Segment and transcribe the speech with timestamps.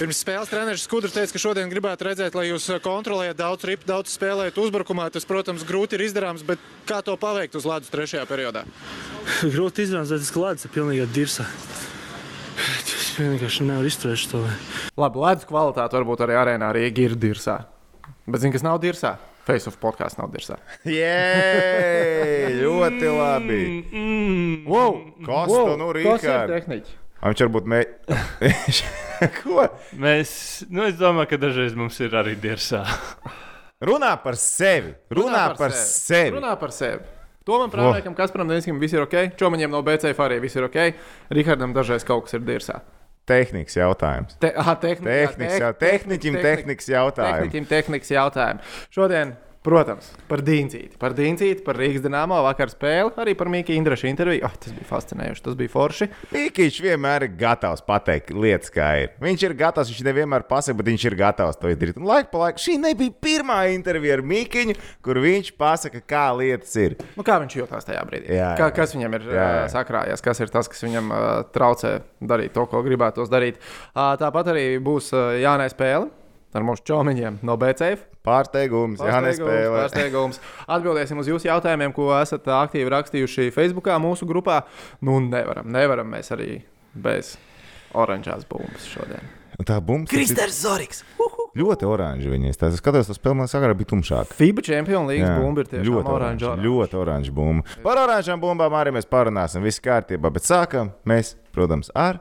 [0.00, 4.14] Pirms spēles treneris Skudrs teica, ka šodien gribētu redzēt, lai jūs kontrolējat daudz ripu, daudz
[4.14, 5.10] spēlējat uzbrukumā.
[5.12, 8.62] Tas, protams, grūti ir izdarāms, bet kā to paveikt uz ledus trešajā periodā?
[9.54, 11.44] grūti izdarāms, bet tas ledus ir pilnīgi dirsā.
[12.80, 14.40] Es vienkārši nevaru izturēt to.
[15.04, 17.58] Labi, ledus kvalitāte varbūt arī arēnā Rīgā ir dirsā.
[18.24, 19.18] Bet zini, kas nav dirsā?
[19.44, 20.56] Face of podkāsts nav dirsā.
[20.88, 23.60] Jē, ļoti labi.
[24.64, 24.96] Wow!
[25.28, 26.40] Kas to nu Kas ir Rīgā?
[26.56, 26.98] tehniķi?
[27.20, 27.84] Viņš varbūt mē...
[29.40, 29.66] Ko?
[30.00, 30.32] Mēs,
[30.70, 32.82] nu, es domāju, ka dažreiz mums ir arī dirsā.
[33.88, 34.92] Runā par sevi.
[35.16, 36.36] Runā par sevi.
[36.36, 37.00] Runā par sevi.
[37.48, 39.32] Tomam Prāvniekam, Kasparam Dienskam, viss ir ok.
[39.40, 40.76] Čomaņiem no BCF arī viss ir ok.
[41.32, 42.82] Rihardam dažreiz kaut kas ir dirsā.
[43.30, 44.36] Tehnikas jautājums.
[44.42, 47.46] Te, aha, tehnika, Tehnikas tehniķim tehnikas jautājumi.
[47.46, 48.64] Tehniķim tehnikas jautājumi.
[48.92, 49.32] Šodien,
[49.66, 50.96] protams, par Dīncīti.
[51.00, 54.44] Par Dīncīti, par Rīgas dīnāmo vakar spēli, arī par Mīķa Indraša interviju.
[54.48, 56.08] Oh, tas bija fascinējoši, tas bija forši.
[56.32, 59.12] Mīkīņš vienmēr ir gatavs pateikt lietas, kā ir.
[59.20, 61.98] Viņš ir gatavs, viņš nevienmēr pasaka, bet viņš ir gatavs to izdarīt.
[62.00, 66.72] Un laika pa laikam šī nebija pirmā intervija ar Mīkīņu, kur viņš pasaka, kā lietas
[66.80, 66.96] ir.
[67.18, 68.32] Nu, kā viņš jutās tajā brīdī?
[68.32, 68.54] Jā, jā.
[68.62, 69.66] Kā, kas viņam ir Jā, jā.
[69.74, 73.60] sakrājies, kas ir tas, kas viņam uh, traucē darīt to, ko gribētos darīt.
[73.92, 76.08] Uh, tāpat arī būs uh, jānē spēle
[76.56, 78.09] ar mūsu čomiņiem no BCF.
[78.26, 79.60] Pārsteigums, jā, nespēlē.
[79.72, 80.40] pārsteigums.
[80.68, 84.62] Atbildēsim uz jūsu jautājumiem, ko esat aktīvi rakstījuši Facebook, mūsu grupā.
[85.00, 86.60] Nu, nevaram, nevaram mēs arī
[86.94, 87.36] bez
[87.96, 89.24] oranžās bumbas šodien.
[89.60, 91.02] Un Tā bumba Kristers Zorigs!
[91.58, 92.30] ļoti oranža.
[92.32, 92.56] Viņas.
[92.60, 94.30] Tā skatos, tas spēlē agrāk bija tumšāk.
[94.38, 96.46] FIBA Champions League bumba ir tiešām ļoti oranža.
[96.52, 96.64] oranža.
[96.68, 97.76] Ļoti oranža bumba.
[97.84, 99.64] Par oranžām bumbām arī mēs parunāsim.
[99.66, 102.20] Viss kārtībā, bet sākam mēs, protams, ar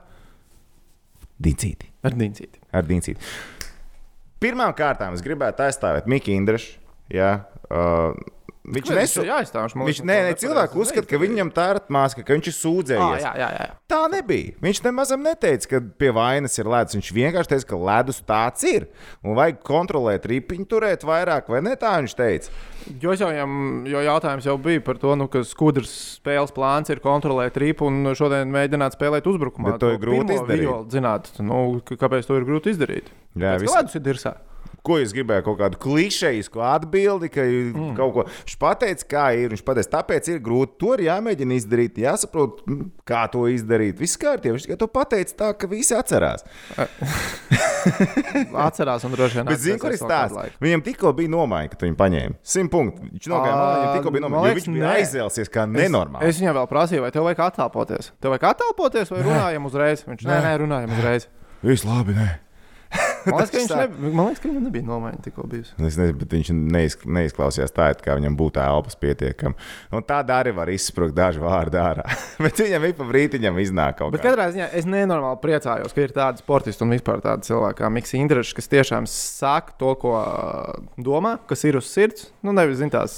[1.39, 1.87] Dīncīti.
[2.03, 2.59] Ar Dīncīti.
[2.75, 3.21] Ar Dīncīti.
[4.39, 6.77] Pirmām kārtām es gribētu aizstāvēt Miku Indrišu.
[7.11, 7.31] Jā,
[7.67, 8.13] uh,
[8.65, 9.21] viņš nesu...
[9.23, 9.75] ir jāaizstāv?
[9.79, 12.59] Man Viņš, nē, nepareizi cilvēki uzskata, ka viņam tā ir atmāska, ka viņš ir Ah,
[12.59, 13.23] sūdzējies.
[13.23, 13.67] jā, jā, jā.
[13.89, 14.53] Tā nebija.
[14.61, 16.97] Viņš nemaz neteica, ka pie vainas ir ledus.
[16.99, 18.87] Viņš vienkārši teica, ka ledus tāds ir.
[19.23, 21.75] Un vajag kontrolēt ripiņu, turēt vairāk, vai ne?
[21.79, 22.51] Tā viņš teica.
[23.01, 23.29] Jo, jau,
[23.89, 28.11] jo jautājums jau bija par to, nu, ka skudrs spēles plāns ir kontrolēt ripu un
[28.17, 29.73] šodien mēģināt spēlēt uzbrukumā.
[29.75, 30.69] Bet to ir grūti izdarīt.
[30.93, 33.11] Zināt, nu, kāpēc to ir grūti izdarīt?
[33.35, 34.35] Jā, Pēc viss- kādas ir dirsā?
[34.85, 35.43] Ko jūs gribējāt?
[35.45, 37.91] Kaut kādu klišejisku atbildi, ka mm.
[37.97, 39.51] kaut ko viņš pateica, kā ir.
[39.53, 40.77] Viņš pateica, tāpēc ir grūti.
[40.79, 43.99] To ir jāmēģina izdarīt, jāsaprot, mm, kā to izdarīt.
[43.99, 44.55] Viss kārtībā.
[44.55, 46.45] Viņš tikai to pateica tā, ka visi atcerās.
[48.69, 50.57] Atcerās, un droši vien Bet zini, kur ir stāsts?
[50.63, 53.13] Viņam tikko bija nomaiņa, kad viņi paņēma 100 punktus.
[53.13, 54.57] Viņš nogāja malā, viņam tikko bija nomaiņa.
[54.59, 56.29] Viņš bija aizēlsies kā nenormāli.
[56.29, 58.11] Es viņam vēl prasīju, vai tev vajag attēloties.
[58.19, 60.05] Tev vajag attēloties, vai runājam uzreiz?
[60.07, 61.29] Viņš nē, nē, runājam uzreiz.
[61.63, 62.29] Viss labi, nē.
[63.25, 65.73] Man liekas, ka, viņš ne, man liekas, ka viņam nebija nomaiņa tikko bijusi.
[65.77, 69.57] Es nezinu, bet viņš neizk neizklausījās tā, it kā viņam būtu elpas pietiekami.
[69.95, 72.05] Un tādā arī var izsprūgt daži vārdi ārā.
[72.45, 74.31] bet viņam ik pa brītiņam iznāk kaut Bet kas.
[74.31, 78.15] katrā ziņā es nenormāli priecājos, ka ir tādi sportisti un vispār tādi cilvēki kā Mikls
[78.19, 80.15] Indrišs, kas tiešām saka to, ko
[80.97, 82.29] domā, kas ir uz sirds.
[82.45, 83.13] Nu, nevis zin, tās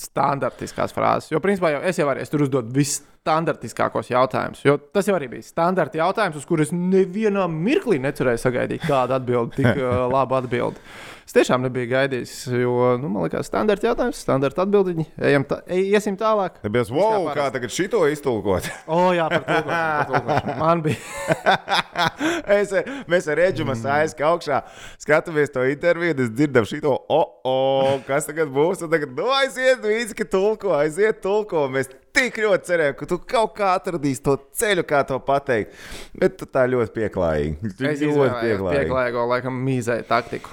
[0.00, 1.30] standartiskās frāzes.
[1.32, 4.62] Jo, principā, jau es jau arī es tur uzdodu visstandartiskākos jautājumus.
[4.66, 9.62] Jo tas jau arī bija standarta jautājums, uz kuriem nevienā mirklī necerēju sagaidīt kādu atbildi,
[9.62, 10.82] tik labu atbildi.
[11.26, 15.08] Es tiešām nebiju gaidījis, jo, nu, man liekas, standarta jautājums, standarta atbildiņi.
[15.26, 16.60] Ejam tā, iesim tālāk.
[16.62, 18.68] Tāpēc, wow, kā tagad šito iztulkot?
[18.86, 20.54] O, jā, par to pāri.
[20.60, 21.56] Man bija.
[22.60, 22.70] es,
[23.10, 24.62] mēs ar Edžu Masājas augšā
[25.02, 28.86] skatāmies to interviju, es dzirdam šito, o, oh, kas tagad būs.
[28.86, 31.66] Un tagad, nu, aiziet, vīzi, ka tulko, aiziet, tulko.
[31.74, 35.76] Mēs tik ļoti cerējām, ka tu kaut kā atradīsi to ceļu, kā to pateikt.
[36.16, 37.72] Bet tu tā ļoti pieklājīgi.
[37.76, 38.82] Es ļoti pieklājīgi.
[38.82, 40.52] pieklājīgo, laikam, mīzēju taktiku.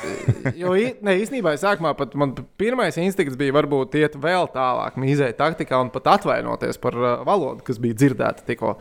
[0.62, 5.80] jo ne, īstenībā, sākumā pat man pirmais instinkts bija varbūt iet vēl tālāk, mīzēju taktikā
[5.82, 8.76] un pat atvainoties par uh, valodu, kas bija dzirdēta tikko.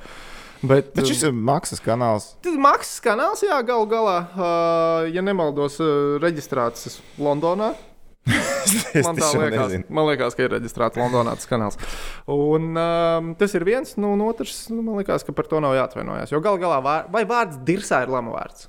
[0.60, 2.34] Bet, Bet šis ir maksas kanāls.
[2.44, 7.72] Tas ir maksas kanāls, jā, galu galā, uh, ja nemaldos, uh, reģistrēts Londonā.
[8.30, 9.85] Es Man, liekas, nezinu.
[9.90, 11.78] man liekas, ka ir reģistrēts Londonā tas kanāls.
[12.30, 15.74] Un, um, tas ir viens, nu, un otrs, nu, man liekas, ka par to nav
[15.78, 16.34] jāatvainojas.
[16.34, 18.68] Jo galu galā, vār, vai vārds dirsā ir lama vārds?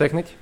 [0.00, 0.34] Tehniķi.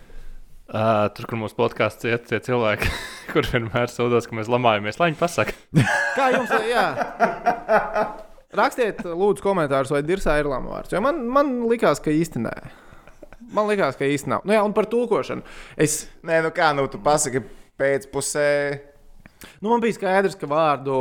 [0.65, 2.89] Uh, tur, kur mūsu podkāsts iet, tie cilvēki,
[3.35, 5.53] kur vienmēr sūdzas, ka mēs lamājamies, lai viņi pasakā.
[6.17, 6.87] Kā jums jā?
[8.55, 10.95] Rakstiet, lūdzu, komentārus, vai dirsā ir lama vārds.
[10.95, 12.55] Jo man, man likās, ka īsti nē.
[13.53, 14.45] Man likās, ka īsti nav.
[14.49, 15.45] Nu, jā, un par tulkošanu.
[15.77, 17.43] Es, Nē, nu kā, nu tu pasaki
[17.81, 18.49] pēcpusē.
[19.61, 20.97] nu, man bija skaidrs, ka vārdu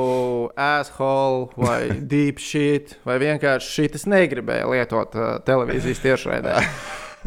[0.60, 1.80] asshole vai
[2.14, 6.58] deep shit vai vienkārši shit es negribēju lietot uh, televīzijas tiešraidē.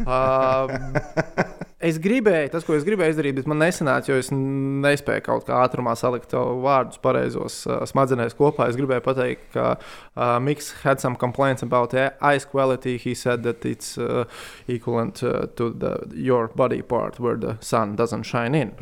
[0.05, 0.69] Uh,
[1.77, 5.59] Es gribēju, tas, ko es gribēju izdarīt, bet man nesanāca, jo es nespēju kaut kā
[5.61, 8.65] ātrumā salikt vārdus pareizos uh, smadzenēs kopā.
[8.71, 12.97] Es gribēju pateikt, ka uh, Miks had some complaints about ice quality.
[12.97, 14.25] He said that it's uh,
[14.67, 18.73] equivalent uh, to the, your body part where the sun doesn't shine in.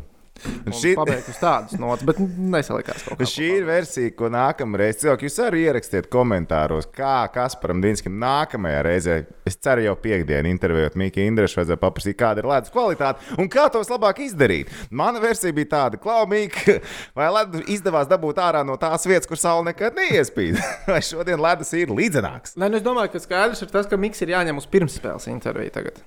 [0.66, 3.04] Šī- uz tādas nots, bet nesalikās.
[3.26, 9.16] Šī ir versija, ko nākamreiz cilvēki jūs arī ierakstiet komentāros, kā Kasparam Dīnskam nākamajā reizē.
[9.46, 13.68] Es ceru, jau piekdienā intervijot Mika Indrešu, vajadzēja paprasīt, kāda ir ledus kvalitāte un kā
[13.72, 14.72] to vislabāk izdarīt.
[14.90, 16.78] Mana versija bija tāda, Klaumīka,
[17.18, 20.60] vai ledus izdevās dabūt ārā no tās vietas, kur saule nekad neiespīd.
[20.92, 22.56] vai šodien ledus ir līdzenāks?
[22.60, 25.72] Nē, nu es domāju, ka skaidrs ir tas, ka Miks ir jāņem uz pirmsspēles interviju
[25.78, 26.02] tagad.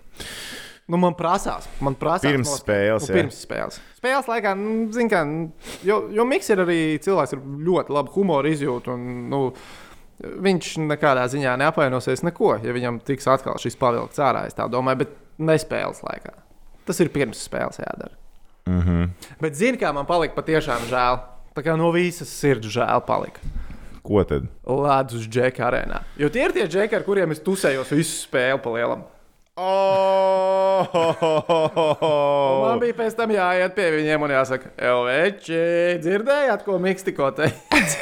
[0.90, 2.26] Nu, man prasās, man prasās.
[2.26, 2.64] Pirms nospēlēt.
[2.66, 3.20] spēles, Nu, jā.
[3.20, 3.76] pirms spēles.
[4.00, 5.20] Spēles laikā, nu, zin kā,
[5.86, 8.96] jo, jo Miks ir arī cilvēks ar ļoti labu humoru izjūtu.
[8.96, 9.42] Un, nu,
[10.20, 14.48] viņš nekādā ziņā neapvainosies neko, ja viņam tiks atkal šis pavilkts ārā.
[14.50, 16.34] Es tā domāju, bet nespēles laikā.
[16.90, 18.16] Tas ir pirms spēles jādara.
[18.66, 19.10] Mm -hmm.
[19.42, 21.20] Bet zini, kā man palika patiešām žēl.
[21.56, 23.40] Tā kā no visas sirds žēl palika.
[24.04, 24.48] Ko tad?
[24.66, 26.02] Ledus džeka arēnā.
[26.18, 29.04] Jo tie ir tie džeki, ar kuriem es tusējos visu spēli pa lielam.
[29.58, 29.64] Un
[30.90, 32.80] Man Oh!
[32.80, 35.60] bija pēc tam jāiet pie viņiem un jāsaka, Elveči,
[36.04, 37.98] dzirdējāt, ko Miks tikko teica?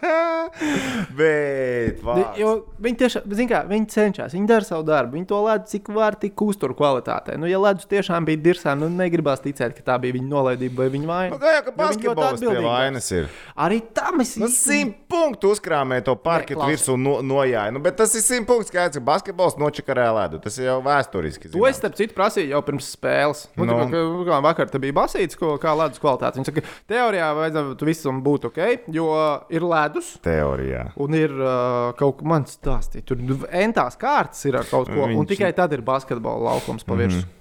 [1.16, 5.90] Bet, viņi tiešām, zin kā, viņi cenšas, viņi dara savu darbu, viņi to ledus cik
[5.94, 7.36] var, tik uztur kvalitātē.
[7.40, 10.88] Nu, ja ledus tiešām bija dirsā, nu negribās ticēt, ka tā bija viņa nolaidība vai
[10.94, 11.38] viņa vaina.
[11.38, 13.30] Nu, jau ka basketbols pie vainas ir.
[13.60, 17.70] Arī tam es Nu, simt punktu uzkrāmēja to parketu virsū no, nojāja.
[17.74, 20.42] Nu, bet tas ir simt punktu skaits, ka basketbols nočakarē ledu.
[20.44, 21.50] Tas ir jau vēsturiski.
[21.54, 23.46] To es, starp citu, prasīju jau pirms spēles.
[23.56, 23.78] Nu, Nu.
[23.88, 24.24] no.
[24.28, 26.40] kā, vakar te bija basīts, ko, kā ledus kvalitāte.
[26.40, 28.60] Viņš saka, teorijā vajadzētu visam būt ok,
[28.94, 29.08] jo
[29.50, 30.14] ir ledus.
[30.24, 30.90] Teorijā.
[31.00, 33.08] Un ir uh, kaut kas tāds stāstīts.
[33.10, 35.18] Tur entās kārtas ir ar kaut ko, Viņš...
[35.18, 37.20] un tikai tad ir basketbola laukums pa virsmu.
[37.20, 37.39] Mm -hmm.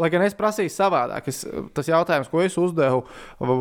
[0.00, 1.42] Lai gan es prasīju savādāk, es,
[1.76, 3.04] tas jautājums, ko es uzdevu,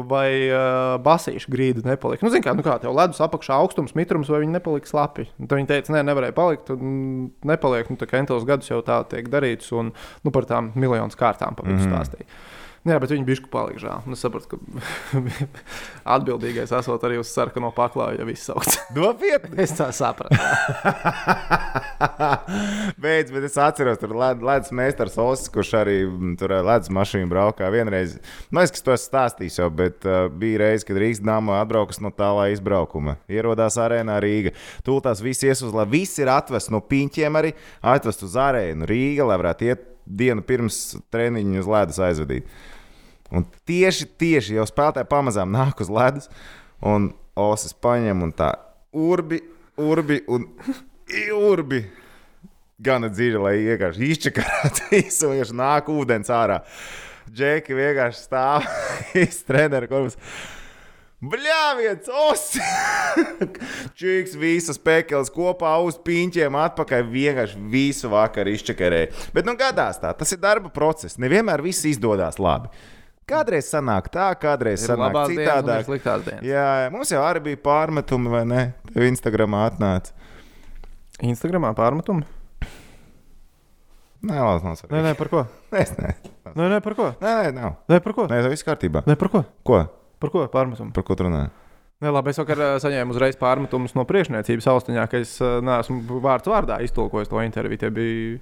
[0.10, 2.25] vai uh, basīšu grīda nepalika.
[2.25, 5.27] Nu, zini, kā, nu kā tev ledus apakšā augstums, mitrums, vai viņi nepalika slapi.
[5.39, 6.74] Tad viņi teica, nē, nevarēja palikt.
[6.74, 10.74] Un nepaliek, nu, tā kā entos gadus jau tā tiek darīts, un nu, par tām
[10.75, 11.94] miljonus kārtām pa vidu mm -hmm.
[11.94, 12.62] stāstīja.
[12.83, 14.00] Jā, bet viņi bija palikuši žēl.
[14.12, 15.19] Nu, Es saprotu, ka
[16.18, 18.68] atbildīgais esot arī uz sarkano paklāju, ja viss sauc.
[18.97, 19.56] Nopietni!
[19.63, 20.35] es tā sapratu.
[23.03, 27.31] Beidz, bet es atceros, tur ledus meistars Osakas, kurš arī mm, tur ar ledus mašīnu
[27.31, 28.18] braukā vienreiz.
[28.51, 32.12] Nu, es to esmu stāstījis jau, bet uh, bija reize, kad Rīgas dāma atbraukas no
[32.12, 33.15] tālā izbraukuma.
[33.31, 34.51] Ierodās arēnā Rīga.
[34.83, 37.56] Tūlīt viss ies uz, lai viss ir atvests no piņķiem arī,
[37.95, 40.83] atvest uz arēnu Rīga, lai varētu iet dienu pirms
[41.13, 42.51] treniņu uz ledus aizvedīt.
[43.33, 46.30] Un tieši, tieši jau spēlētāji pamazām nāk uz ledus,
[46.85, 48.51] un Osas paņem un tā
[48.94, 49.39] urbi,
[49.81, 50.45] urbi un
[51.33, 51.81] urbi.
[52.83, 56.59] Gana dziļi, lai vienkārši izčakarētu visu, vienkārši nāk ūdens ārā.
[57.33, 58.68] Džeki vienkārši stāv,
[59.24, 60.18] iztrenēra korpus.
[61.24, 62.59] Bļāviens, osi!
[64.00, 69.13] Čiks, visas pēkeles kopā uz piņķiem, atpakaļ vienkārši visu vakaru izčakarēja.
[69.33, 71.15] Bet nu gadās tā, tas ir darba process.
[71.21, 72.74] Nevienmēr viss izdodas labi.
[73.29, 75.85] Kādreiz sanāk tā, kādreiz Ir sanāk citādāk.
[75.87, 76.43] dienas.
[76.43, 78.63] Jā, jā, mums jau arī bija pārmetumi, vai ne?
[78.91, 80.11] Tev Instagramā atnāca.
[81.23, 82.25] Instagramā pārmetumi?
[84.23, 85.03] Nē, labi, nav Nē, svarīgi.
[85.07, 85.45] nē, par ko?
[85.83, 86.13] Es ne.
[86.53, 87.09] Nē, nē, par ko?
[87.23, 87.73] Nē, nē, nav.
[87.91, 88.27] Nē, par ko?
[88.31, 89.01] Nē, tas viss kārtībā.
[89.07, 89.41] Nē, par ko?
[89.67, 89.79] Ko?
[90.23, 90.93] Par ko pārmetumi?
[90.95, 91.45] Par ko tu runā?
[92.01, 96.17] Nē, labi, es vakar ā, saņēmu uzreiz pārmetumus no priekšniecības austiņā, ka es ā, neesmu
[96.23, 97.79] vārds vārdā iztulkojis to interviju.
[97.83, 98.39] Tie bija.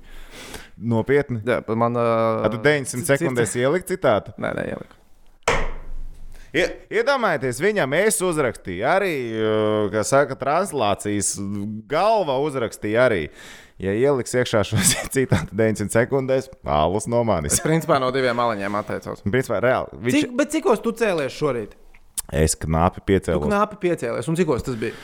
[0.82, 1.42] Nopietni.
[1.46, 2.00] Jā, man.
[2.00, 4.34] A, tu 900 sekundēs ieliki citātu.
[4.42, 4.98] Nē, nē, ieliku.
[6.52, 11.36] Ie- Iedomājieties, viņam es uzrakstīju arī, uh, kā saka, translācijas
[11.92, 13.22] galva uzrakstīja arī.
[13.82, 14.82] Ja ieliks iekšā šo
[15.16, 17.56] citātu 900 sekundēs, alus no manis.
[17.56, 19.24] Es principā no diviem maliņiem atteicos.
[19.24, 20.02] Principā, reāli.
[20.04, 20.18] Viņš...
[20.18, 21.78] Cik, bet cikos tu cēlies šorīt?
[22.32, 23.48] Es knapi Tu piecēlos.
[23.50, 24.96] knapi piecēlies, un cikos tas bija?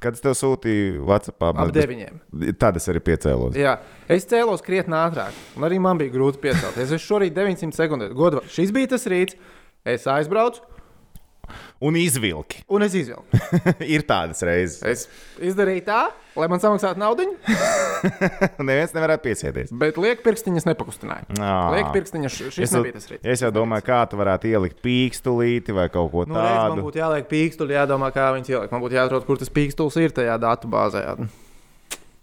[0.00, 2.20] Kad es tev sūtīju WhatsApp, Ap deviņiem.
[2.60, 3.56] Tad es arī piecēlos.
[3.58, 3.74] Jā,
[4.08, 6.92] es cēlos krietni ātrāk, un arī man bija grūti piecelties.
[6.96, 8.14] Es šorīt 900 sekundēs.
[8.16, 9.36] Godva, šis bija tas rīts,
[9.84, 10.62] es aizbraucu,
[11.82, 12.62] Un izvilki.
[12.70, 13.24] un es izvilku.
[13.94, 14.82] Ir tādas reizes.
[14.86, 15.02] Es
[15.42, 15.98] izdarīju tā,
[16.38, 17.26] lai man samaksātu naudu,
[18.62, 19.72] Neviens nevarētu piesieties.
[19.74, 21.26] bet liekas, pirkstiņas nepakustināja.
[21.74, 23.26] Liekas, pirkstiņas šis Es, nebija tas rīts.
[23.34, 26.86] es jau domāju, kā tu varētu ielikt pīkstulīti vai kaut ko Nu, reiz man tādu.
[26.88, 28.72] būtu jāliek pīkstuli, jādomā, kā viņas ielikt.
[28.74, 31.04] Man būtu jāatrod, kur tas pīkstulis ir tajā datu bāzē.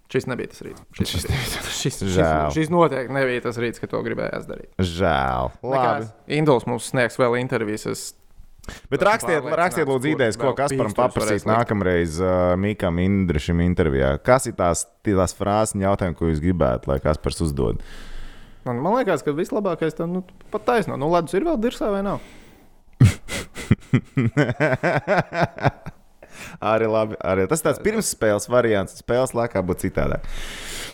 [0.10, 0.82] Šis nebija tas rīts.
[0.98, 1.50] Šis, Šis nebija.
[1.70, 4.72] šis, šis, šis noteikti nebija tas rīts, ka to gribējās darīt.
[4.82, 5.52] Žēl.
[6.40, 7.86] Induls mums sniegs vēl intervijas.
[7.92, 8.08] Es
[8.92, 14.10] Bet rakstiet, rakstiet lūdzu, idejas, ko Kasparam paprasīs nākamreiz uh, Mikam Indrišam intervijā.
[14.24, 17.76] Kas ir tās, tās frāzes un jautājumi, ko jūs gribētu, lai Kaspars uzdod?
[18.70, 20.22] Un man liekas, ka vislabākais tam nu,
[20.54, 20.94] pat taisno.
[21.00, 22.20] Nu, ledus ir vēl dirzā vai nav?
[26.62, 27.20] arī labi.
[27.26, 27.48] Arī.
[27.52, 29.00] Tas tāds pirmsspēles variants.
[29.04, 30.28] Spēles laikā būtu citādāk.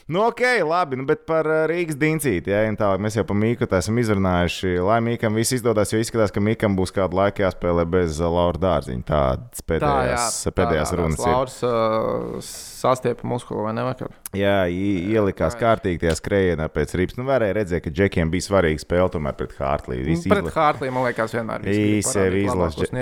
[0.08, 2.52] Nu, ok, labi, nu, bet par uh, Rīgas dincīti.
[2.54, 4.76] Ja, tā, mēs jau par Mīku tā esam izrunājuši.
[4.86, 8.62] Lai Mīkam viss izdodas, jo izskatās, ka Mīkam būs kādu laiku jāspēlē bez uh, Laura
[8.62, 9.02] Dārziņa.
[9.08, 11.24] Tādas pēdējās, tā, jā, pēdējās tā, runas.
[11.26, 12.52] Lauris uh,
[12.86, 14.14] sastiepa muskuli vai nevakar?
[14.38, 17.18] Jā, ielikās kārtīgi tajā skrējienā pēc rips.
[17.18, 20.06] Nu, varēja redzēt, ka Džekiem bija svarīga spēle tomēr pret Hārtliju.
[20.06, 20.54] Pret izla...
[20.60, 22.94] Hārtliju, man liekas, vienmēr bija sevi izlasīt.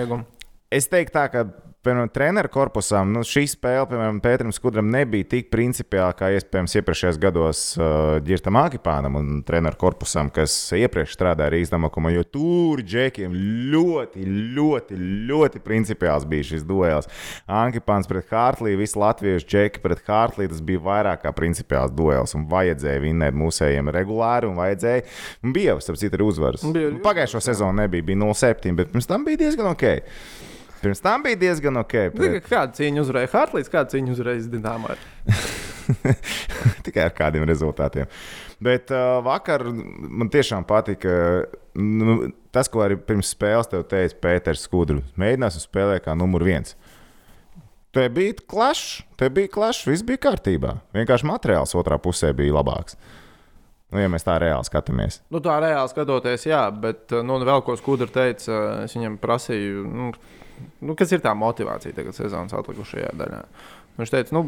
[0.71, 1.45] Es teiktu tā, ka
[1.83, 7.19] piemēram, treneru korpusam, nu, šī spēle, piemēram, Pēterim Skudram nebija tik principiāla kā iespējams iepriekšējos
[7.21, 13.35] gados uh, Girtam Akipānam un treneru korpusam, kas iepriekš strādāja Rīgas Damakumā, jo tur džekiem
[13.73, 14.23] ļoti,
[14.57, 14.99] ļoti,
[15.29, 17.09] ļoti principiāls bija šis duels.
[17.47, 22.47] Ankipāns pret Hārtlī, visi latviešu džeki pret Hārtlī, tas bija vairāk kā principiāls duels un
[22.51, 25.03] vajadzēja vinnēt mūsējiem regulāri un vajadzēja,
[25.43, 26.65] un bija jau, starp citu, arī uzvaras.
[27.03, 29.87] Pagājušo sezonu nebija, bija 0-7, bet pirms tam bija diezgan ok.
[30.83, 31.93] Pirms tam bija diezgan ok.
[32.15, 32.47] Pret...
[32.49, 34.97] Kāda cīņa uzvarēja Hartlīs, kāda cīņa uzvarēja Dienāmā?
[36.85, 38.09] Tikai ar kādiem rezultātiem.
[38.63, 41.13] Bet uh, vakar man tiešām patika
[41.75, 42.17] nu,
[42.53, 45.07] tas, ko arī pirms spēles te teica Pēters Skudrs.
[45.19, 46.75] Mēģināsim spēlēt kā numur viens.
[47.93, 50.77] Te bija klašs, te bija klašs, viss bija kārtībā.
[50.97, 52.97] Vienkārši materiāls otrā pusē bija labāks.
[53.93, 55.19] Nu, ja mēs tā reāli skatāmies.
[55.29, 59.83] Nu, tā reāli skatoties, jā, bet nu, vēl ko Skudrs teica, es viņam prasīju.
[59.85, 60.07] Nu,
[60.83, 63.41] nu, kas ir tā motivācija tagad sezonas atlikušajā daļā.
[64.00, 64.43] Viņš teica, nu,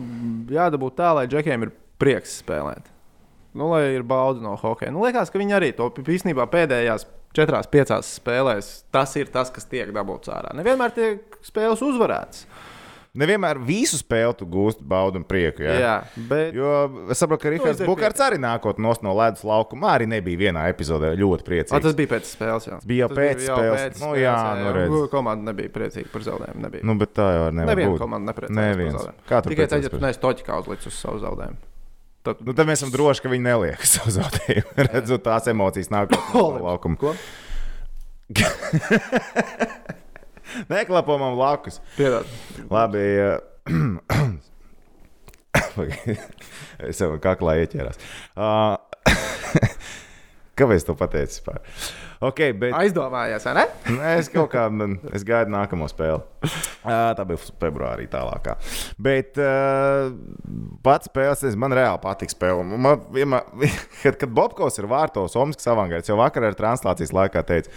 [0.54, 2.92] jādabū tā, lai džekiem ir prieks spēlēt.
[3.56, 4.92] Nu, lai ir bauda no hokeja.
[4.92, 9.68] Nu, liekas, ka viņi arī to īstenībā pēdējās četrās, piecās spēlēs tas ir tas, kas
[9.72, 10.52] tiek dabūts ārā.
[10.58, 12.46] Nevienmēr tiek spēles uzvarētas.
[13.16, 15.64] Nevienmēr visu spēli tu gūsti baudu un prieku.
[15.64, 15.76] Ja?
[15.80, 15.94] Jā,
[16.30, 16.56] bet.
[16.58, 16.72] Jo
[17.14, 19.94] es saprotu, ka Rahards Bukārts arī nākot no ledus laukuma.
[19.96, 21.76] Arī nebija vienā epizodē ļoti priecīgs.
[21.76, 22.68] O, tas bija pēc spēles.
[22.68, 22.80] Jā.
[22.84, 23.84] Bija jau tas pēc bija spēles.
[23.86, 24.98] Pēc nu, jā, jā, nu, redz.
[25.14, 26.66] komanda nebija priecīga par zaudējumu.
[26.68, 26.88] Nebija.
[26.92, 28.04] Nu, bet tā jau nevar Neviena būt.
[28.04, 29.08] komanda nepriecājās.
[29.48, 31.60] Tikai tad, ja tu neesi toķikā uzlicis uz savu zaudējumu.
[32.26, 32.40] Tad...
[32.42, 34.76] Nu, tad mēs esam droši, ka viņi neliek savu zaudējumu.
[34.90, 36.98] Redzot tās emocijas nākot no laukuma.
[37.00, 37.16] Ko?
[40.72, 41.82] Neklapam blakus.
[41.98, 42.26] Piedod.
[42.72, 43.04] Labi.
[46.90, 47.98] es jau kaklā ieķērās.
[48.36, 48.76] Uh,
[50.56, 51.42] Kāpēc to pateici?
[51.42, 51.60] Vispār?
[52.24, 52.72] Okay, bet...
[52.78, 53.66] Aizdomājās, ne?
[53.98, 54.70] Nē, es kaut kā
[55.16, 56.22] es gaidu nākamo spēli.
[56.86, 58.56] Uh, tā bija februārī tālākā.
[59.02, 60.14] Bet uh,
[60.86, 62.64] pats spēles, man reāli patīk spēle.
[62.72, 63.44] Man, vienmēr,
[64.04, 67.74] kad, kad Bobkovs ir vārtos, Omaskas avangards jau vakar ar translācijas laikā teica,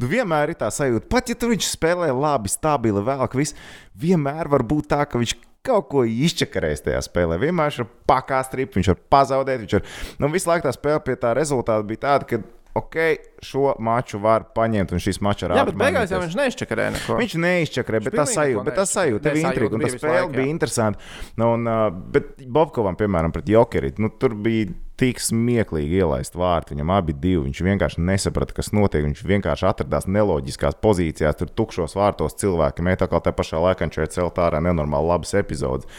[0.00, 3.56] Nu, vienmēr ir tā sajūta, pat ja viņš spēlē labi, stabili, vēl ka viss,
[3.98, 7.38] vienmēr var būt tā, ka viņš kaut ko izčakarēs tajā spēlē.
[7.42, 9.62] Vienmēr viņš pakāst ripu, viņš var pazaudēt.
[9.62, 9.86] Viņš var,
[10.18, 12.40] nu, visu laiku tā spēle pie tā rezultāta bija tāda, ka
[12.74, 12.96] ok,
[13.44, 15.44] šo maču var paņemt, un šis mačs.
[15.44, 17.18] Jā, bet beigās jau viņš neizčakarēja neko.
[17.20, 21.10] Viņš neizčakarēja, bet tas sajūta, bet tas sajūta, tev intriga, un tas spēle bija interesanti.
[21.40, 21.68] Nu, un,
[22.14, 24.72] bet Bobkovam, piemēram, pret Jokeri, nu, tur bija
[25.02, 26.76] tik smieklīgi ielaist vārtu.
[26.76, 27.42] Viņam abi divi.
[27.48, 29.02] Viņš vienkārši nesaprata, kas notiek.
[29.08, 32.84] Viņš vienkārši atradās neloģiskās pozīcijās, tur tukšos vārtos cilvēki.
[32.86, 35.90] Mētā kā tajā pašā laikā viņš ir celt ārā nenormāli labas epizodes.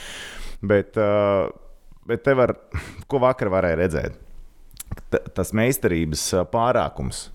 [0.64, 1.52] Bet, uh,
[2.08, 2.56] bet te var,
[3.12, 4.22] ko vakar varēja redzēt?
[5.34, 6.22] tas meistarības
[6.54, 7.28] pārākums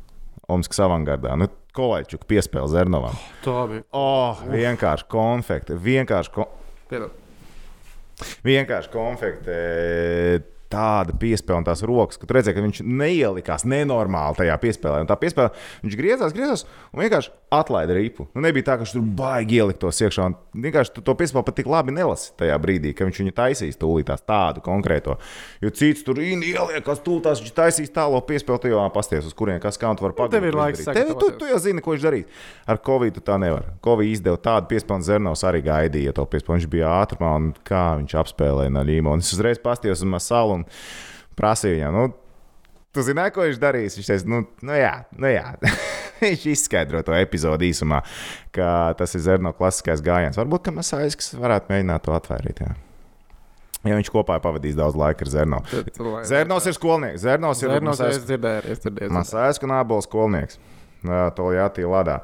[0.49, 1.35] Omaskas avangardā.
[1.37, 3.15] Nu, Kolēķuk piespēle Zernovam.
[3.15, 3.83] Oh, tā bija.
[3.95, 5.77] Oh, vienkārši konfekti.
[5.83, 6.47] Vienkārši, ko...
[8.47, 9.59] Vienkārši konfekti
[10.73, 15.03] tāda piespēle un tās rokas, ka redzēja, ka viņš neielikās nenormāli tajā piespēlē.
[15.03, 15.53] Un tā piespēle
[15.85, 18.27] viņš griezās, griezās un vienkārši atlaida ripu.
[18.35, 20.29] Nu, nebija tā, ka viņš tur baigi ielikt to iekšā.
[20.59, 24.25] Vienkārši tu to piespēli pat tik labi nelasi tajā brīdī, ka viņš viņu taisīs tūlītās
[24.29, 25.17] tādu konkrēto.
[25.65, 29.81] Jo cits tur ieliekas, tūlītās viņš taisīs tālo piespēli, tu jau pasties, uz kurien kas
[29.81, 30.37] kā tu vari pagaidīt.
[30.37, 32.45] Tev ir laiks, Tev, tu, tu jau zini, ko viņš darīs.
[32.69, 33.73] Ar Covid tā nevar.
[33.85, 36.59] Covid izdeva tādu piespēli, Zernovs arī gaidīja to piespēli.
[36.59, 39.15] Viņš bija ātrumā un kā viņš apspēlēja Naļīmu.
[39.15, 40.67] Un es uzreiz pastījos uz Masalu un
[41.39, 41.99] prasīju viņam.
[41.99, 42.09] Nu,
[42.97, 43.95] Tu zināji, ko viņš darīs?
[43.99, 45.45] Viņš teica, nu, nu jā, nu jā.
[46.23, 48.01] viņš izskaidro to epizodi īsumā,
[48.55, 50.39] ka tas ir Zerno klasiskais gājiens.
[50.41, 52.63] Varbūt, ka Masāļs varētu mēģināt to atvērīt.
[52.65, 52.73] Jā.
[53.87, 55.61] Ja viņš kopā ir pavadījis daudz laika ar Zerno.
[56.27, 57.23] Zernos ir skolnieks.
[57.23, 58.03] Zernos ir Zernos
[59.15, 60.59] Masāļs un Ābols skolnieks.
[61.39, 62.19] To jātī ladā.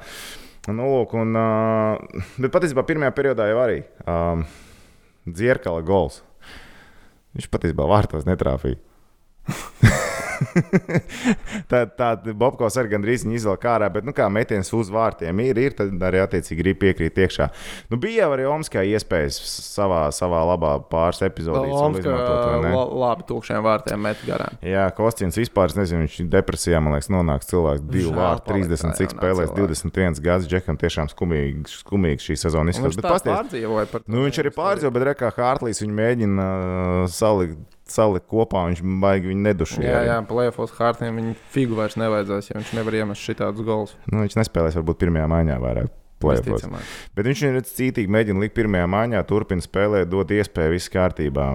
[0.66, 1.36] Nu, lūk, un,
[2.40, 4.46] bet patiesībā pirmajā periodā jau arī um,
[5.28, 6.22] dzirkala gols.
[7.34, 8.78] Viņš patiesībā vārtos netrāpīja.
[11.70, 15.76] Tad tā, Bobkovs arī gandrīz izvēlējās ārā, bet, nu, kā metiens uz vārtiem ir, ir
[15.78, 17.48] tad arī attiecīgi grib piekrīt iekšā.
[17.92, 19.38] Nu, bija jau arī Omskā iespējas
[19.74, 21.72] savā, savā labā pāris epizodēs.
[21.74, 22.14] Omska
[22.64, 24.58] la, labi tūkstošiem vārtiem met garām.
[24.64, 28.72] Jā, Kostīns vispār, es nezinu, viņš depresijā, man liekas, nonāks cilvēks divu Žēl vārtu, palikt
[28.72, 29.68] 30 tā cik spēlēs, cilvēka.
[29.90, 30.50] 21 gadus.
[30.50, 33.04] Džekam tiešām skumīgi, skumīgi šī sezona Viņš izskatās.
[33.04, 34.04] Tā pasties, pārdzīvoja par.
[34.10, 37.60] Nu, viņš arī pārdzīvo, bet rekā Hārtlīs viņu mēģina uh, salikt,
[37.90, 38.64] salikt kopā.
[38.70, 39.82] Viņš baigi viņu neduši.
[39.84, 43.98] Jā, jā, plēfos Hārtiem viņa figu vairs nevajadzēs, ja viņš nevar iemest šitādus gols.
[44.10, 45.92] Nu, viņš nespēlēs varbūt pirmajā maiņā vairāk.
[46.24, 51.50] Bet viņš ir cītīgi, mēģina likt pirmajā maiņā, turpina spēlēt, dod iespēju, viss kārtībā.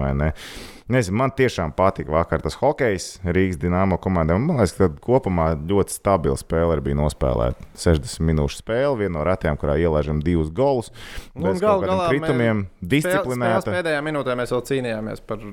[0.90, 4.34] Nezinu, man tiešām patika vakar tas hokejs Rīgas dīnāmo komandai.
[4.42, 7.68] Man liekas, ka kopumā ļoti stabila spēle bija nospēlēta.
[7.78, 10.90] 60 minūšu spēle, viena no retajām, kurā ielaižam divus golus.
[11.38, 13.70] Bez gal galā kritumiem, disciplinēta.
[13.76, 15.44] pēdējā minūtē mēs vēl cīnījāmies par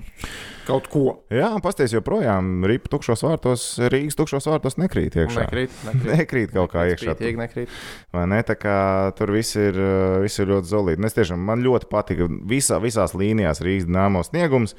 [0.66, 1.04] kaut ko.
[1.34, 5.46] Jā, pasties joprojām ripa tukšos vārtos, Rīgas tukšos vārtos nekrīt iekšā.
[5.46, 6.08] Nekrīt, nekrīt.
[6.18, 7.14] Nekrīt kaut kā iekšā.
[7.14, 7.76] Spītīgi nekrīt.
[8.16, 8.42] Vai ne?
[8.48, 8.80] Tā kā
[9.20, 9.78] tur viss ir,
[10.24, 11.06] viss ir ļoti zelīgi.
[11.06, 14.74] Es tiešām man ļoti patika visā, visās līnijās Rīgas dīnāmo sniegums.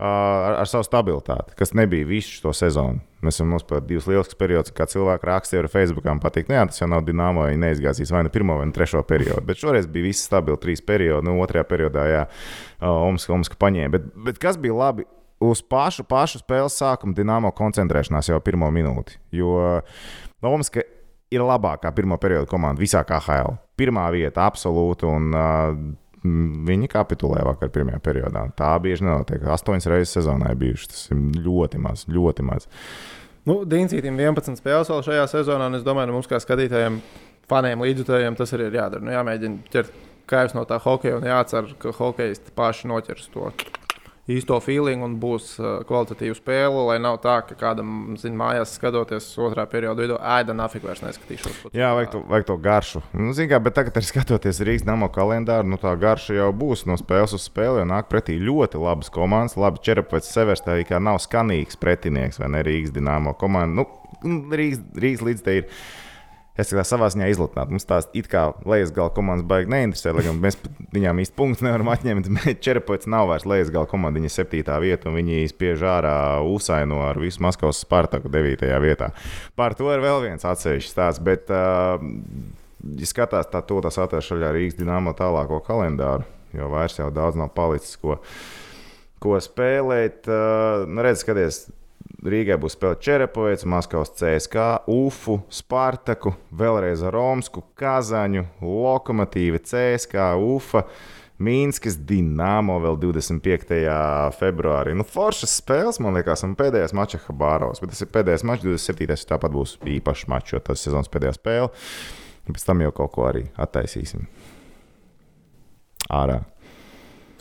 [0.00, 3.02] Ar, ar savu stabilitāti, kas nebija visu šo sezonu.
[3.22, 6.06] Mēs esam nospēlējuši divus lielus periodus, kā cilvēki rakstīja ar Facebook.
[6.08, 8.74] Man patīk, nu, jā, tas jau nav dīnāmo, viņi neizgāzīs vai nu pirmo, vai nu
[8.74, 9.44] trešo periodu.
[9.46, 11.28] Bet šoreiz bija viss stabili, trīs periodi.
[11.28, 12.24] Nu, otrajā periodā, jā,
[12.88, 13.92] Omska, Omska paņēma.
[13.94, 15.06] Bet, bet kas bija labi?
[15.42, 19.20] Uz pašu, pašu spēles sākumu Dienāmo koncentrēšanās jau pirmo minūti.
[19.34, 19.82] Jo
[20.42, 20.82] Omska
[21.32, 23.56] ir labākā pirmā perioda komanda visā KHL.
[23.78, 25.08] Pirmā vieta, absolūti.
[25.08, 25.74] Un, uh,
[26.22, 28.44] Viņi kapitulēja vakar pirmajā periodā.
[28.58, 29.42] Tā bieži nenotiek.
[29.50, 30.92] Astoņas reizes sezonā ir bijušas.
[30.92, 32.68] Tas ir ļoti maz, ļoti maz.
[33.48, 37.00] Nu, Dīncītam 11 spēles vēl šajā sezonā, un es domāju, ka mums kā skatītājiem,
[37.50, 39.02] faniem, līdzjutējiem tas arī ir jādara.
[39.02, 39.96] Nu, jāmēģina ķert
[40.30, 43.50] kājas no tā hokeja un jācer, ka hokejisti paši noķers to
[44.30, 49.26] īsto feeling un būs uh, kvalitatīva spēle, lai nav tā, ka kādam, zin, mājās skatoties
[49.42, 51.56] otrā periodā vidū, ēda nafik vairs neskatīšos.
[51.64, 53.02] tu Jā, vajag to, vajag to garšu.
[53.18, 56.86] Nu, zin, kā, bet tagad, arī skatoties Rīgas nama kalendāru, nu, tā garša jau būs
[56.86, 57.82] no spēles uz spēli.
[57.88, 59.58] Nāk pretī ļoti labas komandas.
[59.58, 63.88] Labi, Čerapets Severs tā kā nav skanīgs pretinieks vai ne Rīgas dīnāmo komandu.
[64.22, 65.82] Nu, Rīgas, Rīgas līdz te ir.
[66.52, 67.72] Es kā savā ziņā izlutinātu.
[67.72, 70.58] Mums tās it kā lejas gala komandas baigi neinteresē, lai gan mēs
[70.92, 72.28] viņām īsti punktus nevaram atņemt.
[72.64, 77.20] Čerapets nav vairs lejas gala komanda, viņa septītā vieta, un viņi spiež ārā Usaino ar
[77.22, 79.14] visu Maskavas Spartaku devītajā vietā.
[79.56, 81.24] Par to ir vēl viens atsevišķs stāsts.
[81.24, 87.40] Bet, ja skatās tā, to tas atrašanās Rīgas dīnāmo tālāko kalendāru, jo vairs jau daudz
[87.40, 88.20] nav palicis, ko,
[89.24, 90.28] ko spēlēt.
[90.28, 91.64] Nu, redz, skaties,
[92.22, 100.84] Rīgai būs spēle Čerepovets, Maskavas CSK, UFU, Spartaku, vēlreiz Romsku, Kazaņu, Lokomotīvu, CSK, UFA.
[101.42, 103.80] Mīnskas Dienāmo vēl 25.
[104.38, 104.92] februārī.
[104.94, 107.82] Nu, foršas spēles, man liekas, un pēdējais mačs Habāros.
[107.82, 109.26] Bet tas ir pēdējais mačs, 27.
[109.32, 111.72] tāpat būs īpašs mačs, jo tas ir sezonas pēdējā spēle.
[112.46, 114.28] Pēc tam jau kaut ko arī attaisīsim.
[116.14, 116.44] Ārā.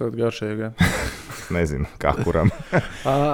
[0.01, 0.73] Tad garšīgi.
[1.51, 2.51] Nezinu, kā kuram.
[2.51, 2.81] uh,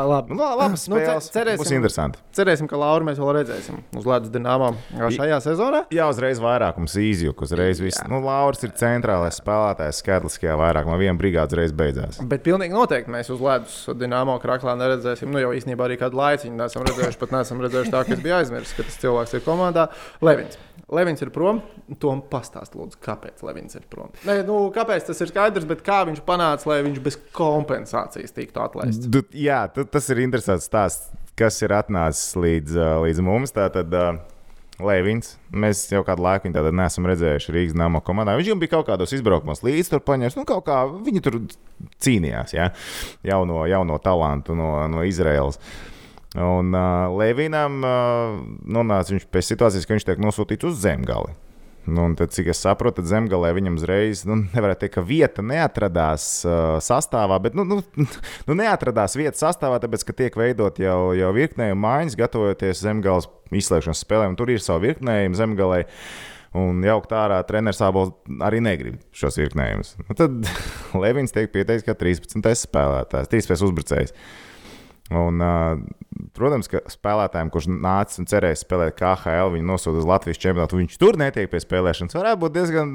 [0.11, 0.33] labi.
[0.33, 1.59] Nu, la- labas Nu, cerēsim.
[1.61, 2.21] Būs interesanti.
[2.37, 4.77] Cerēsim, ka Lauru mēs vēl redzēsim uz ledus dīnāmām
[5.17, 5.83] šajā sezonā.
[5.93, 7.99] Jā, uzreiz vairākums īzjuk, uzreiz viss.
[8.09, 10.97] Nu, Lauris ir centrālais spēlētājs skaitliskajā vairākumā.
[11.01, 12.21] Viena brigāde uzreiz beidzās.
[12.23, 15.29] Bet pilnīgi noteikti mēs uz ledus dīnāmo krāklā neredzēsim.
[15.33, 17.21] Nu, jau īstenībā arī kādu laiciņu neesam redzējuši.
[17.25, 19.87] Pat neesam redzējuši tā, ka es biju aizmirsis, ka tas cilvēks ir komandā.
[20.21, 20.57] Levins.
[20.93, 21.59] Levins ir prom.
[21.99, 24.13] Tom pastāst, lūdzu, kāpēc Levins ir prom.
[24.27, 28.63] Nē, nu, kāpēc tas ir skaidrs, bet kā viņš panāca, lai viņš bez kompensācijas tiktu
[28.63, 29.09] atlaists.
[29.11, 33.55] Du, jā, tas ir interesants stāsts, kas ir atnācis līdz, līdz mums.
[33.55, 34.21] Tātad, uh,
[34.77, 35.33] Lēvins.
[35.49, 38.35] Mēs jau kādu laiku viņu neesam redzējuši Rīgas nama komandā.
[38.37, 40.37] Viņš jau bija kaut kādos izbraukumos līdzi, tur paņēmis.
[40.37, 41.39] Nu, kaut kā viņi tur
[42.05, 42.69] cīnījās, ja?
[43.25, 45.57] jauno, jauno talantu no, no Izraēlas.
[46.35, 51.37] Un uh, Lēvinam uh, nonāca viņš pie situācijas, ka viņš tiek nosūtīts uz zemgali.
[51.87, 56.25] Nu, un tad, cik es saprotu, zemgālē viņam uzreiz, nu, nevarētu teikt, ka vieta neatradās
[56.43, 61.29] uh, sastāvā, bet nu, nu, nu, neatradās vietas sastāvā, tāpēc, ka tiek veidot jau, jau
[61.37, 64.35] virknējuma maiņas, gatavojoties zemgāles izslēgšanas spēlēm.
[64.35, 65.85] Tur ir savi virknējumi zemgālē.
[66.57, 68.11] Un jaukt ārā treneris Abols
[68.43, 69.93] arī negrib šos virknējumus.
[70.01, 70.51] Nu, tad
[71.03, 72.43] Levins tiek pieteikts kā 13.
[72.67, 73.63] spēlētājs, 13.
[73.67, 74.15] uzbrucējs.
[75.15, 75.39] Un,
[76.35, 80.97] protams, ka spēlētājiem, kurš nāca un cerēja spēlēt KHL, viņi nosūta uz Latvijas čempionātu, viņš
[80.99, 82.17] tur netiek pie spēlēšanas.
[82.17, 82.93] Varētu būt diezgan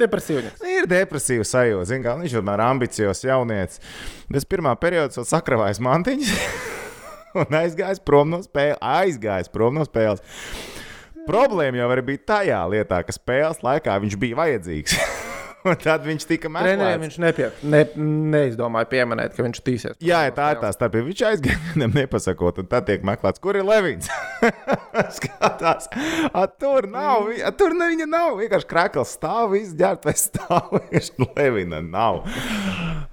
[0.00, 0.52] Depresīvi.
[0.72, 1.88] Ir depresīva sajūta.
[1.90, 3.82] Zin, kā, viņš vienmēr ir ambiciozs jaunietis.
[4.32, 6.32] Tas pirmā periodā vēl sakravājis mantiņas
[7.42, 8.80] un aizgājis prom no spēles.
[8.80, 10.24] Aizgājis prom no spēles.
[11.28, 14.96] Problēma jau bija tajā lietā, ka spēles laikā viņš bija vajadzīgs.
[15.62, 17.02] Tad viņš tika Treneriem meklēts.
[17.04, 17.82] viņš nepie, ne,
[18.32, 19.98] neizdomāja pieminēt, ka viņš tīsies.
[20.02, 21.06] Jā, tā ir tā starpība.
[21.10, 24.10] Viņš aizgāja, viņam nepasakot, un tad tiek meklēts, kur ir Levins.
[25.16, 25.86] Skatās,
[26.32, 28.40] a, tur nav, a, tur ne, viņa nav.
[28.42, 30.74] Vienkārši krāklis stāv, viss ģērbt, vai stāv.
[31.36, 32.24] Levina nav.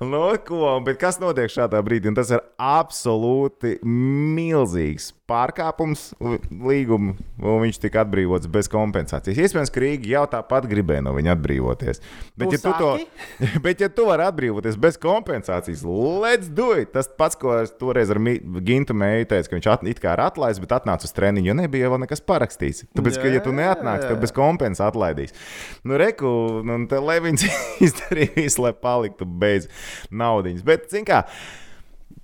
[0.01, 2.09] Nu, ko, bet kas notiek šādā brīdī?
[2.09, 6.09] Un tas ir absolūti milzīgs pārkāpums
[6.49, 9.37] līguma, un viņš tika atbrīvots bez kompensācijas.
[9.45, 12.01] Iespējams, ka Rīga jau tāpat gribēja no viņa atbrīvoties.
[12.39, 12.91] Bet, ja tu, to,
[13.65, 16.91] bet ja tu vari atbrīvoties bez kompensācijas, let's do it!
[16.95, 18.21] Tas pats, ko es toreiz ar
[18.65, 21.57] Gintu mēju teicu, ka viņš at, it kā ir atlaists, bet atnāca uz treniņu, jo
[21.61, 22.87] nebija vēl nekas parakstīts.
[22.97, 25.35] Tāpēc, ka, ja tu neatnāksi, tad bez kompensācijas atlaidīs.
[25.83, 26.29] Nu, reku,
[26.65, 27.45] nu, te Levins
[27.87, 29.69] izdarīja visu, lai paliktu bez
[30.11, 30.63] naudas.
[30.65, 31.23] Bet, zin kā,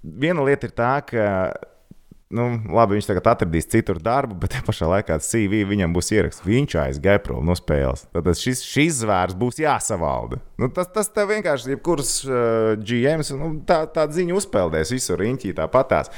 [0.01, 1.25] viena lieta ir tā, ka
[2.33, 6.45] nu, labi, viņš tagad atradīs citur darbu, bet te pašā laikā CV viņam būs ieraksts.
[6.45, 8.07] Viņš aizgāja prom no spēles.
[8.15, 10.41] Tad šis, šis zvērs būs jāsavalda.
[10.61, 15.55] Nu, tas, tas tev vienkārši, jebkurš uh, GMs, nu, tā, tā ziņa uzpeldēs visur riņķī
[15.59, 16.11] tāpatās.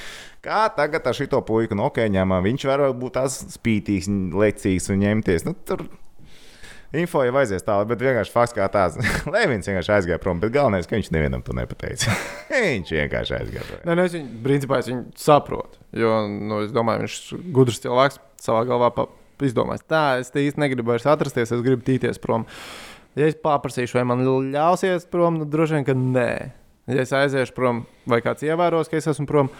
[0.48, 5.04] Kā tagad ar šito puiku, nu, ok, ņemam, viņš var būt tās spītīgs, lecīgs un
[5.04, 5.48] ņemties.
[5.50, 5.88] Nu, tur
[6.96, 8.96] Info jau aizies tālāk, bet vienkārši fakts kā tāds.
[9.34, 12.14] Lēvins vienkārši aizgāja prom, bet galvenais, ka viņš nevienam to nepateica.
[12.54, 13.82] viņš vienkārši aizgāja prom.
[13.90, 15.82] Nē, nu, es viņu, principā, es viņu saprotu.
[16.00, 19.08] Jo, nu, es domāju, viņš ir gudrs cilvēks, savā galvā pa,
[19.44, 22.48] izdomājis, tā, es īsti negribu vairs atrasties, es gribu tīties prom.
[23.20, 24.24] Ja es paprasīšu, vai man
[24.54, 26.32] ļausies prom, nu, droši vien, ka nē.
[26.88, 29.52] Ja es aiziešu prom, vai kāds ievēros, ka es esmu prom,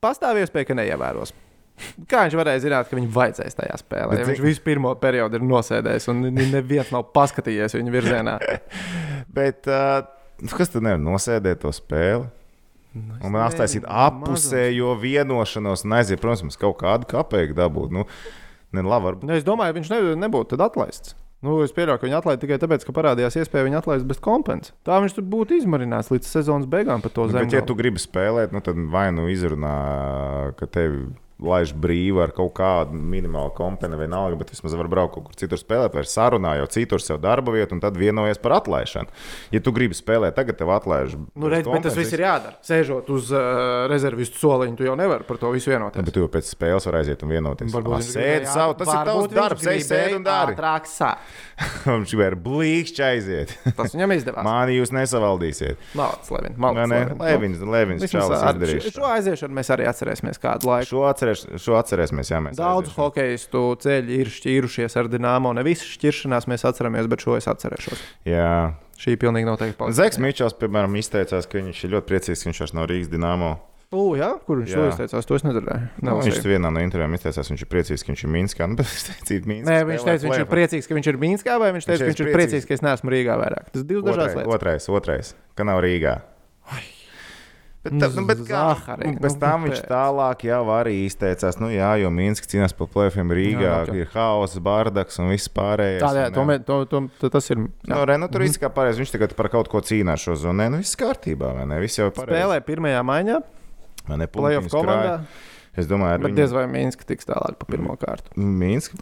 [0.00, 1.34] pastāv iespēja, ka neievēros.
[2.08, 4.10] Kā viņš varēja zināt, ka viņam vajadzēs tajā spēlē?
[4.14, 8.36] Bet Ja viņš visu pirmo periodu ir nosēdējis un ne- neviens nav paskatījies viņa virzienā.
[9.38, 10.06] Bet uh,
[10.54, 12.28] kas tad nevar nosēdēt to spēli?
[12.94, 17.90] Un man attaisīt apusējo vienošanos, un aiziet, protams, kaut kādu kapeiku dabūt.
[17.90, 18.04] Nu,
[18.70, 19.26] ne, labi, varbūt.
[19.26, 21.16] Nu, es domāju, viņš ne, nebūtu atlaists.
[21.44, 24.78] Nu, es pieļauju, ka viņu atlaida tikai tāpēc, ka parādījās iespēja viņu atlaist bez kompensācijas.
[24.86, 27.42] Tā viņš tur būtu izmarināts līdz sezonas beigām par to Nu, zemu.
[27.50, 29.74] bet, ja tu gribi spēlēt, nu, tad vai nu izrunā,
[30.56, 31.02] ka tevi
[31.44, 35.60] laiž brīvi ar kaut kādu minimālu kompensāciju, vienalga, bet vismaz var braukt kaut kur citur
[35.60, 39.08] spēlēt, vai sarunā jau citur sev darba vietu, un tad vienojies par atlaišanu.
[39.54, 41.14] Ja tu gribi spēlēt, tagad tev atlaiž.
[41.36, 42.56] Nu, redz, bet tas viss ir jādara.
[42.64, 46.04] Sēžot uz uh, rezervistu soliņa, tu jau nevari par to visu Ja, vienoties.
[46.04, 47.72] bet tu jau pēc spēles vari aiziet un vienoties.
[47.74, 50.54] Varbūt Ah, Sēdi savu, tas ir tavs darbs, ej, sēdi un dari.
[50.54, 51.28] ātrāk sākt.
[51.84, 53.52] Viņš gribēja blīkšķi aiziet.
[53.76, 54.44] Tas viņam izdevās.
[54.46, 55.76] Mani jūs nesavaldīsiet.
[55.98, 56.56] Malāts, Levin.
[56.60, 56.90] Malāts?
[56.90, 57.18] Levin.
[57.24, 58.86] Levins, Levins, Vismaz Čālis ar izdarījis.
[58.88, 60.88] šo- Šo aiziešanu mēs arī atcerēsimies kādu laiku.
[60.90, 61.02] Šo,
[61.34, 62.40] atcerēs, šo atcerēsimies, jā.
[62.54, 62.96] Daudz aiziesim.
[63.02, 65.52] hokeistu ceļu ir šķīrušies ar dīnāmo.
[65.58, 68.02] Ne visas šķiršanās mēs atceramies, bet šo es atcerēšos.
[68.30, 68.54] Jā.
[69.00, 69.98] Šī pilnīgi noteikti paliks.
[69.98, 73.54] Zeks Mičels, piemēram, izteicās, ka viņš ir ļoti priecīgs, ka viņš vairs nav Rīgas dīnāmo.
[73.94, 74.80] U, jā, kur viņš Jā.
[74.80, 75.26] to izteicās?
[75.28, 75.88] To es nedzirdēju.
[76.02, 78.66] Nu, viņš vienā no intervijām izteicās, viņš ir priecīgs, ka viņš ir Minskā.
[78.74, 79.68] Nu, Minskā.
[79.68, 82.22] Nē, viņš teica, viņš ir priecīgs, ka viņš ir Mīnskā, vai viņš teica, ka viņš
[82.24, 83.70] ir priecīgs, ka es neesmu Rīgā vairāk.
[83.74, 84.54] Tas ir divas dažādas lietas.
[84.56, 86.16] otrais, otrais, ka nav Rīgā.
[87.84, 89.88] Bet, tā, nu, bet kā, Zahari, un pēc nu, tam viņš pēc.
[89.90, 94.08] tālāk jau arī izteicās, nu jā, jo Minska cīnās par plēfiem Rīgā, Jā, jā, ir
[94.14, 96.00] haoss, bārdaks un viss pārējais.
[96.00, 96.78] Tā, jā, un, to, mē- to,
[97.20, 97.60] to, tas ir.
[97.60, 99.02] Nu, re, nu, tur viss kā pareizi.
[99.04, 100.62] Viņš tagad par kaut ko cīnās šo zonu.
[100.62, 101.82] Nē, nu viss kārtībā, vai ne?
[101.84, 102.38] Viss jau ir pareizi.
[102.40, 103.36] Spēlē pirmajā maiņā,
[104.08, 104.80] playoff Punktiņus krāja.
[104.80, 105.18] komandā.
[105.76, 108.32] Es domāju, Bet ar diez vai Mīnska tiks tālāk pa pirmo kārtu.
[108.40, 108.96] Minska.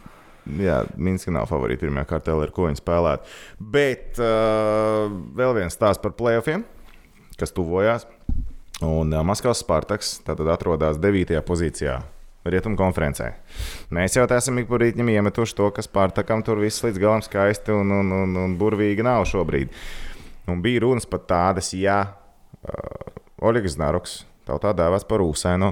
[0.59, 3.29] Jā, Minska nav favorīta pirmajā kārtā, ar ko viņi spēlētu.
[3.77, 5.07] Bet uh,
[5.39, 6.65] vēl viens stāsts par playoffiem,
[7.39, 8.03] kas tuvojās.
[8.83, 11.39] Un uh, Maskavas Spartaks tātad atrodas 9.
[11.47, 12.01] pozīcijā.
[12.43, 13.29] Rietumu konferencē.
[13.95, 17.71] Mēs jau esam ik pa rītņiem iemetuši to, ka Spartakam tur viss līdz galam skaisti
[17.71, 19.71] un, un, un, un burvīgi nav šobrīd.
[20.51, 23.13] Un bija runas pat tādas, ja uh,
[23.47, 25.71] Oļegs Znaroks, tautā dēvēts par Ūsēnu,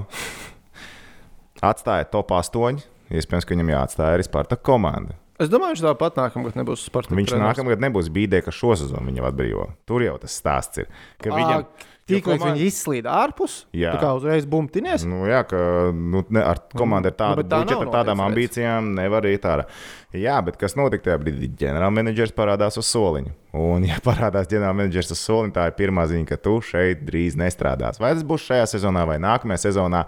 [1.74, 2.80] atstāja top 8.
[3.12, 5.20] Iespējams, ka viņam jāatstāja arī Spartaka komanda.
[5.42, 7.16] Es domāju, viņš tāpat nākamgad nebūs Spartak.
[7.18, 9.66] Viņš nākamgad nebūs bīdē, ka šo sezonu viņu atbrīvo.
[9.90, 10.92] Tur jau tas stāsts ir.
[11.20, 11.66] Ka viņam,
[12.10, 13.94] Komanda- viņi izslīd ārpus, Jā.
[13.96, 15.06] tā kā uzreiz bumtinies.
[15.08, 15.56] Nu, jā, ka
[15.96, 19.64] nu, ne, ar komandu ar tādu Nu, tā budžetu, ar tādām ambīcijām nevar iet ārā.
[20.12, 21.48] Jā, bet kas notika tajā brīdī?
[21.62, 23.32] Ģenerālmenedžers parādās uz soliņa.
[23.54, 28.02] Un, ja parādās ģenerālmenedžers uz soliņa, tā ir pirmā ziņa, ka tu šeit drīz nestrādās.
[28.02, 30.04] Vai tas būs šajā sezonā vai nākamajā sezonā?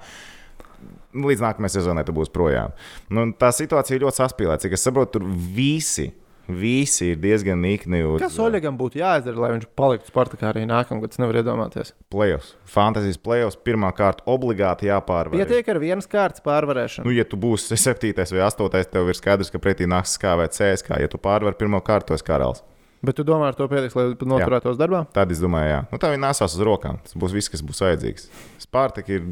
[1.13, 2.73] Līdz nākamajai sezonai tu būsi projām.
[3.13, 4.65] Nu, tā situācija ir ļoti saspīlēta.
[4.65, 6.10] Cik es saprotu, tur visi,
[6.47, 11.13] visi ir diezgan nikni uz Kas Oļegam būtu jāizdara, lai viņš paliktu Spartakā arī nākamgad?
[11.15, 11.93] Es nevaru iedomāties.
[12.12, 12.53] playoffs.
[12.69, 15.38] Fantasijas playoffs pirmā kārta obligāti jāpārvar.
[15.39, 17.08] Pietiek ar vienas kārtas pārvarēšanu.
[17.08, 18.12] Nu, ja tu būsi 7.
[18.36, 18.84] vai 8.
[18.91, 20.99] tev ir skaidrs, ka pretī nāks SK vai CSK.
[21.03, 22.63] Ja tu pārvari pirmo kārtu, tas karalis.
[23.03, 25.01] Bet tu domā, ar to pietiks, lai noturētos darbā?
[25.12, 27.01] Tad es domāju, jā, nu, tā viņi nesās uz rokām.
[27.03, 28.29] Tas būs viss, kas būs vajadzīgs.
[28.63, 29.25] Spārtak ir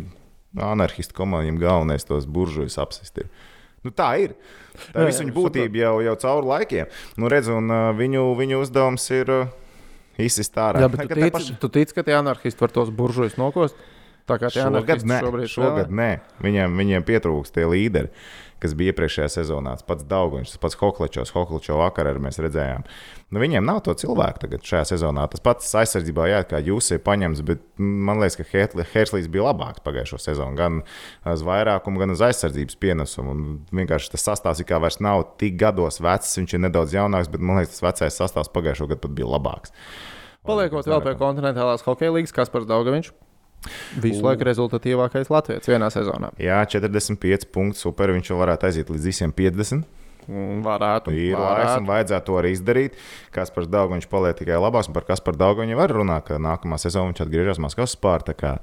[0.60, 3.21] anarchistu komanda, viņam galvenais tos buržujus apsist.
[3.24, 3.30] Ir.
[3.86, 4.36] Nu, tā ir.
[4.94, 6.91] Tā ir visu jā, viņu būtība jau, jau cauri laikiem.
[7.17, 9.48] Nu, redz, un, uh, viņu, viņu uzdevums ir uh,
[10.22, 10.84] izsist ārā.
[10.84, 13.76] Jā, bet tu tici, paši- tu tici, ka tie anarchisti var tos buržujus nokost?
[14.30, 15.98] Tā kā tie Šogad anarchisti nē, šobrīd šogad spēlē?
[15.98, 16.10] nē.
[16.46, 18.12] Viņiem, viņiem pietrūks tie līderi,
[18.62, 19.74] kas bija iepriekšējā sezonā.
[19.80, 22.86] Tas pats Dauguņš, tas pats Hoklečovs, Hoklečovs vakar arī mēs redzējām.
[23.32, 25.26] Nu, viņiem nav to cilvēku tagad šajā sezonā.
[25.32, 29.84] Tas pats aizsardzībā, jā, kā jūs esat paņemts, bet man liekas, ka Herslīs bija labāks
[29.86, 30.58] pagājušo sezonu.
[30.60, 30.82] Gan
[31.34, 33.34] uz vairākumu, gan uz aizsardzības pienesumu.
[33.34, 37.41] Un vienkārši tas sastāvs kā vairs nav tik gados vecs, viņš ir nedaudz jaunāks, bet
[37.41, 39.76] man liekas, tas vecais sastāvs pagājušo gadu pat bija labāks.
[40.47, 43.12] Paliekot vēl pie kontinentālās hokeja līnijas, kas par Daugaviņš.
[44.02, 46.32] Visu laiku rezultatīvākais Latvijas vienā sezonā.
[46.41, 48.13] Jā, 45 punkti, super.
[48.15, 49.86] Viņš jau varētu aiziet līdz visiem 50.
[50.32, 51.13] Un Varētu.
[51.17, 52.97] Ir laiks, un vajadzētu to arī izdarīt.
[53.34, 56.28] Kas par Dāngu viņš paliek tikai labāks, un par kas par Dāngu viņa var runāt,
[56.30, 58.58] ka nākamā sezonā viņš atgriežas Maskavas spārta.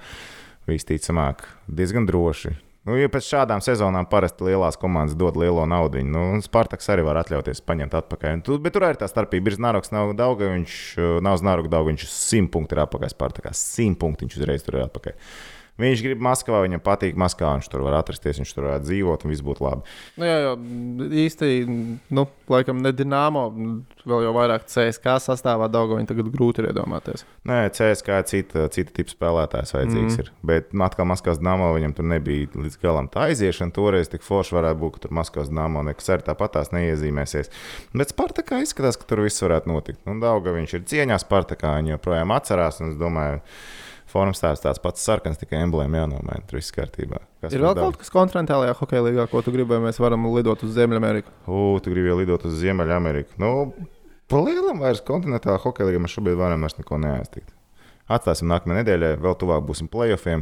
[0.69, 2.55] Visticamāk, diezgan droši.
[2.87, 7.03] Nu, ja pēc šādām sezonām parasti lielās komandas dod lielo naudu, nu, un Spartaks arī
[7.05, 8.41] var atļauties paņemt atpakaļ.
[8.47, 10.77] Tu, bet tur arī tā starpība ir Znaroks, nav daudz, viņš
[11.27, 13.53] nav Znaroks daudz, viņš 100 punktu ir atpakaļ Spartakā.
[13.53, 15.19] 100 punktu viņš uzreiz tur ir atpakaļ.
[15.79, 19.33] Viņš grib Maskavā, viņam patīk Maskavā, viņš tur var atrasties, viņš tur varētu dzīvot un
[19.33, 19.93] viss būtu labi.
[20.19, 20.55] Nu, jā, jo
[21.23, 21.51] īsti,
[22.19, 23.45] nu, laikam, ne Dienāmo,
[24.09, 27.23] vēl jau vairāk CSK sastāvā Daugaviņu tagad grūti ir iedomāties.
[27.47, 30.19] Nē, CSK ir cita, cita tipa spēlētājs vajadzīgs.
[30.19, 30.25] Mm.
[30.25, 30.33] Ir.
[30.51, 33.75] Bet nu, atkal Maskavas dāmā viņam tur nebija līdz galam tā aiziešana.
[33.79, 37.53] Toreiz tik forši varētu būt, ka tur Maskavas dāmā nekas arī tāpat tās neiezīmēsies.
[37.95, 40.03] Bet Spartakā izskatās, ka tur viss varētu notikt.
[40.11, 42.83] Un Dauga viņš ir cieņā Spartakā, viņa joprojām atcerās.
[42.83, 43.45] Un es domāju,
[44.09, 46.41] Formas tās tāds pats sarkans, tikai emblēma jānomaina.
[46.49, 47.21] Tur viss kārtībā.
[47.45, 47.85] Kas Ir vēl daudz?
[47.85, 51.35] kaut kas kontinentālajā hokeja līgā, ko tu gribēji, mēs varam lidot uz Ziemeļameriku.
[51.45, 53.37] U, tu gribi jau lidot uz Ziemeļameriku.
[53.43, 53.53] Nu,
[54.33, 57.53] pa lielam vairs kontinentālā hokeja līnijā mēs šobrīd varam vairs neko neaiztikt.
[58.09, 60.41] Atstāsim nākamajā nedēļā, vēl tuvāk būsim playoffiem.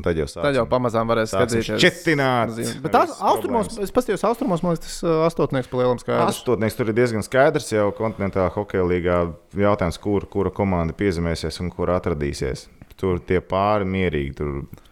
[0.00, 0.46] Tad jau sāksim.
[0.46, 1.76] Tad jau pamazām varēs skatīties.
[1.76, 2.54] šķetināt.
[2.86, 6.38] Bet tās austrumos, es paskatījos austrumos, man liekas, tas astotnieks pa lielam skaidrs.
[6.38, 9.18] Astotnieks tur ir diezgan skaidrs jau kontinentālā hokeja līgā.
[9.60, 12.64] Jautājums, kur, kura komanda piezemēsies un kur atradīsies.
[13.02, 14.50] Tur tie pāri mierīgi, tur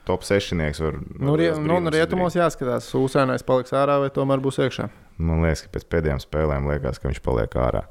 [0.09, 0.96] top sešnieks var.
[1.23, 4.88] Nu, rie, nu, un rietumos jāskatās, Sūsēnais paliks ārā vai tomēr būs iekšā.
[5.23, 7.85] Man liekas, ka pēc pēdējām spēlēm liekas, ka viņš paliek ārā.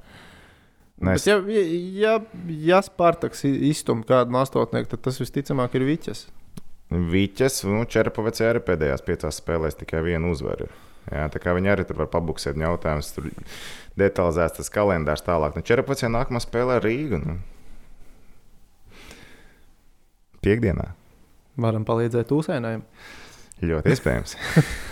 [1.00, 1.38] Nē, Bet, ja,
[1.96, 2.18] ja,
[2.52, 6.26] ja Spartaks izstumj kādu no astotnieku, tad tas visticamāk ir Viķis.
[6.90, 10.68] Viķis, nu, Čerpavets arī pēdējās piecās spēlēs tikai vienu uzvaru.
[11.10, 13.30] Jā, tā kā viņi arī tur var pabuksēt jautājumus, tur
[13.98, 15.56] detalizēts tas kalendārs tālāk.
[15.56, 17.22] Nu, jau nākamā spēlē Rīgu.
[17.24, 17.38] Nu.
[20.46, 20.92] Piektdienā.
[21.60, 22.86] Varam palīdzēt Ūsēnam.
[23.60, 24.38] Ļoti iespējams.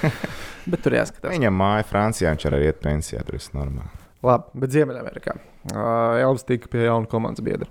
[0.72, 1.32] Bet tur jāskatās.
[1.32, 4.04] Viņam māja Francijā, viņš arī iet pensijā, tur viss normāli.
[4.26, 5.36] Labi, bet Ziemeļamerikā.
[5.70, 7.70] Uh, Elvis tika pie jauna komandas biedra.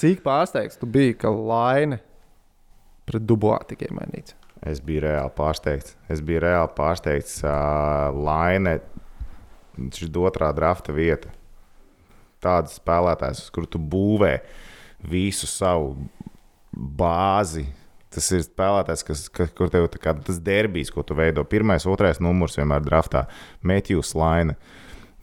[0.00, 2.00] Cik pārsteigts tu biji, ka Laine
[3.08, 4.34] pret Dubois tika iemainīts?
[4.66, 5.94] Es biju reāli pārsteigts.
[6.12, 7.38] Es biju reāli pārsteigts.
[7.46, 8.80] Uh, Laine,
[9.94, 11.32] šis otrā drafta vieta.
[12.42, 14.34] Tāds spēlētājs, uz kuru tu būvē
[15.06, 15.94] visu savu
[16.76, 17.66] bāzi.
[18.12, 21.44] Tas ir spēlētājs, kas, ka, kur tev ir tas derbijs, ko tu veido.
[21.44, 23.26] Pirmais, otrais numurs vienmēr draftā-
[23.66, 24.56] Metjus Laine.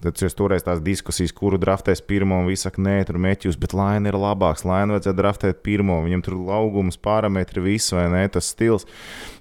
[0.03, 3.71] Tad es toreiz tās diskusijas, kuru draftēs pirmo, un viss saka, nē, tur meķus, bet
[3.71, 4.65] Laina ir labāks.
[4.67, 6.01] Laina vajadzētu draftēt pirmo.
[6.03, 8.83] Viņam tur augums, parametri, viss vai ne, tas stils.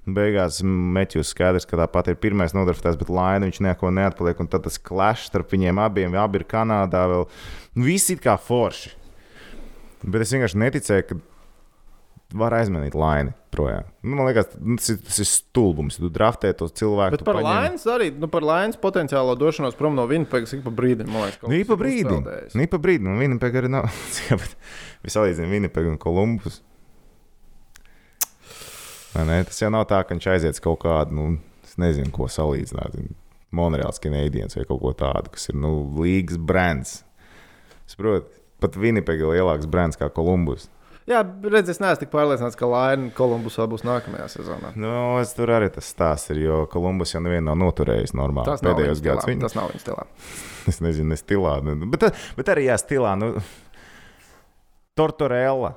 [0.07, 4.39] Beigās meķus skaidrs, ka tāpat ir pirmais nodraftēts, bet Laina viņš neko neatpaliek.
[4.39, 7.27] Un tad tas clash starp viņiem abiem, abi ir Kanādā vēl.
[7.75, 8.95] Visi ir kā forši.
[10.03, 11.19] Bet es vienkārši neticēju, ka
[12.39, 13.87] var aizmainīt laini projām.
[14.01, 15.99] Nu, man liekas, tas ir, tas ir stulbums.
[16.01, 17.21] Tu draftē tos cilvēkus.
[17.21, 21.13] Bet par Lainas arī, nu, par Lainas potenciālo došanos prom no Vinpegas ik pa brīdim,
[21.13, 22.29] liekas, Nu, pa brīdim.
[22.57, 23.15] Nu, pa brīdim.
[23.21, 23.89] Viņa pēkšņi arī nav.
[25.05, 26.63] Viņš salīdzina Winnipegu un Kolumbus.
[29.13, 31.25] Vai Ne, tas jau nav tā, ka viņš aiziet kaut kādu, nu,
[31.67, 32.97] es nezinu, ko salīdzināt.
[33.53, 37.03] Monreāls Canadiens vai kaut ko tādu, kas ir nu, līgas brands.
[37.91, 38.31] Saprotu,
[38.63, 40.71] pat Winnipega ir lielāks brands kā Kolumbus.
[41.11, 44.71] Jā, redziet, es neesmu tik pārliecināts, ka Laina Kolumbusā būs nākamajā sezonā.
[44.79, 48.47] Nu, es tur arī tas stāsts ir, jo Kolumbus jau nevienu nav noturējis normāli.
[48.53, 49.27] Tas pēdējos viņa gados.
[49.27, 50.07] Viņi- Tas nav viņa stilā.
[50.71, 51.57] Es nezinu, ne stilā.
[51.67, 52.05] Nu, bet,
[52.39, 53.17] bet arī jā, stilā.
[53.19, 53.33] Nu,
[54.95, 55.73] Tortorella.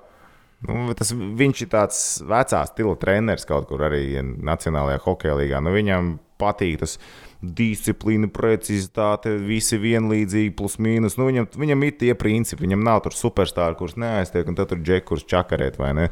[0.65, 5.61] Nu, tas, viņš ir tāds vecā stila treneris kaut kur arī Nacionālajā hokeja līgā.
[5.63, 6.97] Nu, viņam patīk tas
[7.45, 11.17] disciplīna, precizitāte, visi vienlīdzīgi, plus mīnus.
[11.19, 14.81] Nu, viņam, viņam ir tie principi, viņam nav tur superstāri, kurus neaiztiek, un tad tur
[14.81, 16.07] džekus čakarēt vai ne.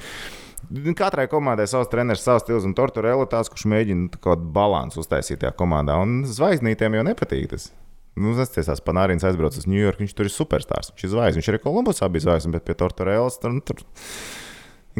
[0.95, 5.41] Katrai komandai savs treneris, savs stils, un Tortorella tāds, kurš mēģina kaut kādu balansu uztaisīt
[5.41, 5.97] tajā komandā.
[5.99, 7.71] Un zvaigznītēm jau nepatīk tas.
[8.19, 10.93] Nu, tas tiesās Panārins aizbrauc uz New York, viņš tur ir superstarps.
[10.93, 13.55] Viņš ir zvaigznes, viņš arī Kolumbusā bija zvaigznes, bet pie Tortorellas tur.
[13.55, 13.81] Nu, tur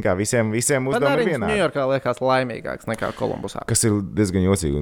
[0.02, 1.58] kā visiem, visiem Man uzdevumi arī ir viņš vienādi.
[1.60, 3.62] Ņujorkā liekas laimīgāks nekā Kolumbusā.
[3.70, 4.82] Kas ir diezgan jocīgi.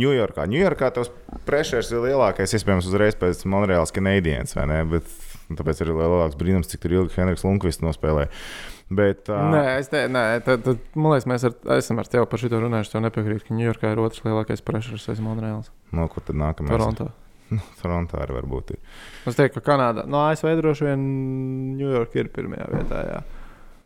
[0.00, 0.48] Ņujorkā.
[0.50, 1.12] Ņujorkā tas
[1.46, 4.82] pressures ir lielākais, iespējams, uzreiz pēc Monreāls Canadiens, vai ne?
[4.90, 5.06] Bet
[5.50, 8.30] Un Tāpēc ir lielāks brīnums, cik ilgi Henriks Lunkvists nospēlēja.
[8.90, 12.26] Bet, uh, Nē, es te, nē, tad, tad, man liekas, mēs ar, esam ar tevi
[12.26, 12.90] par šo runājuši.
[12.90, 15.68] Tev nepiekrīt, ka Ņujorkā ir otrs lielākais pressures aiz Monreāls.
[15.94, 16.74] no kur tad nākamais?
[16.74, 17.06] Toronto.
[17.82, 18.72] Toronto arī varbūt.
[18.74, 18.80] Ir.
[19.30, 21.04] Es teiktu, ka Kanāda, no ASV droši vien
[21.78, 23.02] Ņujorka ir pirmajā vietā.
[23.06, 23.20] Jā.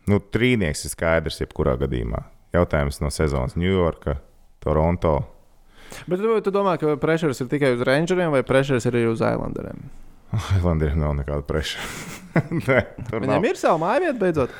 [0.08, 2.22] Nu, trīnieks ir skaidrs, jebkurā gadījumā.
[2.56, 4.16] Jautājums no sezonas- Ņujorka,
[4.64, 5.18] Toronto.
[6.08, 9.20] Bet tu, tu domā, ka pressures ir tikai uz Rangeriem vai pressures ir arī uz
[9.20, 9.84] Islanderiem?
[10.58, 11.44] Islandiem nav nekāda
[12.64, 12.88] nav.
[13.12, 14.56] Viņiem ir sava māja vieta beidzot.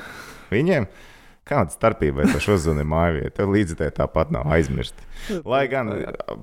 [0.55, 0.87] Viņiem
[1.49, 3.33] kāda starpība, vai tas uzzvanīja mājvietā.
[3.39, 5.05] Tev līdzekļi tāpat nav aizmirsti.
[5.49, 5.91] Lai gan,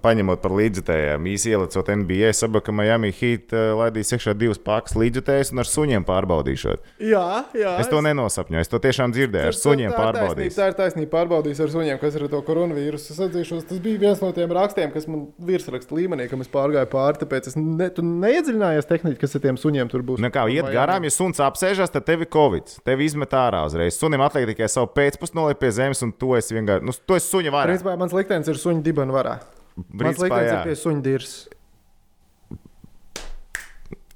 [0.02, 4.96] paņemot par līdzekļiem, īsi ielicot NBA, saprotu, ka Miami Heat eh, laidīs iekšā divas pakas
[4.98, 6.86] līdzekļus un ar suņiem pārbaudīšot.
[7.06, 7.26] Jā,
[7.58, 7.74] jā.
[7.82, 9.52] Es to nenosapņoju, es to tiešām dzirdēju.
[9.52, 10.58] Ar suņiem pārbaudīs.
[10.58, 11.12] Tā ir taisnība.
[11.12, 13.12] Pārbaudīs ar suņiem, kas ir to koronavīrusu.
[13.14, 16.90] Es atzīšos, tas bija viens no tiem rakstiem, kas man virsraksta līmenī, kam es pārgāju
[16.94, 17.20] pāri.
[17.22, 20.22] Tāpēc es ne, tu neiedziļinājos tehniski, kas ar tiem suņiem tur būs.
[20.24, 20.78] Nu, kā iet Miami.
[20.78, 22.78] garām, ja suns apsēžas, tad tev ir covid.
[22.88, 24.00] Tev izmet ārā uzreiz.
[24.00, 26.86] Sunim atliek tikai savu pēcpusdienu nolikt pie zemes, un to es vienkārši.
[26.88, 27.72] Nu, to es suņa vairāk.
[27.74, 29.38] Principā mans liktenis ir suņu dibena varā.
[29.78, 30.60] Mans Principā, liktenis jā.
[30.60, 31.34] ir pie suņu dirs.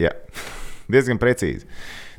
[0.02, 0.12] Jā,
[0.92, 1.68] diezgan precīzi.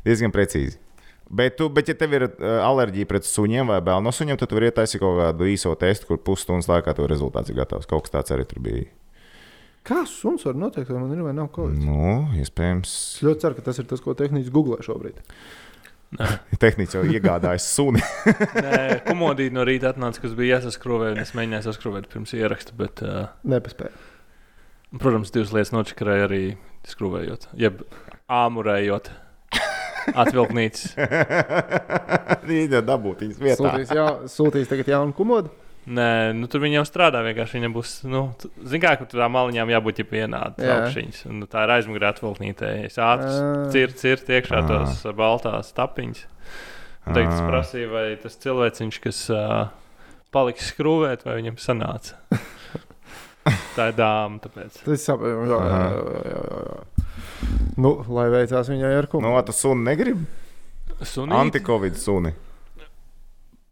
[0.07, 0.79] Diezgan precīzi.
[1.27, 4.47] Bet, tu, bet, ja tev ir uh, alerģija pret suņiem vai bail no suņiem, tad
[4.47, 7.89] tu vari ietaisīt kaut kādu īso testu, kur pusstundas laikā tev rezultāts ir gatavs.
[7.89, 8.87] Kaut kas tāds arī tur bija.
[9.87, 11.83] Kā suns var noteikt, vai man ir vai nav kaut kas?
[11.83, 15.19] Nu, iespējams, Es ļoti ceru, ka tas ir tas, ko tehniski googlē šobrīd.
[16.61, 18.01] tehniski jau iegādājas suni.
[18.65, 22.75] Nē, komodīte no rīta atnāca, kas bija jāsaskrūvē, un es mēģināju saskrūvēt pirms ieraksta.
[22.79, 23.93] Bet, uh, Nepaspēju.
[24.97, 26.43] protams, divas lietas nočakarēja arī
[26.87, 27.85] skrūvējot, jeb
[28.31, 29.11] āmurējot.
[30.07, 30.93] Atvilknīcas.
[32.47, 33.57] Viņa dabūt viņas vietā.
[33.59, 35.51] Sūtīs, jā, sūtīs tagad jaunu kumodu.
[35.87, 37.21] Nē, nu, tur viņi jau strādā.
[37.23, 38.25] Vienkārši viņam būs, nu,
[38.59, 40.65] zināmā mērā, ka tām maliņām jābūt jau vienādām.
[40.91, 41.03] Jā.
[41.31, 42.71] Nu, tā ir aizmugurē atvilknītē.
[42.89, 43.29] Es ātri
[43.71, 46.25] cirtu, cirtu iekšā tos baltās tapiņas.
[47.07, 47.45] Teikt, es Ā.
[47.47, 49.69] prasīju, vai tas cilvēciņš, kas uh,
[50.35, 52.17] paliks skrūvēt, vai viņam sanāca.
[53.77, 54.41] tā ir dāma.
[54.43, 54.81] Tāpēc.
[54.83, 55.47] Tas saprotu.
[55.47, 55.79] Jā, jā,
[56.27, 57.07] jā, jā, jā.
[57.79, 59.45] Nu, lai veicās viņai ar Nu, kumodu.
[59.47, 60.27] tu suni negribi?
[61.31, 62.33] Antikovid suni.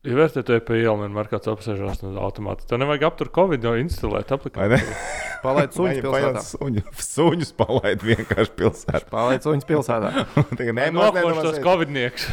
[0.06, 2.65] Ja vērtē to pa ielu, vienmēr kāds apsēžās no automāta.
[2.70, 4.96] Tev nevajag aptur Covid, jau instalēt aplikāciju.
[5.46, 6.44] Palaid suņus pilsētā.
[6.48, 9.04] suņu- Suņus palaid vienkārši pilsētā.
[9.15, 10.13] Palaid suņus pilsētā.
[10.62, 11.60] Nē, nemaz tos.
[11.65, 12.30] Covidnieks.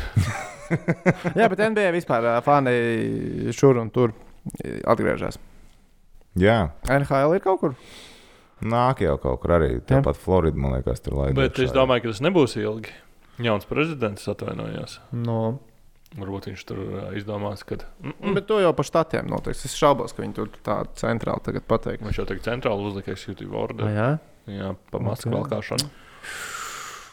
[1.38, 2.72] Jā, bet NBA vispār fani
[3.52, 4.14] šur un tur
[4.88, 5.36] atgriežas.
[6.40, 7.74] Jā, NHL ir kaut kur.
[8.64, 9.74] nāk jau kaut kur arī.
[9.84, 11.36] Tāpat Florida, man liekas, tur laid.
[11.36, 12.94] Bet es domāju, ka tas nebūs ilgi.
[13.42, 14.96] Jauns prezidents atvainojās.
[15.12, 15.58] No.
[16.18, 16.78] Varbūt viņš tur
[17.16, 18.34] izdomās, ka mm -mm.
[18.34, 19.64] Bet to jau par štatiem notiks.
[19.64, 22.02] Es šaubos, ka viņi tur tā centrāli tagad pateiks.
[22.04, 23.86] viņš jau tagad centrāli uzlika executive order.
[23.86, 25.34] Jā, Jā, pa masku Ok.
[25.36, 25.88] valkāšanu.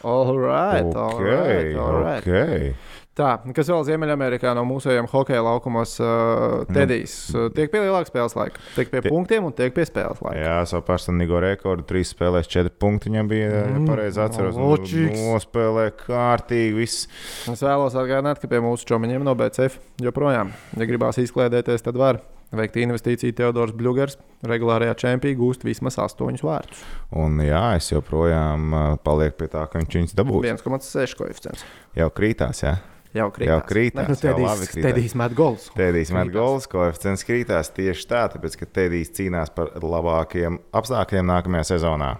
[0.04, 0.96] all right.
[0.96, 2.26] All Ok, right, all right.
[2.26, 2.74] ok.
[3.18, 8.36] Tā, kas vēl Ziemeļamerikā no mūsējiem hokeja laukumos, uh, Tedijs uh, tiek pie lielāka spēles
[8.38, 8.62] laika.
[8.76, 10.38] Tiek pie Tie- punktiem un tiek pie spēles laika.
[10.38, 11.82] Jā, savu personīgo rekordu.
[11.90, 13.10] Trīs spēlēs, četri punkti.
[13.10, 14.54] Viņam bija, ja Mm, pareizi atceros.
[14.56, 15.18] Nu, loģiks.
[15.26, 16.76] Nospēlē kārtīgi.
[16.78, 17.08] Viss.
[17.50, 22.20] Es vēlos atgādināt, ka pie mūsu čomiņiem no BCF joprojām, ja gribās izklaidēties, tad var
[22.54, 23.34] veikt investīciju.
[23.36, 26.86] Teodors Bļūgers regulārajā čempionā gūst vismaz 8 vārdus.
[27.10, 30.46] Un jā, es joprojām uh, palieku pie tā, ka viņš viņus dabūs.
[30.46, 31.66] 1,6 koeficients.
[31.98, 32.78] Jau krītās, jā.
[33.16, 33.50] Jau krītās.
[33.50, 34.84] Jau krītās, Nu, jau Tedijs, krītās.
[34.86, 35.64] Tedijs met gols.
[35.74, 41.64] Tēdīs met gols, koeficients krītās tieši tā, tāpēc, ka Tēdīs cīnās par labākiem apstākļiem nākamajā
[41.72, 42.12] sezonā.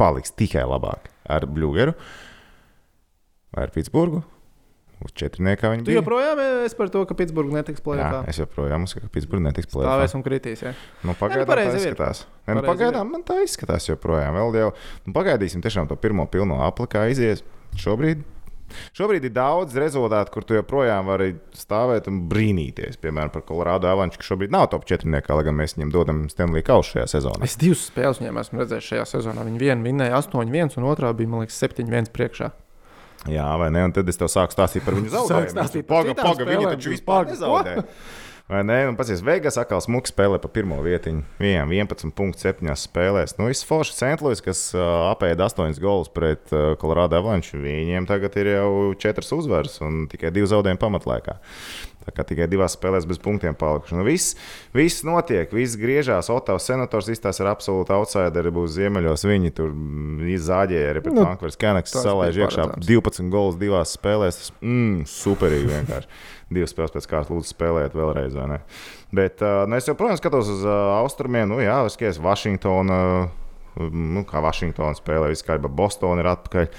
[0.00, 1.92] Paliks tikai labāk ar Bluegeru
[3.52, 4.22] vai ar Pitsburgu.
[4.98, 6.00] Uz četrniekā viņi Tu bija.
[6.00, 8.24] joprojām esi par to, ka Pitsburgā netiks plēsoņā.
[8.32, 9.92] es joprojām uzskatu, ka Pitsburgā netiks plēsoņā.
[9.92, 10.62] Stāvēs un kritīs.
[10.64, 10.72] Ja?
[11.04, 11.76] Nu, nu, pagaidām tā ir.
[11.78, 12.24] izskatās.
[12.48, 14.34] Ne, nu, pagaidām man tā izskatās joprojām.
[14.34, 14.72] Vēl jau
[15.06, 17.44] nu, pagaidīsim tiešām to pirmo pilno aplikā izies.
[17.78, 18.24] Šobrīd,
[18.96, 23.00] šobrīd ir daudz rezultātu, kur tu joprojām vari stāvēt un brīnīties.
[23.02, 26.64] Piemēram, par Colorado Avalanche, kas šobrīd nav top 4, lai gan mēs viņiem dodam Stanley
[26.66, 27.42] Kausu šajā sezonā.
[27.48, 29.48] Es divas spēles viņiem esmu redzējis šajā sezonā.
[29.48, 32.52] Viņi vienu vinnēja 8-1, un otrā bija, man liekas, 7-1 priekšā.
[33.26, 33.82] Jā, vai ne?
[33.88, 35.10] Un tad es tev sāku stāstīt par viņu
[35.52, 37.84] stāstīt par Paga, viņi taču vispār nezaudēja.
[38.48, 38.78] Vai ne?
[38.88, 41.20] Un pats Vegas atkal smuki spēlē pa pirmo vietiņu.
[41.36, 43.36] Viņam 11,7 spēlēs.
[43.36, 47.60] Nu, viss forši Centlūis, kas uh, apēda 8 golus pret uh, Colorado Avalanche.
[47.60, 51.36] Viņiem tagad ir jau 4 uzvaras un tikai 2 zaudējumi pamatlaikā.
[52.12, 53.96] Tikai divās spēlēs bez punktiem palikuši.
[53.98, 54.36] Nu, viss,
[54.76, 56.30] viss notiek, viss griežās.
[56.32, 59.26] Otavas senators izstāsta ar absolūtu outsideri, būs ziemeļos.
[59.28, 61.96] Viņi tur mm, izzāģēja arī pret Nu, Vankūveras Kenaks.
[61.96, 62.90] Salaiž iekšā paredzams.
[62.90, 64.42] 12 gols divās spēlēs.
[64.42, 66.22] Tas, mm, superīgi vienkārši.
[66.58, 68.38] Divas spēles pēc kārtas lūdzu spēlēt vēlreiz.
[69.12, 71.50] Bet nu, es joprojām skatos uz austrumiem.
[71.50, 72.96] Nu, jā, es skatos Vašingtonu.
[72.96, 73.44] Uh,
[73.86, 75.70] nu, kā Vašingtona spēlē, viss kārībā.
[75.70, 76.70] Bostonā ir atpakaļ.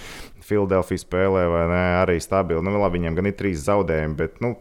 [0.49, 1.83] Filadelfija spēlē, vai ne?
[1.99, 2.63] Arī stabili.
[2.65, 4.55] Nu, labi, viņiem gan ir trīs zaudējumi, bet nu,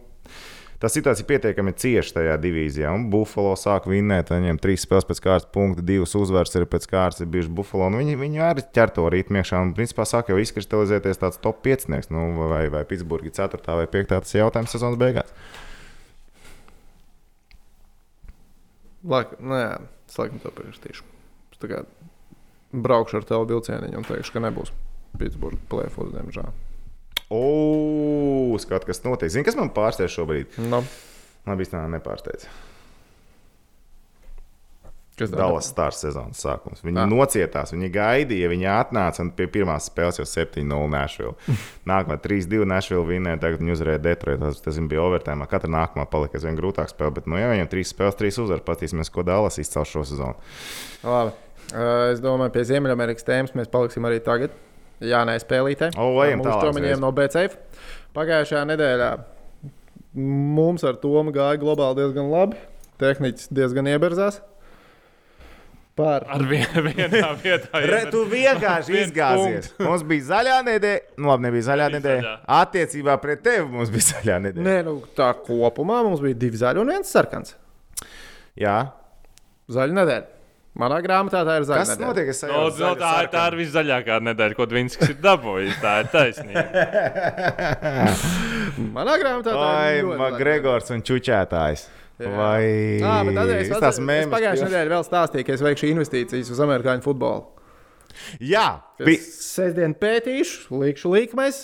[0.82, 2.90] tā situācija pietiekami cieša tajā divīzijā.
[2.94, 7.22] Un Buffalo sāk vinnēt, viņiem trīs spēles pēc kārtas punkta, divas uzvaras ir pēc kārtas,
[7.24, 7.88] ir bijuši Buffalo.
[7.90, 11.62] Un viņi, viņi arī ķer to rītmu iekšā un principā sāk jau izkristalizēties tāds top
[11.66, 11.88] 5.
[12.14, 13.62] Nu, vai, vai Pitsburgi 4.
[13.82, 14.12] vai 5.
[14.14, 15.34] tas jautājums sezonas beigās.
[19.08, 19.62] Laik, nē,
[20.10, 21.06] es laikam to pierakstīšu.
[21.54, 21.82] Es kā
[22.72, 24.74] braukšu ar tevi vilcieniņu un teikšu, ka nebūs
[25.18, 26.67] Pitsburgas plēfos, diemžēl.
[27.30, 29.28] O, skat, kas notiek.
[29.32, 30.56] Zini, kas man pārsteidz šobrīd?
[30.70, 30.80] No.
[31.48, 32.46] Man bija tā nepārsteidz.
[35.18, 36.78] Kas Dallas Stars sezonas sākums.
[36.86, 37.08] Viņi Ah.
[37.10, 41.34] nocietās, viņi gaidīja, viņi atnāca pie pirmās spēles jau 7-0 Nashville.
[41.90, 44.38] Nākamā 3-2 Nashville vinnēja, tagad viņi uzvarēja Detroit.
[44.38, 45.48] Tas, tas bija overtime.
[45.50, 49.10] Katra nākamā palika aizvien grūtāk spēle, bet nu, ja viņiem trīs spēles, trīs uzvaras, patīsimies,
[49.10, 50.38] ko Dallas izcels šo sezonu.
[51.02, 51.34] Labi.
[52.12, 54.54] Es domāju, pie Ziemeļamerikas tēmas mēs paliksim arī tagad.
[55.04, 55.92] Jā, nē, spēlītē.
[56.00, 56.96] O, ejam tālāk uzreiz.
[56.96, 57.58] Mūsu no BCF.
[58.18, 59.10] Pagājušajā nedēļā
[60.18, 62.58] mums ar Tomu gāja globāli diezgan labi.
[62.98, 64.40] Tehniķis diezgan ieberzās.
[65.98, 67.80] Par Ar vienu vienā vietā.
[67.82, 69.70] Re, tu vienkārši Viens izgāzies.
[69.82, 72.22] Mums bija zaļā nedēļa, nu labi, nebija zaļā Bija nedēļa.
[72.26, 72.34] zaļā.
[72.58, 74.66] Attiecībā pret tevi mums bija zaļā nedēļa.
[74.68, 77.54] Nē, nu, tā kopumā mums bija divi zaļi un viens sarkans.
[78.58, 78.76] Jā.
[79.74, 80.37] Zaļa nedēļa.
[80.78, 81.78] Manā grāmatā tā ir zaļa.
[81.82, 82.06] Kas nedēļa.
[82.06, 82.28] notiek?
[82.30, 83.46] Es No, no, zaļu tā, ir- tā sarkanu.
[83.48, 85.78] ir viszaļākā nedēļa, ko Dvinskis ir dabūjis.
[85.82, 86.62] Tā ir taisnība.
[88.96, 90.04] Manā grāmatā tā Vai ir.
[90.06, 91.86] zaļa Makgregors un Čučētājs?
[92.18, 92.30] Jā.
[92.34, 92.62] Vai
[93.62, 97.04] es, tās es, es mēmas pagājušajā nedēļā vēl stāstīju, ka es veikšu investīcijas uz amerikāņu
[97.04, 97.44] futbolu.
[98.42, 98.64] Jā,
[98.98, 101.60] Es sestdien pētīšu, likšu līkmes,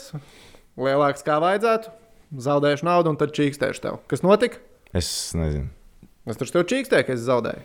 [0.79, 1.91] lielāks kā vajadzētu,
[2.47, 3.99] zaudēšu naudu un tad čīkstēšu tev.
[4.11, 4.63] Kas notika?
[4.95, 5.71] Es nezinu.
[6.25, 7.61] Es taču tev čīkstēju, ka es zaudēju.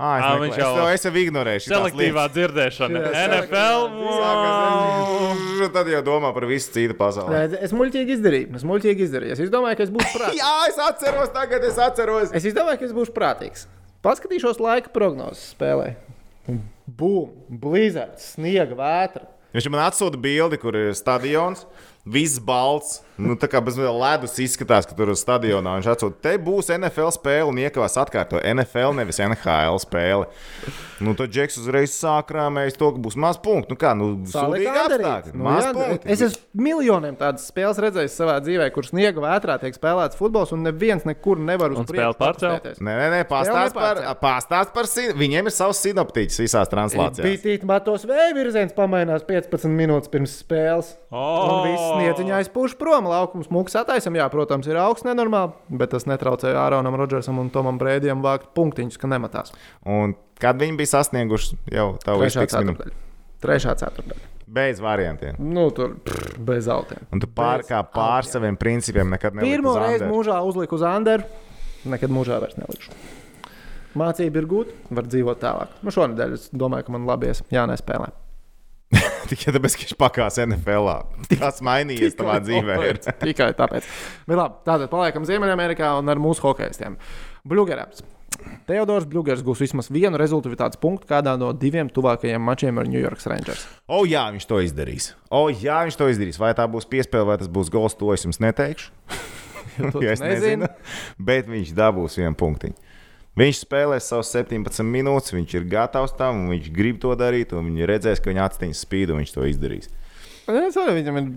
[0.00, 0.40] Ah, es, meklēju.
[0.44, 1.62] viņš jau- to, es jau ignorēju.
[1.64, 3.00] šitās Selektīvā dzirdēšana.
[3.02, 3.80] Jā, NFL.
[3.98, 5.72] lietas.
[5.74, 7.34] Tad jau domā par visu citu pasauli.
[7.34, 8.54] Nē, Es muļķīgi izdarīju.
[8.56, 9.36] Es muļķīgi izdarīju.
[9.44, 10.38] Es domāju, ka es būšu prātīgs.
[10.40, 12.32] Jā, es atceros, tagad es atceros.
[12.32, 13.66] Es domāju, ka es būšu prātīgs.
[14.06, 15.96] Paskatīšos laika prognozes spēlē.
[16.86, 19.26] Bum, blīzāts, sniega vētra.
[19.54, 21.66] Viņš man atsūta bildi, kur ir stadions.
[22.08, 26.16] Viss balts, nu, tā kā bez ledus izskatās, ka tur uz stadionā viņš atsūta.
[26.24, 30.30] Te būs NFL spēle un iekavās atkārto NFL, nevis NHL spēle.
[31.04, 33.74] Nu, tad Džeks uzreiz sāk rāmēt to, ka būs maz punktu.
[33.74, 35.32] Nu, kā, nu, sūdīgi apstākļi.
[35.34, 36.08] Nu, Maz jā, punktu.
[36.12, 40.64] es esmu miljoniem tādas spēles redzējis savā dzīvē, kur sniega vētrā tiek spēlēts futbols, un
[40.64, 42.68] neviens nekur nevar uz Un spēle pārcelt?
[42.80, 45.12] Nē, nē, nē pastāst par, pastāst par sin...
[45.20, 47.24] Viņiem ir savs sinoptiķis visās translācijās.
[47.24, 50.92] Bija tīk, matos vēja virziens pamainās 15 minūtes pirms spēles.
[51.10, 53.08] Un viss sniedziņā aizpūš prom.
[53.10, 57.78] Laukums mūks attaisam, jā, protams, ir augsts nenormāli, bet tas netraucēja Āronam Rodžersam un Tomam
[57.80, 59.54] Brēdijam vākt punktiņus, ka nematās.
[59.84, 62.94] Un kad viņi bija sasnieguši jau tavu ceturdaļa.
[63.40, 64.26] Trešā ceturdaļa.
[64.50, 65.36] bez variantiem.
[65.38, 67.04] Nu, tur prr, bez autiem.
[67.14, 69.52] Un tu pār, kā pār saviem principiem nekad nevari.
[69.54, 71.24] Pirmo reizi mūžā uzliku uz Anderu,
[71.88, 72.90] nekad mūžā vairs nelikšu.
[74.00, 75.72] Mācība ir gūta, var dzīvot tālāk.
[75.82, 77.40] Nu, šonadēļ es domāju, ka man labi ies.
[77.50, 78.10] Jā, nespēlē.
[79.30, 80.88] Tikai tāpēc, ka viņš pakās NFL.
[80.90, 80.96] -ā.
[81.38, 82.78] Kas mainījies tavā dzīvē?
[83.22, 83.86] Tikai tāpēc.
[84.26, 86.98] Bet labi, tātad paliekam Ziemeļamerikā un ar mūsu hokeistiem.
[87.46, 88.02] Bluegrass.
[88.66, 93.20] Teodors Bluegers gūs vismaz vienu rezultātu punktu kādā no diviem tuvākajiem mačiem ar New York
[93.26, 93.66] Rangers.
[93.86, 95.10] O, jā, viņš to izdarīs.
[95.28, 96.38] O, jā, viņš to izdarīs.
[96.40, 98.90] Vai tā būs piespēle, vai tas būs gols, to es jums neteikšu.
[99.80, 100.66] To jo tu es nezinu.
[101.16, 102.74] Bet viņš dabūs vienu punktiņu.
[103.38, 107.86] Viņš spēlēs savus 17 minūtes, viņš ir gatavs tam, viņš grib to darīt, un viņi
[107.86, 109.90] redzēs, ka viņa atstīns spīd, un viņš to izdarīs.
[110.50, 111.28] Es arī viņam ir.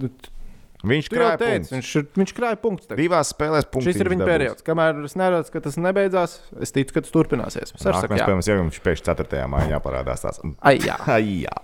[0.83, 1.73] Viņš krāja teici, punktus.
[1.73, 2.87] viņš, viņš krāja punktus.
[2.89, 2.99] tagad.
[2.99, 3.93] Divās spēlēs punktus.
[3.93, 4.65] Šis ir viņa periods.
[4.67, 7.71] Kamēr es neredzu, ka tas nebeidzās, es ticu, ka tas turpināsies.
[7.71, 8.25] Es Nākamais jā.
[8.27, 9.45] spēlēs jau viņš pēc 4.
[9.53, 10.41] maiņā parādās tāds.
[10.59, 10.97] Ai, jā.
[11.15, 11.55] Ai, jā.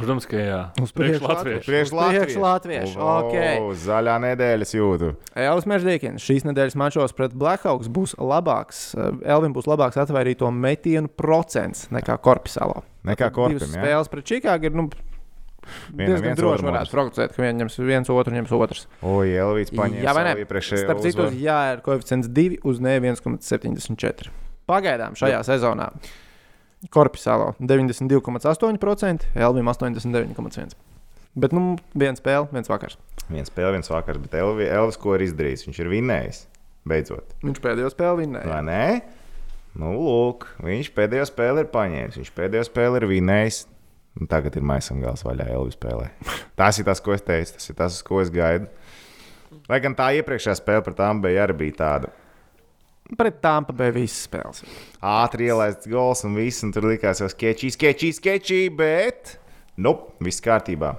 [0.00, 0.58] Protams, ka jā.
[0.82, 1.64] Uz Priekš priekšu Latviešu.
[1.68, 3.36] Priekš Uz priekšu latviešu, ok.
[3.84, 5.12] Zaļā nedēļa es jūtu.
[5.44, 8.82] Elvis Mežģīkins šīs nedēļas mačos pret Blackhawks būs labāks.
[9.22, 12.82] Elvim būs labāks atvairīto metienu procents nekā Korpisalo.
[13.06, 13.60] Nekā jā?
[13.68, 14.88] spēles pret Čikāgu ir nu,
[15.94, 18.86] Vienam viens, droši varētu prognozēt, ka viens ņems viens otru, ņems otrs.
[19.02, 20.34] O, Elvīts paņēma Jā, vai ne?
[20.64, 21.38] Starp citu, uzvaru.
[21.40, 24.32] jā, ir koeficients 2 uz ne 1,74.
[24.70, 25.90] Pagaidām šajā sezonā
[26.94, 30.78] Korpisalo 92,8%, Elvim 89,1%.
[31.38, 32.96] Bet nu, viena spēle, viens vakars.
[33.30, 35.66] Viens spēle, viens vakars, bet Elvi, Elvis ko ir izdarījis?
[35.68, 36.40] Viņš ir vinnējis.
[36.90, 37.36] Beidzot.
[37.44, 38.48] Viņš pēdējo spēli vinnēja.
[38.50, 38.84] Vai ne?
[39.78, 42.18] Nu, lūk, viņš pēdējo spēli ir paņēmis.
[42.18, 43.60] Viņš pēdējo spēli ir vinnējis.
[44.20, 46.10] Un tagad ir maisam gals vaļā Elvis spēlē.
[46.60, 48.68] Tas ir tas, ko es teicu, tas ir tas, uz ko es gaidu.
[49.70, 52.10] Lai gan tā iepriekšējā spēle pret tām bija arī bija tāda
[53.18, 54.62] Pret tām pabeidzot visas spēles.
[55.02, 59.34] ātri ielaists gols un viss, un tur likās jau sketčī, sketčī, sketčī, bet,
[59.82, 60.92] nu, viss kārtībā.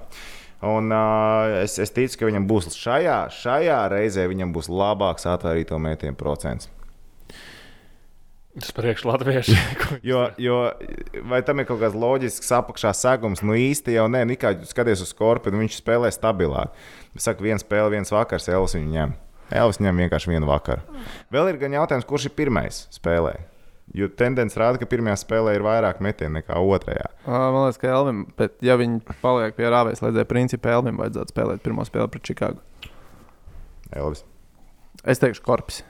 [0.68, 5.80] Un uh, es, es ticu, ka viņam būs šajā, šajā reizē viņam būs labāks atvērto
[5.82, 6.68] mētījumu procents.
[8.52, 9.54] Tas priekš latviešu.
[10.08, 10.56] Jo, jo
[11.28, 13.40] vai tam ir kaut kāds loģisks apakšā segums?
[13.44, 16.74] Nu īsti jau nē, Nikā, skaties uz korpu, viņš spēlē stabilāk.
[17.16, 19.14] Es saku, viena spēle, viens vakars, Elvis viņu ņem.
[19.56, 20.84] Elvis ņem vienkārši vienu vakaru.
[21.32, 23.34] Vēl ir gan jautājums, kurš ir pirmais spēlē.
[23.92, 27.10] Jo tendence rāda, ka pirmajā spēlē ir vairāk metienu nekā otrajā.
[27.26, 31.64] Man liekas, ka Elvim, bet ja viņi paliek pie rāvēs, ledzēja principā, Elvim vajadzētu spēlēt
[31.64, 32.62] pirmo spēli pret Čikāgu.
[33.92, 34.24] Elvis.
[35.04, 35.82] Es teikšu, korpus.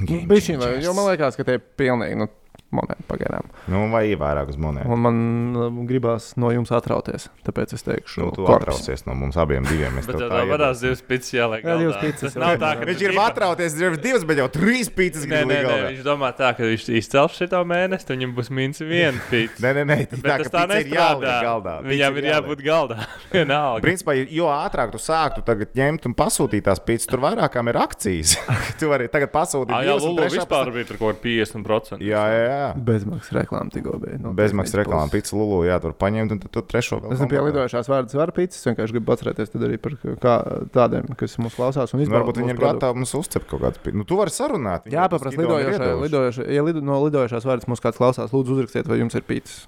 [0.00, 2.28] Bišķiņ, vai- jo man liekas, ka tie pilnīgi nu,
[2.74, 3.46] monēti pagaidām.
[3.70, 4.90] Nu, vai ir vairāk uz monētu?
[4.92, 5.18] Un man
[5.56, 7.28] uh, gribās no jums atrauties.
[7.46, 8.56] Tāpēc es teikšu, Nu, tu korpus.
[8.82, 9.64] atraucies no mums abiem.
[9.68, 10.86] Diviem, mēs Bet tā tā varās iedosim.
[10.88, 11.62] divas pitas jāliek.
[11.64, 12.00] Jā, divas
[12.34, 12.60] jau Nav ir.
[12.64, 15.86] tā, ka Viņš ir atrauties, divas, bet jau trīs pīcis grib nē, nē, likt.
[15.94, 19.56] viņš domā tā, ka viņš izcels šo mēnesi, tad viņam būs mīnus viena pīta.
[19.66, 21.36] Nē, nē, nē, tā, Bet tas ka tā pīcis nestrādā.
[21.46, 21.74] galdā.
[21.86, 22.98] Viņam Pīcis ir jābūt galdā.
[23.36, 23.82] Vienalga.
[23.86, 28.36] Principā, jo ātrāk tu sāktu tagad ņemt un pasūtīt tās pīcis, tur vairākām ir akcijas.
[28.80, 32.02] tu vari tagad pasūtīt jā, Lulu vispār bija tur kaut kāda 50%.
[32.04, 32.55] Jā, jā, jā.
[32.88, 34.18] Bezmaksas reklāma tikko bija.
[34.22, 34.78] no Bezmaksas
[35.08, 35.12] puses.
[35.14, 37.12] pīcis Lulu, jā, tur paņemt, un tad tu trešo vēl.
[37.12, 37.52] Es nezinu, pie komplektē.
[37.52, 38.60] lidojošās vārdas var pīcis.
[38.60, 40.34] Es vienkārši gribu atcerēties tad arī par kā,
[40.74, 41.94] tādiem, kas mūs klausās.
[41.96, 43.96] Nu, Varbūt viņiem gatavi mums uzcept kaut kādu pīci.
[44.00, 44.86] Nu, tu vari sarunāt.
[44.90, 46.04] Jā, paprasti iedevuši.
[46.06, 49.66] lidojošā, ja lido, no lidojošās vārdas mūs kāds klausās, lūdzu uzrakstiet, vai jums ir pīcis.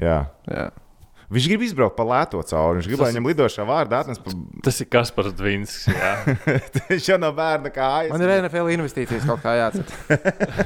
[0.00, 0.24] Jā.
[0.50, 0.70] Jā.
[1.34, 2.78] Viņš grib izbraukt pa lēto cauri.
[2.78, 4.34] Viņš grib, lai viņam lidošā vārdā atnes pa...
[4.62, 5.88] Tas ir Kaspars Dvīnskis.
[5.90, 6.12] jā.
[6.92, 8.12] Viņš jau no bērna kājas.
[8.12, 9.88] Man ir NFL investīcijas kaut kā jāatcer.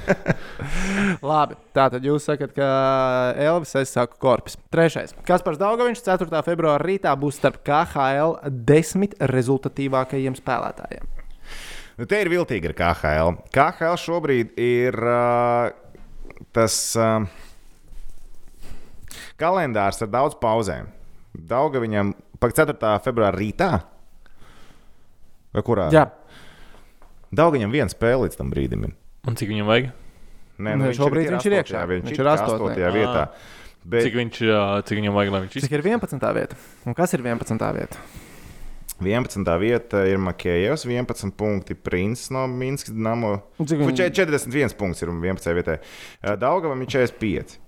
[1.31, 2.69] Labi, tā tad jūs sakat, ka
[3.49, 4.59] Elvis, es saku, korpus.
[4.75, 5.17] Trešais.
[5.29, 6.43] Kaspars Daugaviņš 4.
[6.45, 8.37] februāra rītā būs starp KHL
[8.69, 11.09] desmit rezultatīvākajiem spēlētājiem.
[11.99, 13.37] Nu, te ir viltīgi ar KHL.
[13.55, 15.73] KHL šobrīd ir uh,
[16.55, 17.25] tas uh,
[19.39, 20.89] kalendārs ar daudz pauzēm.
[21.35, 22.75] Dauga viņam pa 4.
[23.05, 23.71] februāra rītā.
[25.55, 25.89] Vai kurā?
[25.95, 26.07] Jā,
[27.33, 28.85] Dauga viņam viena spēle līdz tam brīdim.
[28.89, 28.93] ir.
[29.29, 29.91] Un cik viņam vajag?
[30.59, 31.83] Nē, Nē, šobrīd viņš ir iekšā.
[31.87, 32.47] Viņš, Viņš ir ir 8.
[32.49, 32.93] astotnē.
[32.95, 33.29] vietā.
[33.89, 34.39] Bet Cik, viņš,
[34.89, 35.75] cik viņam vajag, lai viņš cik izsaka?
[35.79, 36.33] ir 11.
[36.35, 36.57] vieta?
[36.85, 37.73] Un kas ir 11.
[37.77, 37.97] vieta?
[38.99, 39.59] 11.
[39.63, 41.75] vieta ir Makējevs, 11 punkti.
[41.79, 42.91] Princis no Minskas.
[42.91, 45.55] Un cik viņi- 41 punkts ir 11.
[45.55, 45.79] vietā.
[46.41, 47.59] Daugavam ir 45.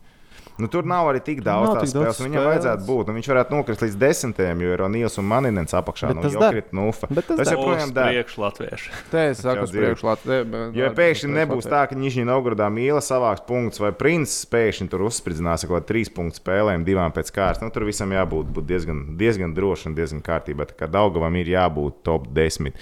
[0.61, 2.21] Nu, tur nav arī tik daudz daudz spēles.
[2.21, 2.49] un Viņam spēles.
[2.51, 3.09] vajadzētu būt.
[3.11, 6.11] Nu, viņš varētu nokrist līdz desmitiem, jo ir O'Neils un Maninens apakšā.
[6.11, 7.09] Bet nu, tas krit nufa.
[7.11, 8.13] Bet tas tas joprojām dara.
[8.15, 8.91] priekšu latviešu.
[9.13, 10.59] Te es saku, uz Latviju.
[10.77, 15.65] Jo pēkšņi nebūs tā, ka Nižņī Novgorodā mīla savāks punkts, vai princis pēkšņi tur uzspridzinās
[15.65, 17.63] ar kaut kādu trīs punktu spēlēm, divām pēc kārtas.
[17.65, 20.69] Nu, tur visam jābūt būt diezgan, diezgan droši un diezgan kārtībā.
[20.71, 22.73] Tā kā Daugavam ir jābūt top 10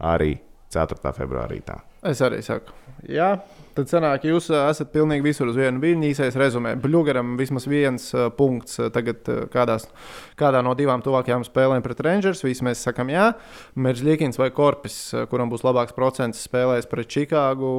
[0.00, 0.38] arī
[0.74, 1.12] 4.
[1.16, 1.62] februārī.
[1.64, 1.80] Tā.
[2.06, 2.72] Es arī saku,
[3.08, 3.32] jā.
[3.78, 6.08] Tad sanāk, jūs ā, esat pilnīgi visur uz vienu viļņu.
[6.08, 6.72] Īsais rezumē.
[6.82, 9.86] Blugaram vismaz viens uh, punkts ā, tagad uh, kādās,
[10.40, 12.42] kādā no divām tuvākajām spēlēm pret Rangers.
[12.42, 13.28] Visi mēs sakam, jā.
[13.78, 14.98] Meržģīkins vai Korpis,
[15.30, 17.70] kuram būs labāks procents, spēlēs pret Čikāgu.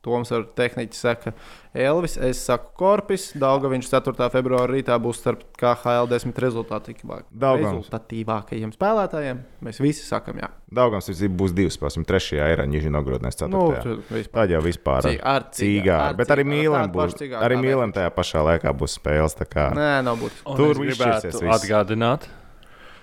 [0.00, 1.34] Toms ar tehniķi saka,
[1.76, 3.26] Elvis, es saku, Korpis.
[3.36, 4.28] Daugaviņš 4.
[4.32, 7.84] februāra rītā būs starp KHL 10 rezultātīvāk- Daugavs.
[7.84, 9.42] rezultatīvākajiem spēlētājiem.
[9.62, 10.48] Mēs visi sakam, jā.
[10.72, 13.28] Daugams visticamāk būs divas spēles, un trešajā ir Nižņī Novgorodā.
[13.52, 14.32] Nu, tur vispār.
[14.40, 15.98] Tāda jau vispār Cī- ar cīgā.
[16.08, 17.14] ar Bet arī mīlēm būs.
[17.20, 19.36] cigā Arī mīlēm tajā pašā laikā būs spēles.
[19.36, 20.46] tā kā- Nē, nav būtiski.
[20.46, 21.60] Un Tur šķirsies viss.
[21.60, 22.22] atgādināt,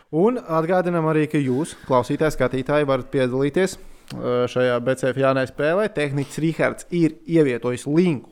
[0.09, 3.77] Un atgādinām arī, ka jūs, klausītāji, skatītāji, varat piedalīties
[4.13, 5.87] šajā BCF Jānē spēlē.
[5.93, 8.31] Tehnicis Rīgards ir ievietojis linku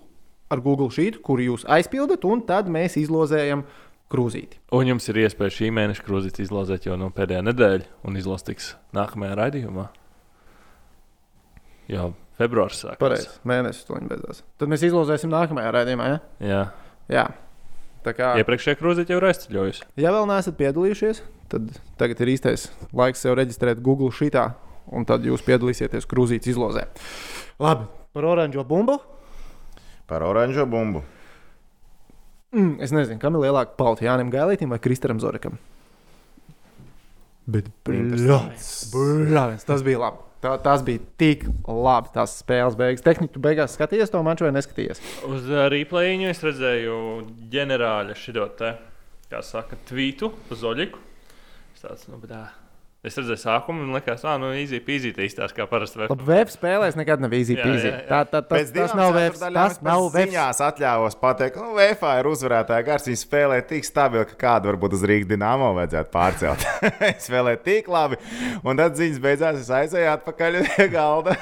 [0.54, 3.66] ar Google Sheet, kuru jūs aizpildat, un tad mēs izlozējam
[4.14, 4.60] krūzīti.
[4.78, 8.76] un jums ir iespēja šī mēneša krūzīti izlozēt jau no pēdējā nedēļa, un izlozīt tiks
[8.96, 9.88] nākamajā raidījumā.
[11.92, 12.08] Jā,
[12.40, 13.00] februāris sākās.
[13.02, 14.44] Pareizi, mēnesis to beidzās.
[14.62, 16.08] Tad mēs izlozēsim nākamajā raidījumā.
[16.14, 16.22] Ja?
[16.52, 16.62] Jā,
[17.10, 17.26] Jā.
[18.06, 19.86] Tā kā, iepriekšējā krūzīte jau ir aizceļojusi.
[19.98, 24.52] ja vēl neesat piedalījušies, tad tagad ir īstais laiks sev reģistrēt Google Sheetā,
[24.92, 26.88] un tad jūs piedalīsieties krūzītes izlozē.
[27.62, 29.00] Labi, par oranžo bumbu.
[30.10, 31.04] Par oranžo bumbu.
[32.56, 35.58] Mm, es nezinu, kam ir lielāka pauta, Jānis Gailītam vai Kristaram Zorekam.
[37.46, 40.24] Bet, blāvis, tas bija labi.
[40.42, 42.12] Tā, tas bija tik labi.
[42.14, 43.04] Tas spēles beigas.
[43.06, 45.02] Tehniski, tu beigās skatījies to maču vai neskatījies?
[45.30, 46.98] Uz uh, replayiņu es redzēju
[47.54, 48.76] ģenerāļa šito te,
[49.32, 51.02] kā saka, tvītu uz Oļiku.
[51.74, 52.65] Es tāds, nu, bet, ā.
[53.06, 56.00] Es redzēju sākumu un likās, ah, nu, easy peasy tā izstāsta kā parasti.
[56.02, 56.10] web.
[56.10, 57.54] Labi, web spēlēs nekad nav peasy.
[57.60, 58.00] jā, jā.
[58.10, 59.38] Tā, tā, tas, tas nav web.
[59.38, 60.32] Tas nav web.
[60.32, 63.06] ziņās atļāvos pateikt, nu, VFA ir uzvarētāja gars.
[63.12, 66.66] Viņi spēlē tik stabili, ka kādu varbūt uz Rīgas dīnāmo vajadzētu pārcelt.
[67.04, 68.18] Viņi spēlē tik labi.
[68.66, 71.38] Un tad ziņas beidzās, es aizēju atpakaļ pie galda.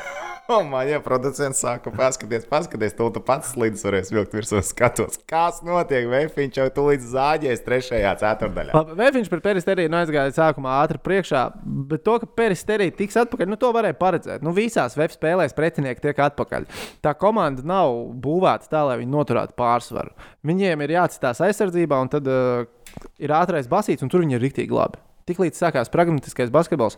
[0.51, 5.15] Un man jau producents saka, paskaties, paskaties, tu pats slīdus varēsi vilkt virsū skatos.
[5.29, 6.09] Kas notiek?
[6.11, 8.75] Vēfiņš jau tūlīt zāģēs trešajā ceturdaļā.
[8.75, 11.45] Labi, Vēfiņš par peristeriju nu aizgāja sākumā ātri priekšā,
[11.93, 14.43] bet to, ka peristerija tiks atpakaļ, nu to varēja paredzēt.
[14.43, 16.67] Nu, visās web spēlēs pretinieki tiek atpakaļ.
[17.07, 20.11] Tā komanda nav būvēta tā, lai viņi noturētu pārsvaru.
[20.43, 22.67] Viņiem ir jāatstās aizsardzībā, un tad uh,
[23.15, 24.99] ir ātrais basīts, un tur viņi ir rīktīgi labi.
[25.23, 26.97] Tiklīdz sākās pragmatiskais basketbols,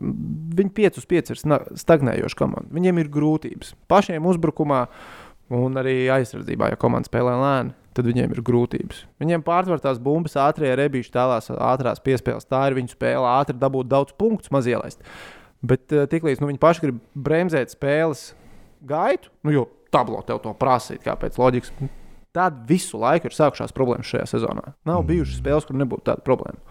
[0.00, 1.40] viņi 5 uz 5 ir
[1.82, 2.72] stagnējoša komanda.
[2.74, 4.84] Viņiem ir grūtības pašiem uzbrukumā
[5.56, 6.70] un arī aizsardzībā.
[6.72, 9.04] Ja komanda spēlē lēni, tad viņiem ir grūtības.
[9.22, 12.48] Viņiem pārtver tās bumbas, ātrie rebīši, tālās ātrās piespēles.
[12.48, 15.02] Tā ir viņu spēle, ātri dabūt daudz punktus, maz ielaist.
[15.60, 18.30] Bet uh, tiklīdz nu, viņi paši grib bremzēt spēles
[18.88, 21.74] gaitu, nu, jo tablo tev to prasīt, kāpēc loģikas.
[22.36, 24.70] Tad visu laiku ir sākušās problēmas šajā sezonā.
[24.86, 26.69] Nav bijušas spēles, kur nebūtu tāda problēma.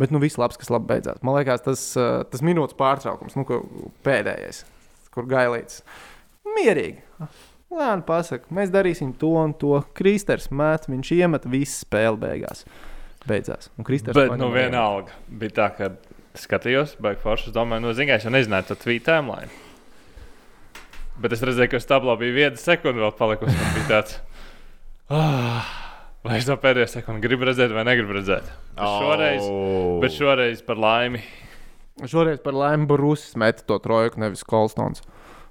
[0.00, 1.20] Bet nu, viss labs, kas labi beidzās.
[1.26, 3.44] Man liekas, tas, uh, tas minūtes pārtraukums, nu,
[4.06, 4.64] pēdējais,
[5.12, 5.82] kur gailīts.
[6.56, 7.02] Mierīgi.
[7.70, 9.76] Lēni pasakā, mēs darīsim to un to.
[9.94, 12.64] Kristers met, viņš iemet visu spēli beigās.
[13.28, 13.68] Beidzās.
[13.78, 15.14] Un Kristers Bet, nu, vienalga.
[15.28, 15.90] Bija tā, ka
[16.40, 17.50] skatījos, baigi forši.
[17.50, 19.52] Es domāju, nu, zināju, es jau nezināju, to tweet timeline.
[21.20, 23.54] Bet es redzēju, ka uz tablo bija viena sekunde vēl palikusi.
[23.54, 24.16] Man bija tāds,
[25.20, 25.70] ah,
[26.24, 28.48] vai es no pēdējā sekundes gribu redzēt, vai negribu redzēt.
[28.76, 29.98] Bet šoreiz, Oh.
[30.02, 31.22] bet šoreiz par laimi.
[32.06, 35.02] Šoreiz par laimi Brūsis meta to trojku, nevis Kolstons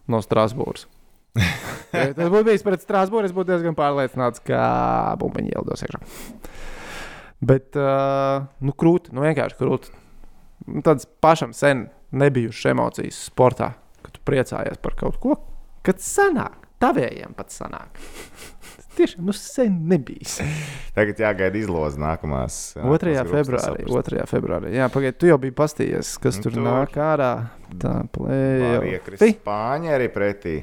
[0.10, 0.88] no Strasbūras.
[1.90, 4.60] Ja tas būtu bijis pret Strasbūru, es būtu diezgan pārliecināts, ka
[5.18, 6.00] bumbiņi ielidos iekšā.
[7.50, 9.90] Bet, uh, nu, krūti, nu, vienkārši krūti.
[10.68, 13.72] Nu, Tādas pašam sen nebijušas emocijas sportā,
[14.04, 15.38] kad tu priecājies par kaut ko,
[15.88, 17.98] kad sanāk, tavējiem pat sanāk.
[19.00, 20.44] Tiešām, nu, sen nebija.
[20.98, 22.58] Tagad jāgaida izloze nākamās.
[22.76, 22.90] 2.
[22.90, 23.86] nākamās grupas, februārī.
[23.88, 24.12] saprast.
[24.12, 24.26] 2.
[24.28, 24.74] februārī.
[24.76, 26.66] Jā, pagaidi, tu jau biji pastījies, kas Nu, tur tur.
[26.68, 27.32] nāk ārā.
[27.80, 28.74] Tā plēja.
[28.98, 30.58] iekrist Spāņi arī pretī.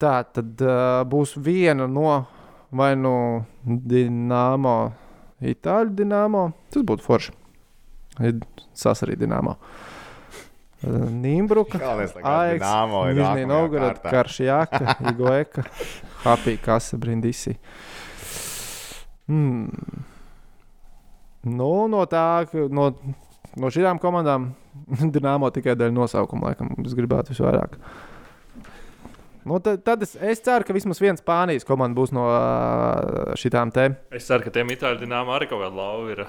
[0.00, 2.14] Tā tad uh, būs viena no
[2.72, 3.12] vai nu
[3.66, 4.78] Dienāmo,
[5.42, 6.46] Itāļu Dienāmo.
[6.72, 7.36] Tas būtu forši.
[8.76, 9.58] Sasarī Dienāmo.
[10.80, 13.98] Nīmbruka, Nīžnī nākamajā Novgorod.
[14.00, 15.64] Karšjāka, Igoeka,
[16.24, 17.56] Happy Kasa, Brindisi.
[19.30, 19.68] Hmm.
[21.46, 22.90] Nu, no tā, no,
[23.56, 24.50] no šīm komandām
[25.14, 27.78] Dienāmo tikai dēļ nosaukuma, laikam, es gribētu visvairāk.
[29.48, 32.26] Nu, tad, tad es, es ceru, ka vismaz viens Spānijas komanda būs no
[33.40, 33.88] šitām te.
[34.12, 36.20] Es ceru, ka tiem itāļu dīnām arī kaut kāda lauva ir.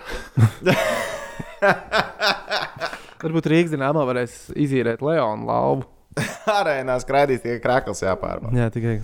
[3.22, 5.84] Varbūt Rīgas dīnāmā varēs izīrēt Leonu lauvu.
[6.60, 8.56] Arēnā skraidīs tikai krāklis jāpārbauda.
[8.58, 9.02] Jā, tikai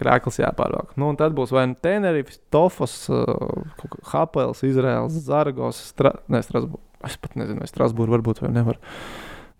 [0.00, 0.94] krāklis jāpārvāk.
[1.00, 6.16] Nu, tad būs vai nu Tenerifs, Tofos, uh, Hapels, Izraels, Zargos, Stra...
[6.32, 6.82] ne, Strasbūra.
[7.08, 8.80] Es pat nezinu, vai Strasbūra varbūt vai nevar.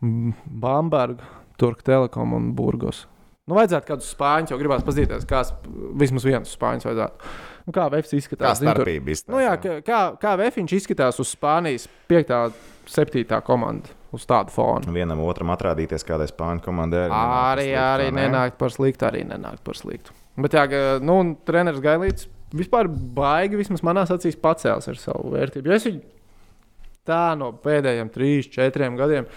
[0.01, 1.25] Bamberga,
[1.61, 3.07] Turk Telekom un Burgos.
[3.49, 5.55] Nu, vajadzētu kādus spāņus, jau gribās pazīties, kāds
[5.99, 7.31] vismaz viens spāņus vajadzētu.
[7.67, 8.61] Nu, kā Vēfs Kā izskatās?
[8.61, 9.35] Tur- starpība izskatās.
[9.35, 12.31] Nu, jā, kā, kā, kā Vēfiņš izskatās uz Spānijas 5.
[12.47, 12.55] un
[12.91, 13.41] 7.
[13.47, 14.95] komandu uz tādu fonu.
[14.95, 17.09] Vienam otram atrādīties kādai spāņu komandai.
[17.11, 20.15] Arī, arī nenāk par sliktu, arī nenāk par sliktu.
[20.39, 20.67] Bet, jā,
[21.03, 21.17] nu,
[21.49, 25.71] treneris Gailīts vispār baigi, vismaz manās acīs, pacēlis ar savu vērtību.
[25.71, 26.01] Jo es viņu
[27.09, 29.29] tā no pēdējiem trīs, četriem gadiem.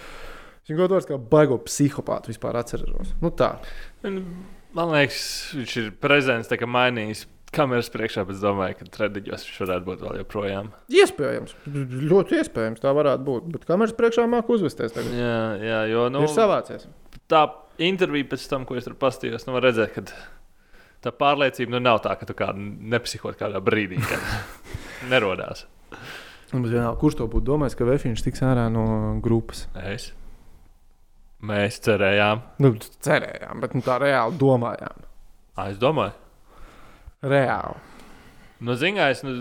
[0.68, 3.14] Viņu godos kā baigo psihopātu vispār atceros.
[3.22, 3.58] Nu, tā.
[4.04, 5.24] Man liekas,
[5.58, 9.88] viņš ir prezidents, tā kā mainījis kameras priekšā, bet es domāju, ka treniņos viņš varētu
[9.90, 10.72] būt vēl joprojām.
[11.02, 11.54] Iespējams,
[12.10, 13.52] ļoti iespējams tā varētu būt.
[13.54, 14.96] Bet kameras priekšā māku uzvesties.
[14.96, 15.12] Tagad.
[15.20, 16.88] Jā, jā jo nu, ir savācies.
[17.30, 17.44] tā
[17.84, 20.06] intervija pēc tam, ko es tur pastījos, nu, redzēt, ka
[21.04, 24.24] tā pārliecība nu, nav tā, ka tu kādu nepsihot kādā brīdī, kad
[25.12, 25.66] nerodās.
[26.54, 28.84] Vienalga, kurš to būtu domājis, ka Vēfiņš tiks ārā no
[29.26, 29.66] grupas.
[29.90, 30.12] Es.
[31.44, 32.70] Mēs cerējām, Nu,
[33.04, 35.02] cerējām, bet nu, tā reāli domājām.
[35.58, 36.14] Ā, es domāju.
[37.26, 37.82] Reāli.
[38.64, 39.34] Nu, zināms, nu,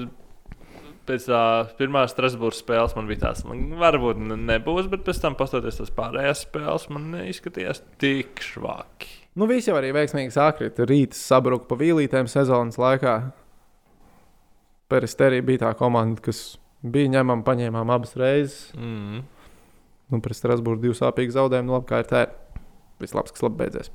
[1.06, 1.42] pēc tā
[1.78, 5.92] pirmā Strasbūras spēles man bija tāds, man varbūt ne- nebūs, bet pēc tam, pastoties tās
[5.94, 9.21] pārējās spēles, man neizskatījās tik švaki.
[9.38, 10.84] Nu, visi jau arī veiksmīgi sakrita.
[10.88, 13.14] Rīts sabruka pa vīlītēm sezonas laikā.
[14.92, 18.66] Peristerija bija tā komanda, kas bija ņemama, paņēmām abas reizes.
[18.76, 19.22] Mm.
[20.12, 21.70] Nu, pret Strasbūru divu sāpīgu zaudējumu.
[21.70, 22.62] Nu, labi, kā ir tā, ir.
[23.00, 23.88] Viss labs, kas labi beidzies.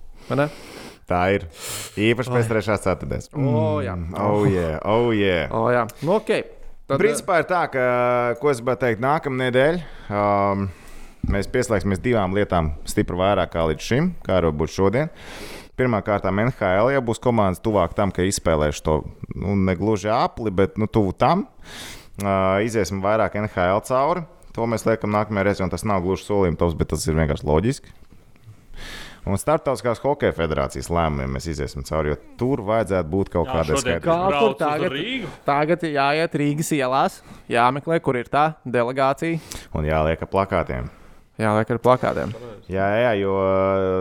[1.08, 1.46] Tā ir.
[2.02, 3.30] Īpaši pēc trešās ceturtdienas.
[3.38, 3.94] O, jā.
[4.20, 4.80] Oh, yeah.
[4.84, 5.54] Oh, yeah.
[5.54, 6.34] O, jā, nu, ok.
[6.88, 7.86] Tad, Principā ir tā, ka,
[8.42, 10.68] ko es gribētu teikt, nākamā nedēļa um,
[11.26, 15.12] mēs pieslēgsimies divām lietām stipri vairāk kā līdz šim, kā arī būs šodien.
[15.78, 18.96] Pirmkārt, NHL jau būs komandas tuvāk tam, ka izspēlēšu to
[19.38, 21.46] nu, ne gluži apli, bet nu, tuvu tam.
[22.18, 24.26] Uh, iziesim vairāk NHL cauri.
[24.58, 27.46] To mēs liekam nākamajā reizē, un tas nav gluži solījums, tos, bet tas ir vienkārši
[27.46, 27.94] loģiski.
[29.28, 34.54] Un Startautiskās hokeja federācijas lēmumiem mēs iziesim cauri, jo tur vajadzētu būt kaut kādai skaidrībai.
[34.62, 34.96] Tagad?
[35.46, 37.20] Tagad jāiet Rīgas ielās,
[37.52, 39.42] jāmeklē, kur ir tā delegācija.
[39.76, 40.32] Un jāliek ar
[41.38, 41.46] plakātiem.
[41.46, 42.34] Jāliek ar plakātiem.
[42.68, 43.36] Jā, jā, jo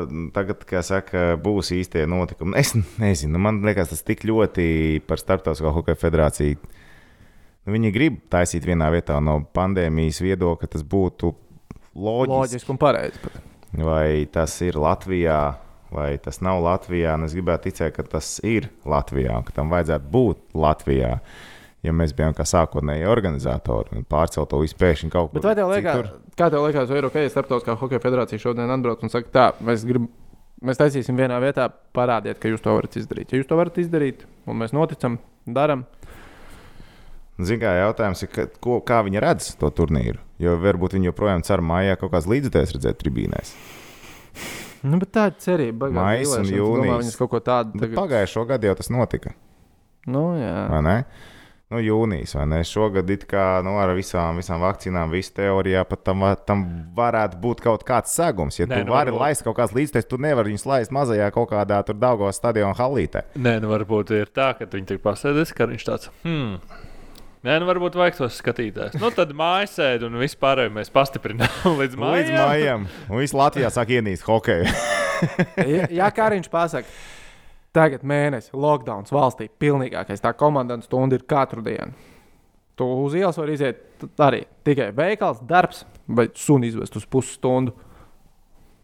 [0.09, 2.57] mm, tagad, kā saka, būs īstie notikumi.
[2.57, 6.57] Es nezinu, man liekas, tas tik ļoti par Startautiskā hokeja federāciju.
[7.67, 11.35] Nu, viņi grib taisīt vienā vietā no pandēmijas viedokļa, tas būtu
[11.95, 12.33] loģiski.
[12.33, 13.19] Loģiski un pareizi.
[13.77, 15.41] Vai tas ir Latvijā,
[15.93, 17.17] vai tas nav Latvijā.
[17.27, 21.19] Es gribētu ticēt, ka tas ir Latvijā, ka tam vajadzētu būt Latvijā.
[21.87, 25.57] Ja mēs bijām kā sākotnēji organizatori un pārcelt to visu pēkšņi kaut kur Bet vai
[25.59, 29.13] tev liekas, kā tev liekas, vai ir ok, ja Startautiskā hokeja federācija šodien atbrauc un
[29.13, 30.09] saka, tā, mēs, grib,
[30.67, 33.31] mēs taisīsim vienā vietā, parādiet, ka jūs to varat izdarīt.
[33.31, 35.87] Ja jūs to varat izdarīt, un mēs noticam, darām,
[37.37, 40.19] kā jautājums ir, ka, ko, kā viņi redz to turnīru.
[40.41, 43.53] Jo varbūt viņi joprojām cer mājā kaut kādas līdzekļus redzēt tribīnēs.
[44.89, 45.91] nu, bet tā ir cerība.
[45.93, 47.03] Maijs un jūnijas.
[47.05, 47.99] Viņas kaut ko tādu Bet tagad.
[48.01, 49.33] Pagājušo gadu jau tas notika.
[50.07, 50.55] Nu, jā.
[50.71, 50.97] vai ne?
[51.67, 52.61] Nu, jūnijas, vai ne?
[52.63, 56.61] Šogad it kā nu, ar visām, visām vakcīnām, visu teorijā pat tam, tam
[56.95, 58.61] varētu būt kaut kāds segums.
[58.61, 59.23] Ja Nē, tu nu, vari varbūt.
[59.25, 63.25] laist kaut kādas līdzekļus, tu nevari viņus laist mazajā kaut kādā tur Daugos stadionā halītē.
[63.35, 66.13] Nē, nu varbūt ir tā, ka viņi tur pasēdēs, ka viņš tāds.
[66.23, 66.61] Hmm.
[67.47, 68.95] Nē, nu varbūt vajag tos skatīties.
[69.03, 71.51] Nu, tad mājas sēdi un vispār mēs pastiprinām
[71.83, 72.39] līdz Līdz mājām.
[72.47, 72.87] mājām.
[73.11, 74.71] Un viss Latvijā sāk ienīst hokeju.
[75.67, 76.91] Ja, ja Kariņš pasakā,
[77.77, 81.93] tagad mēnesis, lockdown valstī, pilnīgākais tā komandas stunda ir katru dienu.
[82.77, 87.73] Tu uz ielas vari iziet arī tikai veikals, darbs, vai suni izvest uz pusstundu,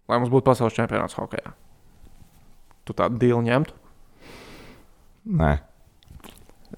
[0.09, 1.53] lai mums būtu pasaules čempionāts hokeja.
[2.89, 3.77] Tu tādu dīlu ņemtu?
[5.33, 5.53] Nē,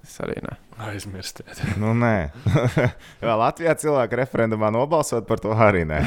[0.03, 0.57] Es arī ne.
[0.85, 1.61] Aizmirstiet.
[1.83, 2.31] nu nē.
[3.25, 6.01] Vēl Latvijā cilvēki referendumā nobalsot par to arī nē.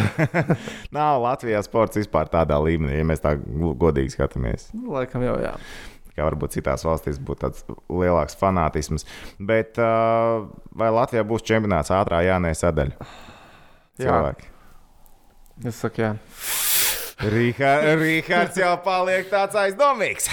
[0.97, 4.69] Nav Latvijā sports vispār tādā līmenī, ja mēs tā godīgi skatāmies.
[4.75, 5.55] Nu, Laikam jau jā.
[6.17, 7.63] Kā varbūt citās valstīs būtu tāds
[7.93, 9.05] lielāks fanātisms.
[9.39, 10.47] Bet uh,
[10.77, 12.97] vai Latvijā būs čempionāts ātrā jānē sadaļa?
[13.97, 14.03] Jā.
[14.03, 14.51] Cilvēki.
[15.65, 16.11] Es saku, jā.
[17.33, 20.27] Rīhā- Rīhards jau paliek tāds aizdomīgs.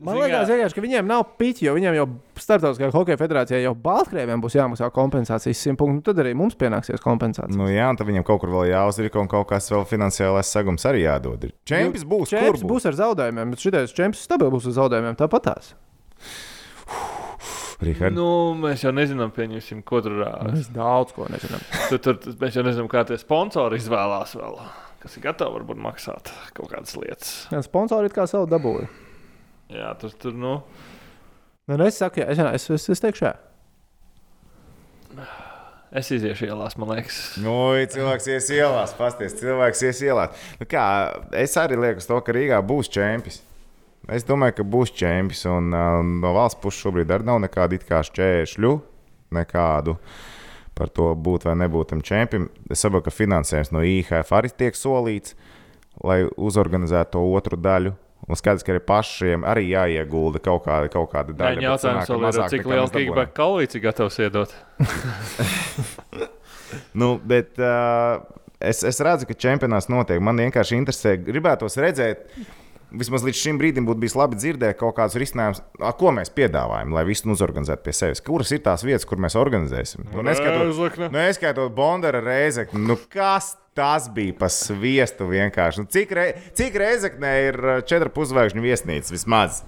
[0.00, 3.60] Man Zini, liekas, kā- vienkārši, ka viņiem nav piķi, jo viņiem jau starptautiskajā hokeja federācijā
[3.62, 5.94] jau Baltkrieviem būs jāmaksā kompensācijas 100 punktu.
[5.96, 7.56] nu Tad arī mums pienāksies kompensācija.
[7.56, 10.84] Nu, jā, un tad viņam kaut kur vēl jāuzrika, un kaut kas vēl finansiālais segums
[10.84, 11.48] arī jādod.
[11.64, 12.70] Čempions būs, kur Čempions būs.
[12.74, 15.16] būs ar zaudējumiem, bet šitais čempions stabils būs ar zaudējumiem.
[15.16, 15.72] Tāpatās.
[17.80, 20.54] Rīhard, Nu, mēs jau nezinām, pieņemsim, ko tur rādīt.
[20.54, 21.60] Mēs daudz ko nezinām.
[21.90, 24.56] Tur, tur, tur mēs jau nezinām, kā tie sponsori izvēlās vēl.
[25.02, 27.34] Kas ir gatavi varbūt maksāt kaut kādas lietas.
[27.52, 28.88] Jā, Sponsori it kā savu dabūju.
[29.72, 30.58] Jā, tur, tur nu,
[31.66, 33.32] Nu, es saku, jā, es, es, es, es teikšu, jā.
[35.98, 37.16] es iziešu ielās, man liekas.
[37.42, 37.56] Nu,
[37.90, 40.44] cilvēks ies ielās, pasties, cilvēks ies ielās.
[40.60, 40.84] Nu, kā,
[41.34, 43.40] es arī lieku uz to, ka Rīgā būs čempions.
[44.14, 45.42] Es domāju, ka būs čempions.
[45.50, 48.72] Un uh, no valsts puses šobrīd arī nav nekādu it kā šķēršļu,
[49.34, 49.98] nekādu
[50.78, 52.46] par to būt vai nebūt tam čempionam.
[52.70, 55.34] Es saprotu, ka finansējums no IHF arī tiek solīts,
[55.98, 57.96] lai uzorganizētu to otru daļu.
[58.26, 61.60] Un skaidrs, ka arī pašiem arī jāiegulda kaut kāda, kaut kāda Jā, daļa.
[61.60, 62.90] bet jautājums vēl ir, cik dabūjam.
[62.96, 64.56] kickback koalīcija gatavs iedot.
[66.98, 68.18] Nu, bet uh,
[68.58, 70.18] es, es redzu, ka čempionāts notiek.
[70.24, 72.24] Man vienkārši interesē, gribētos redzēt.
[72.96, 75.60] Vismaz līdz šim brīdim būtu bijis labi dzirdēt kaut kādus risinājumus,
[76.00, 78.22] ko mēs piedāvājam, lai visu uzorganizētu pie sevis.
[78.24, 80.06] Kuras ir tās vietas, kur mēs organizēsim?
[80.14, 81.10] Nu, neskaitot, Rēzekne.
[81.14, 85.84] neskaitot Bondara reizekni, nu kas tas bija pa sviestu vienkārši?
[85.84, 86.26] Nu, cik, re,
[86.56, 89.60] cik reizeknē ir četru pusvaigžņu viesnīca vismaz?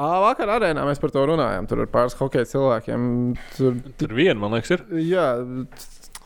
[0.00, 1.66] Vakar arēnā mēs par to runājām.
[1.68, 3.02] Tur ir pāris hokeja cilvēkiem.
[3.58, 4.86] Tur, Tur vien, man liekas, ir.
[5.04, 5.26] jā,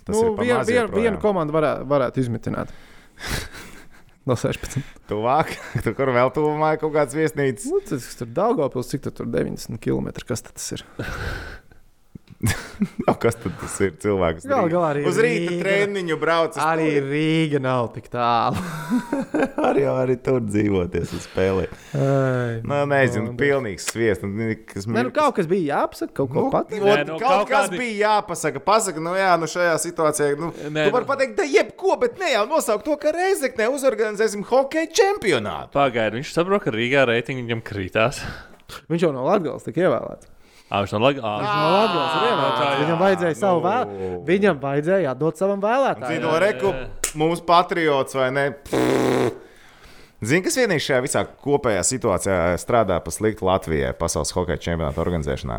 [0.05, 2.70] Tas nu, ir pa vien, maz vien, vienu komandu varētu, varētu izmitināt.
[4.29, 4.81] no 16.
[5.11, 5.55] Tuvāk,
[5.85, 7.68] tur kur vēl tuvumā ir kaut kāds viesnīcas.
[7.72, 10.11] Nu, tas tur Daugavpils, cik tur, tur 90 km.
[10.29, 10.87] Kas tas ir?
[13.09, 13.92] O, kas tad tas ir?
[14.03, 15.61] Cilvēks Gal galā arī uz rīta Rīga.
[15.62, 16.57] treniņu brauc.
[16.57, 17.11] uz Arī turieni.
[17.12, 18.59] Rīga nav tik tālu.
[19.68, 21.72] Arī, arī tur dzīvoties un spēlēt.
[21.97, 24.26] Ai, Nu, nezinu, pilnīgs sviests.
[24.72, 26.82] Kas Nē, nu, kaut kas bija jāpasaka, kaut ko Nu, pateikt.
[26.82, 28.62] ot, Nē, nu, kaut, kaut kas kādi- bija jāpasaka.
[28.66, 30.28] Pasaka, nu, jā, nu šajā situācijā.
[30.40, 31.11] Nu, Nē, tu vari nu.
[31.12, 35.72] pateikt, da jebko, bet ne jau nosaukt to, ka Reizeknē uzorganizēsim hokeja čempionātu.
[35.78, 38.20] Pagaidiet, viņš saprot, ka Rīgā reitingi viņam krītās.
[38.90, 40.30] Viņš jau no Latvijas tika ievēlēts.
[40.73, 42.15] Ā, viņš no Latvijas.
[42.25, 42.69] Jā.
[42.81, 44.11] Viņam vajadzēja savu vēlu.
[44.27, 46.15] Viņam vajadzēja atdot savam vēlētājam.
[46.15, 46.73] Zinu, reku,
[47.21, 48.47] mūsu patriots vai ne?
[50.25, 55.59] Zini, kas vienīgais šajā visā kopējā situācijā strādā pa sliktu Latvijai pasaules hokeja čempionāta organizēšanā?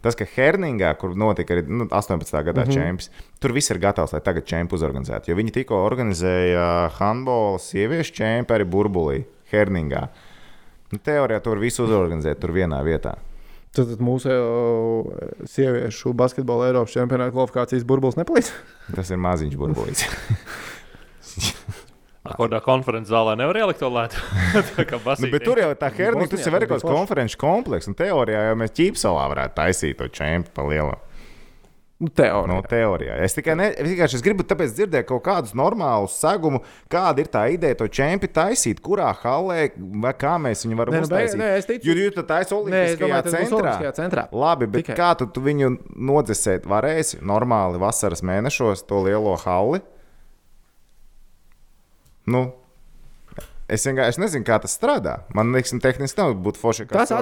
[0.00, 2.32] Tas, ka Herningā, kur notika arī nu, 18.
[2.46, 2.70] gadā mm.
[2.70, 2.72] -hmm.
[2.72, 3.10] čempions,
[3.42, 5.30] tur viss ir gatavs, lai tagad čempionu uzorganizētu.
[5.30, 10.06] Jo viņi tikko organizēja handbola sieviešu čempionu arī burbulī Herningā.
[10.92, 13.16] Nu, teorijā tur visu uzorganizēt tur vienā vietā.
[13.76, 14.32] Tad, tad mūsu
[15.52, 18.52] sieviešu basketbola Eiropas čempionāta kvalifikācijas burbulis nepalīdz.
[18.96, 20.06] Tas ir maziņš burbulīts.
[22.26, 24.18] Kādā konferences zālē nevar ielikt to lētu.
[24.76, 26.88] Tā kā nu, tur jau tā Herningā, tas ir forši.
[26.88, 27.90] konferenču komplekss.
[27.90, 30.96] Un teorijā jau mēs ķīpsalā varētu taisīt to čempionu pa lielu.
[31.98, 32.46] Nu, teorija.
[32.52, 33.14] No teorijā.
[33.24, 36.58] Es tikai ne, es vienkārši es gribu tāpēc dzirdēt kaut kādus normālus segumu,
[36.92, 39.70] kāda ir tā ideja to čempionu taisīt, kurā halē
[40.02, 41.40] vai kā mēs viņu varam Nē, nu, uztaisīt.
[41.40, 43.92] nē, es ticu- Jo jūs tā es Olimpiskajā centrā.
[43.96, 44.26] Centrā.
[44.30, 44.96] Labi, bet Tikai.
[45.00, 49.80] kā tu, tu viņu nodzesēt varēsi normāli vasaras mēnešos, to lielo halli?
[52.26, 52.52] Nu,
[53.68, 55.16] Es vienkārši es nezinu, kā tas strādā.
[55.34, 56.84] Man liekas, ka tehniski nav būt forši.
[56.86, 57.16] Tas un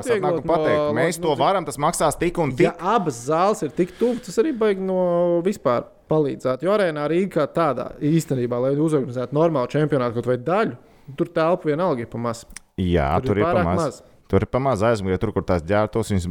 [0.50, 2.66] pateikt, no- mēs no- to varam, tas maksās tik un tik.
[2.66, 6.62] Ja abas zāles ir tik tuvu, tas arī baigi no vispār palīdzēt.
[6.62, 10.76] Jo arēnā Rīgā tādā īstenībā, lai uzorganizētu normālu čempionātu kaut vai daļu,
[11.16, 12.44] tur telpa vienalga ir pa maz.
[12.76, 13.76] Jā, Tur tur, ir ir pārāk pamaz.
[13.78, 14.02] maz.
[14.34, 16.24] Tur ir pamazs aizmugurē, tur, kur tās ģērbtos, viņas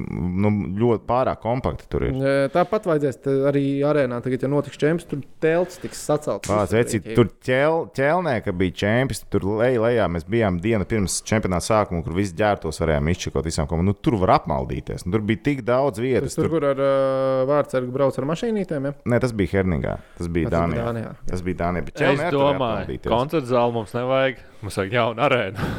[0.44, 0.50] nu,
[0.82, 2.18] ļoti pārāk kompakti tur ir.
[2.52, 6.52] Tāpat vajadzēs te arī arēnā, tagad, ja notiks čempions, tur telts tiks sacelts.
[6.52, 11.22] Vāc, veci, tur ķel, ķelnē, ka bija čempions, tur lej, lejā mēs bijām dienu pirms
[11.24, 13.94] čempionāta sākuma, kur visi ģērbtos varējām izčakot visām komandām.
[13.94, 15.08] Nu, tur var apmaldīties.
[15.08, 16.36] Nu, tur bija tik daudz Tas vietas.
[16.36, 18.94] tur, Tur, kur ar uh, vārdsargu brauc ar mašīnītēm, ja?
[19.14, 19.96] Nē, tas bija Herningā.
[20.20, 20.86] Tas bija Tas bija Dānijā.
[20.92, 21.16] Dānijā.
[21.32, 21.88] Tas bija Dānijā.
[21.88, 23.12] Bet Es tur domāju, apmaldīties.
[23.16, 24.44] koncerta zāli mums nevajag.
[24.66, 25.74] Mums vajag jaunu arēnu.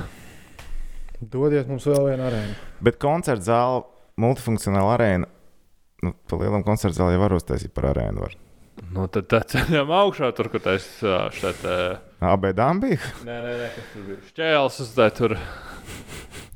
[1.20, 2.56] Dodiet mums vēl vienu arēnu.
[2.84, 3.84] Bet koncerta zāle,
[4.20, 5.30] multifunkcionāla arēna.
[6.04, 8.24] Nu, pa lielam koncerta jau var uztaisīt par arēnu.
[8.24, 8.34] Var.
[8.94, 10.84] Nu, tad tā ceļam augšā, tur, kur tas
[11.38, 11.64] šeit.
[12.24, 13.00] AB Dambija.
[13.24, 14.20] Nē, nē, nē, kas tur bija.
[14.32, 15.36] Šķēles uz tā tur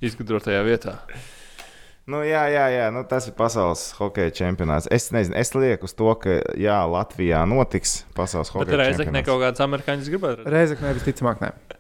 [0.05, 0.99] izgudrotajā vietā.
[2.09, 4.89] Nu, jā, jā, jā nu, tas ir pasaules hokeja čempionāts.
[4.95, 9.29] Es nezinu, es lieku uz to, ka jā, Latvijā notiks pasaules hokeja reizē ne čempionāts.
[9.29, 10.47] kaut kāds amerikāņus gribētu.
[10.49, 11.78] Reizekne visticamāk, nē.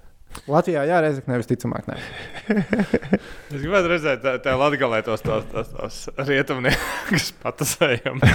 [0.48, 1.98] Latvijā, jā, reizekne visticamāk, nē.
[3.54, 8.20] Es gribētu redzēt, tā, tā latgalē tos, tos, tos, tos rietumniekus patasējam.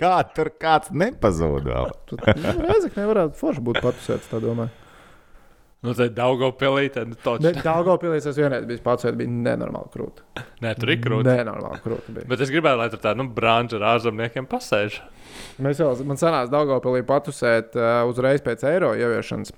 [0.00, 1.92] Kā tur kāds nepazūd vēl?
[2.10, 4.72] Tur, nu, Reizekne varētu forši būt patusēts, tā domāju.
[5.86, 7.44] Nu, tad Daugopilī, tad toči.
[7.44, 10.24] Bet Daugavpilīs es vienreiz biju patusēts, bija nenormāli krūti.
[10.64, 11.28] Nē, tur ir krūti.
[11.28, 12.28] Nenormāli krūti bija.
[12.32, 14.98] Bet es gribētu, lai tur tā, nu, branža ar ārzemniekiem pasēž.
[15.62, 19.54] Mēs jau, man sanāca Daugavpilī patusēt uh, uzreiz pēc eiro ieviešanas.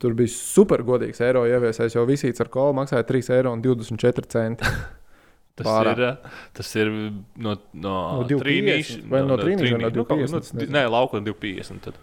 [0.00, 4.56] Tur bija super godīgs eiro ieviesējis, jo visīts ar kolu maksāja 3,24 eiro.
[5.58, 5.98] Tas Pārāk.
[6.00, 7.90] ir, ā, tas ir no, no,
[8.22, 10.72] No 2,50 trīnīša- vai no trīnīša vai no nu, kaut- 2,50, nu, nezinu.
[10.78, 11.82] Nē, lauka no 250.
[11.84, 11.98] Tad.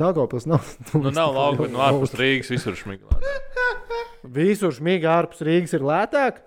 [0.00, 0.70] Daugavpils nav.
[0.94, 3.18] Nu, nav lauka, no ārpus Rīgas visur šmiglā.
[4.38, 6.40] Visur šmīgi ārpus Rīgas ir lētāk.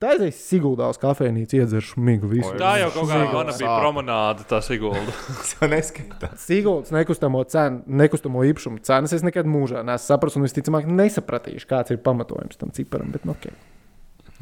[0.00, 2.30] Tā ir Siguldā uz kafejnīcu iedzeršu šmigu.
[2.30, 2.54] Visu.
[2.56, 5.14] Tā jau kaut kāda Sigulda mana bija promenāde, tas Sigulda.
[5.36, 6.42] Tas neskatās.
[6.46, 11.92] Siguldas nekustamo, cenu, nekustamo īpašumu cenas es nekad mūžā neesmu sapratis, un visticamāk nesapratīšu, kāds
[11.92, 13.12] ir pamatojums tam ciparam.
[13.12, 13.54] Bet, nu, okay.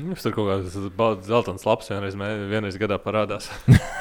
[0.02, 2.16] Mums tur kaut kāds zeltains laps vienreiz,
[2.50, 3.46] vienreiz gadā parādās.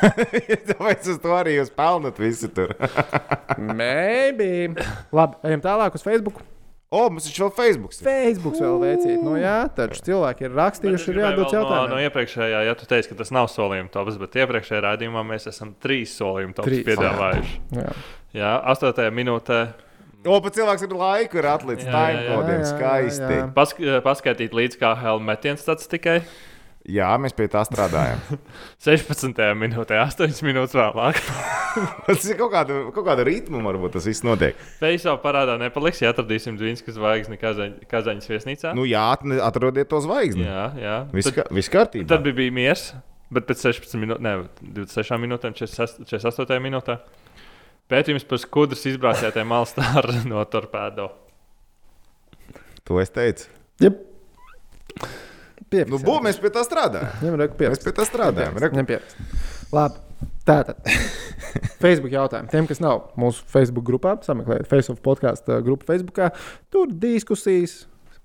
[0.70, 2.74] Tāpēc uz to arī jūs pelnat visi tur.
[3.62, 4.74] Maybe.
[5.14, 6.42] Labi, ejam tālāk uz Facebook.
[6.94, 7.96] O, mums taču vēl Facebook.
[7.98, 8.06] ir.
[8.06, 9.22] Facebook vēl veicīt.
[9.26, 11.94] Nu, jā, taču cilvēki ir rakstījuši, ir jādod no, jautājumu.
[11.96, 15.74] no iepriekšējā, ja tu teici, ka tas nav solījuma tops, bet iepriekšējā rādījumā mēs esam
[15.82, 16.86] trīs solījuma tops Trīs.
[16.92, 17.58] piedāvājuši.
[17.80, 17.96] Jā.
[18.34, 19.64] Jā, astotajā minūtē
[20.24, 22.62] O, pat cilvēks ar laiku ir atlicis timecodiem.
[22.62, 23.40] Jā, jā, Skaisti.
[23.58, 26.22] pask paskaidīt līdz kā helmetiens tāds tikai.
[26.92, 28.20] Jā, mēs pie tā strādājam.
[28.84, 29.38] 16.
[29.56, 31.20] minūtē, 8 minūtes vēlāk.
[32.08, 34.60] Tas ir kaut kāda, kaut kāda ritma, varbūt tas viss notiek.
[34.82, 38.74] Face-off parādā nepaliks, ja atradīsim Dvīnskas zvaigzni Kazaņ- Kazaņas viesnīcā.
[38.78, 39.06] Nu, jā,
[39.48, 40.44] atrodiet to zvaigzni.
[40.46, 40.98] jā, jā.
[41.16, 42.06] Viss viss kārtībā.
[42.12, 42.84] tad bija, bija miers,
[43.34, 44.36] bet pēc 16 minūtēm, ne,
[44.84, 47.00] 26 minūtēm, 46 48 minūtē.
[47.90, 51.10] Pētījums par skudras izbrāzētiem malstāru no torpēdo.
[52.86, 53.48] To es teicu.
[55.74, 55.92] Jep.
[55.92, 57.14] Nu, bū, mēs pie tā strādājam.
[57.22, 57.88] Viņam ir Mēs pierakstīt.
[57.90, 58.58] pie tā strādājam.
[58.60, 59.16] Pierakstīt.
[59.74, 60.02] Labi.
[60.48, 60.80] Tātad.
[61.84, 62.52] Facebook jautājumi.
[62.52, 66.20] Tiem, kas nav mūsu Facebook grupā, sameklējiet Facebook podkāstu grupu Facebook.
[66.72, 67.84] Tur diskusijas,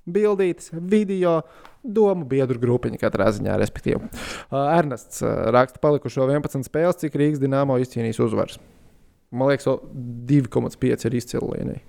[0.09, 1.41] bildītas, video,
[1.83, 4.01] domu biedru grupiņa katrā ziņā, respektīvi.
[4.51, 8.59] Uh, Ernests uh, raksta palikušo 11 spēles, cik Rīgas dīnāmo izcīnījis uzvaras.
[9.31, 9.79] Man liekas, vēl
[10.49, 11.85] 2,5 ir izcila līnija.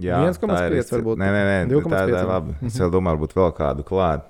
[0.00, 1.18] Jā, 1,5 tā ir izci- varbūt.
[1.20, 2.22] Nē, nē, nē 2,5 tā ir jā.
[2.28, 2.54] labi.
[2.66, 4.22] Es vēl domāju, varbūt vēl kādu klāt.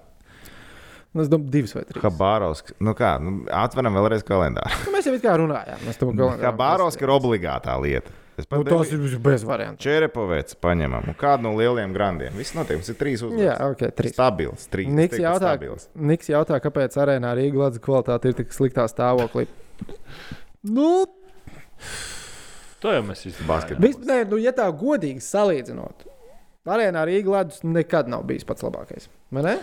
[1.15, 2.03] Nu, es domāju, divas vai trīs.
[2.03, 2.63] Habārovs.
[2.81, 4.73] Nu kā, nu, atveram vēlreiz kalendāru.
[4.87, 5.79] Nu, mēs jau it kā runājām.
[5.87, 8.11] Mēs tam kalendārā- Habārovs ir obligātā lieta.
[8.41, 9.77] Es Nu, pat tas Devi- ir bez variantiem.
[9.85, 11.05] Čerepovets paņemam.
[11.13, 12.33] Un kādu no lieliem grandiem?
[12.33, 12.79] Viss notiek.
[12.81, 13.45] Mums ir trīs uzvaras.
[13.45, 14.15] Jā, ok, trīs.
[14.17, 14.65] Stabils.
[14.73, 14.89] Trīs.
[14.89, 15.89] Niks jautā, stabils.
[15.95, 19.47] Niks jautā, kāpēc arēnā Rīgas kvalitāte ir tik sliktā stāvoklī.
[20.65, 21.05] Nu,
[22.83, 23.51] To jau mēs izdarījām.
[23.53, 23.87] Basketbols.
[23.87, 26.07] vis, nē, nu, ja tā godīgi salīdzinot,
[26.67, 29.09] arēnā Rīgas ledus nekad nav bijis pats labākais.
[29.35, 29.57] Vai ne?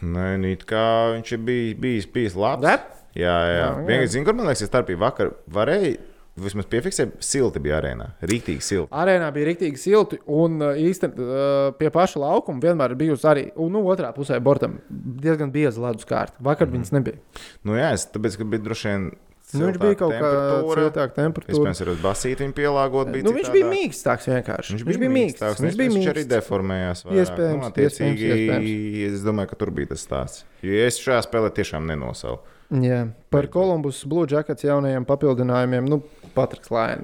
[0.00, 0.84] Nē, nu, it kā
[1.14, 2.64] viņš ir bijis, bijis, bijis labs.
[2.66, 2.78] Ne?
[3.18, 3.50] Jā, jā.
[3.50, 3.68] Jā, jā.
[3.84, 5.10] Vienkārši, zinu, kur man liekas, ir starpība.
[5.10, 5.92] Vakar varēja,
[6.40, 8.06] vismaz piefiksēt, silti bija arēnā.
[8.30, 8.88] Rīktīgi silti.
[8.96, 11.40] Arēnā bija rīktīgi silti, un īstenībā
[11.78, 16.08] pie paša laukuma vienmēr ir bijusi arī, un nu, otrā pusē bortam diezgan bieza ledus
[16.08, 16.38] kārta.
[16.42, 16.78] Vakar mm.
[16.78, 17.42] viņas nebija.
[17.66, 19.10] Nu, jā, es, tāpēc, ka bija droši vien.
[19.54, 21.54] Nu, viņš bija kaut kāda siltāka temperatūra.
[21.56, 23.10] Vispirms ir uz basīti viņa pielāgot.
[23.14, 24.78] Bija Nu, viņš bija mīkstāks vienkārši.
[24.84, 25.64] Viņš bija mīkstāks.
[25.64, 26.30] Viņš bija Viņš arī mīkstāks.
[26.36, 27.04] deformējās.
[27.06, 27.20] vairāk.
[27.24, 30.44] Iespējams, Nu, attiecīgi, iespējams, Es domāju, ka tur bija tas stāsts.
[30.62, 32.42] Jo es šajā spēlē tiešām nenosaucu.
[32.70, 35.88] Jā, par Kolumbus Blue Jackets jaunajiem papildinājumiem.
[35.90, 36.02] Nu,
[36.36, 37.00] Patriks jā,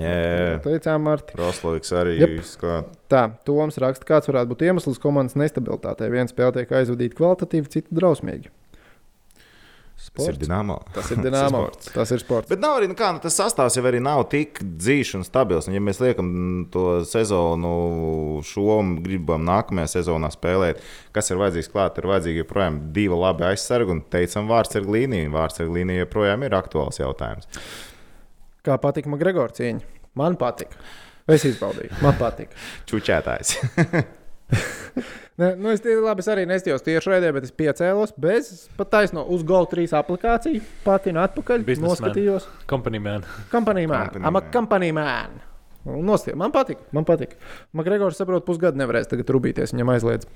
[0.00, 0.60] jā.
[0.64, 1.36] Teicām, Marti.
[1.36, 2.30] Rosloviks arī Jep.
[2.40, 2.88] izklāt.
[3.12, 6.08] Tā, Toms raksta, kāds varētu būt iemesls komandas nestabilitātei.
[6.12, 8.48] Viens spēle tiek aizvadīta kvalitatīvi, cita drausmīgi.
[10.12, 10.74] Tas ir dināmā.
[10.92, 11.48] Tas ir dināmā.
[11.48, 11.88] sports.
[11.94, 12.48] Tas ir sports.
[12.50, 15.70] Bet nav arī nu, kā, nu, tas sastāvs jau arī nav tik dzīves un stabils.
[15.70, 16.28] Un, ja mēs liekam
[16.74, 20.84] to sezonu šo un gribam nākamajā sezonā spēlēt,
[21.16, 25.32] kas ir vajadzīgs klāt, ir vajadzīgi joprojām divi labi aizsargi un teicam vārds ar līniju.
[25.32, 27.48] Vārds ar līniju joprojām ir aktuāls jautājums.
[28.68, 29.94] Kā patika man Gregors cīņa?
[30.20, 30.76] Man patika.
[31.24, 32.02] Es izbaudīju.
[32.04, 32.58] Man patika.
[32.90, 33.56] Čučētājs.
[35.40, 39.22] Ne, nu es, labi, es arī nestījos tieši raidē, bet es piecēlos bez pat taisno
[39.32, 40.60] uz GO3 aplikāciju.
[40.84, 41.64] Patinu atpakaļ.
[41.64, 41.94] Businessman.
[41.96, 42.48] Noskatījos.
[42.68, 43.24] Company man.
[43.50, 44.10] Company man.
[44.10, 44.50] Company I'm a man.
[44.52, 45.38] company man.
[45.88, 46.34] Un Nostie.
[46.38, 47.32] Man patīk, man patīk.
[47.72, 50.28] Man Gregors saprot, pusgadu nevarēs tagad rūpīties, viņam aizliedz.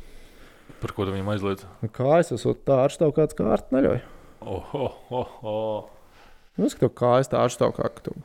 [0.81, 1.67] Par ko tu viņam aizliedz?
[1.85, 4.01] Nu, Kā es esmu tā ārstāv kāds kārta neļauj.
[4.47, 6.17] Oh, oh, oh, oh.
[6.57, 8.17] Nu, es skatos, kā es tā ārstāv kā ka tu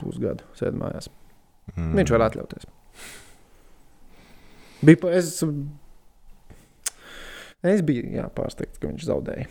[0.00, 1.10] pusgadu sēdi mājās.
[1.74, 1.92] Mm.
[1.98, 2.70] Viņš var atļauties.
[4.82, 5.36] Bija, es,
[7.72, 9.46] es biju jā, pārsteigts, ka viņš zaudēja.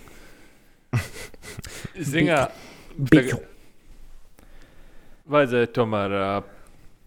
[2.12, 2.42] Ziņā,
[3.12, 3.40] Biķu.
[5.32, 6.52] vajadzēja tomēr uh,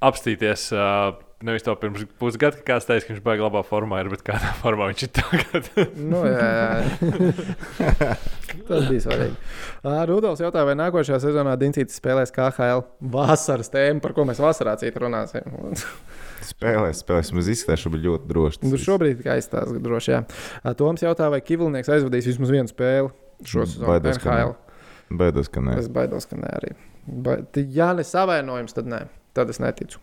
[0.08, 0.70] apstīties.
[0.72, 4.22] Uh, Nevis to pirms pusgada, kā kāds teica, ka viņš baigā labā formā, ir, bet
[4.24, 5.66] kādā formā viņš ir tagad.
[6.12, 8.06] Nu, jā, jā.
[8.64, 9.36] Tas bija svarīgi.
[9.84, 14.78] Ā, Rudolf jautā, vai nākošajā sezonā Diencītis spēlēs KHL vasaras tēmu, par ko mēs vasarā
[14.80, 15.44] citu runāsim.
[16.44, 17.32] Spēlēs, spēlēs.
[17.64, 18.62] Ka bija ļoti droši.
[18.66, 20.12] Nu, šobrīd tikai aizstāsta droši.
[20.14, 20.22] Jā.
[20.78, 23.10] Toms jautā, vai Kivlnieks aizvadīs vismaz vienu spēli
[23.48, 24.54] šo sezonu Baidos, ka NHL.
[25.20, 25.78] Baidos, ka nē.
[25.80, 26.74] Es baidos, ka nē, arī.
[27.04, 29.04] Ba ja ne savainojums, tad nē.
[29.36, 30.00] Tad es neticu.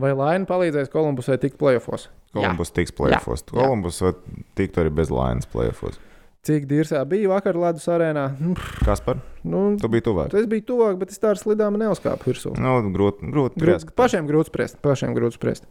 [0.00, 2.08] Vai Laina palīdzēs Kolumbusai tikt playoffs?
[2.34, 2.94] Kolumbus tiks.
[3.10, 3.18] Jā.
[3.50, 4.14] Kolumbus var
[4.58, 5.98] tikt arī bez lainas plēfos.
[6.46, 8.22] Cik dīrsā bija vakar Latvijas arēnā?
[8.40, 9.18] Nu, Kas par?
[9.44, 10.32] Nu, Tu biji tuvāk.
[10.40, 12.54] es biju tuvāk, bet es tā ar slidām neuzkāpu virsū.
[12.56, 13.60] Nu, grūti, grūti.
[13.60, 13.90] Grūti, priest.
[13.94, 14.78] pašiem grūti spriest.
[14.80, 15.66] Pašiem grūti spriest.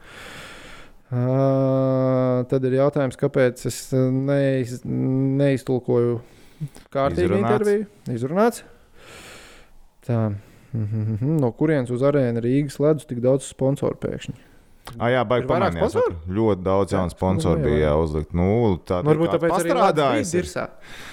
[1.10, 6.20] Uh, tad ir jautājums, kāpēc es neiz, neiztulkoju
[6.94, 7.50] kārtīgi Izrunāts.
[7.50, 7.88] interviju.
[8.14, 8.62] Izrunāts.
[10.06, 10.20] Tā.
[10.78, 11.40] Mhm.
[11.42, 14.36] No kurienes uz arēnu Rīgas ledus tik daudz sponsoru pēkšņi?
[14.98, 16.16] Ah, jā, baigi Ir vakar.
[16.40, 17.92] Ļoti daudz jaunu sponsoru nu, bija jā.
[17.92, 18.34] jāuzlikt.
[18.38, 18.50] Nu,
[18.88, 20.34] tā Nu, Varbūt tāpēc arī strādājis.
[20.38, 20.66] Dirsā.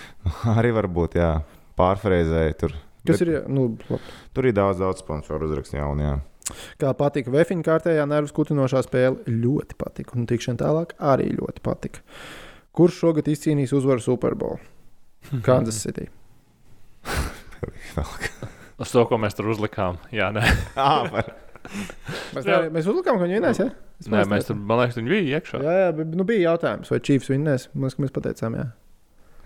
[0.57, 1.31] Arī varbūt, jā.
[1.79, 2.75] Pārfrēzēja tur.
[3.07, 3.35] Kas Bet ir?
[3.53, 4.17] Nu, labi.
[4.35, 6.15] Tur ir daudz, daudz sponsoru uzrakstu jaunu, jā.
[6.81, 10.17] kā patika Vēfiņa kārtējā nervu skutinošā spēle, ļoti patika.
[10.19, 12.03] Un tikšana tālāk arī ļoti patika.
[12.77, 14.59] Kurš šogad izcīnīs uzvaru Superbowl?
[15.47, 16.09] Kansas City.
[18.83, 19.97] Uz to, ko mēs tur uzlikām.
[20.13, 20.43] Jā, nē.
[22.37, 23.61] Mēs, ne, mēs uzlikām, ka viņi vinnēs.
[23.63, 23.69] Ja?
[24.03, 25.61] Es nē mēs tur, man liekas, viņi bija iekšā.
[25.65, 27.69] Jā, jā, bet nu, bija jautājums, vai Chiefs vinnēs.
[27.75, 28.67] Man liekas, ka mēs pateicām, jā.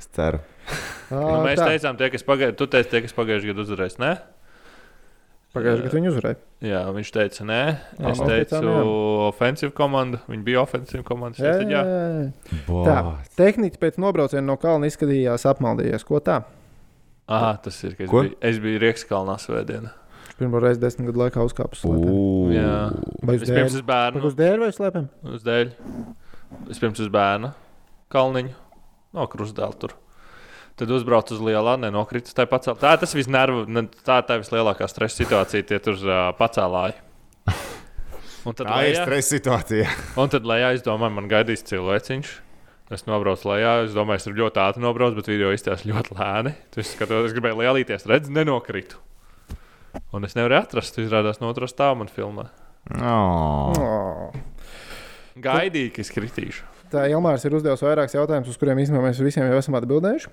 [0.01, 0.43] Es ceru.
[1.11, 1.65] Nu, Ā, mēs tā.
[1.73, 3.97] teicām, tie, kas pagājušajā gadā, tu teici, tie, kas pagājušajā gadā uzvarēs.
[3.99, 4.11] Nē,
[5.51, 6.37] Pagājušajā gadā viņi uzvarēja.
[6.63, 7.57] jā, viņš teica, nē.
[7.99, 8.61] Jā, Es teicu,
[9.27, 10.21] ofensīva komanda.
[10.31, 11.43] Viņi bija ofensīva komanda.
[11.43, 12.85] Jā, jā, jā.
[12.87, 12.95] Tā,
[13.41, 16.07] tehniķis pēc nobrauciena no kalna izskatījās apmaldījies.
[16.07, 16.45] Ko tā?
[17.27, 17.97] Aha, tas ir.
[17.99, 18.23] Es Ko?
[18.29, 19.91] biju, es biju Riekskalnā svētdienā.
[20.41, 21.83] Viņš pirmo reizi desmit gadu laikā uzkāpis.
[21.85, 22.49] Ū.
[22.55, 22.77] Jā.
[23.29, 23.67] Vai uz dēļ?
[23.69, 24.23] uz bērnu.
[24.25, 25.09] Uz dēļ vai slēpēm?
[25.37, 25.73] Uz dēļ.
[26.71, 27.51] Vispirms uz bērnu
[28.15, 28.55] kalniņu.
[29.13, 29.93] No krustdēļa tur.
[30.81, 32.33] Tad uzbraucu uz lielā, nenokritis.
[32.33, 32.79] Tā, pacēl...
[32.81, 36.97] tā tas viss nervu, ne- tā tā vislielākā stresa situācija, tie tur uh, pacēlāji.
[38.49, 39.91] Un tad, Tā ir lejā, stresa situācija.
[40.25, 42.33] un tad lejā, es domāju, man gaidīs cilvēciņš.
[42.97, 46.55] Es nobraucu lejā, es domāju, es tur ļoti ātri nobraucu, bet video izstāsta ļoti lēni.
[46.73, 48.97] Tu skatos, es gribēju lielīties, redz, nenokritu.
[50.15, 52.49] Un es nevaru atrast, izrādās no otras stāvā man filmā.
[52.97, 53.75] Oh.
[53.77, 54.31] Oh.
[55.41, 56.67] Gaidīju, ka es kritīšu.
[56.91, 60.31] Tā Ilmārs ir uzdevis vairākus jautājumus, uz kuriem īstenībā mēs visiem jau esam atbildējuši.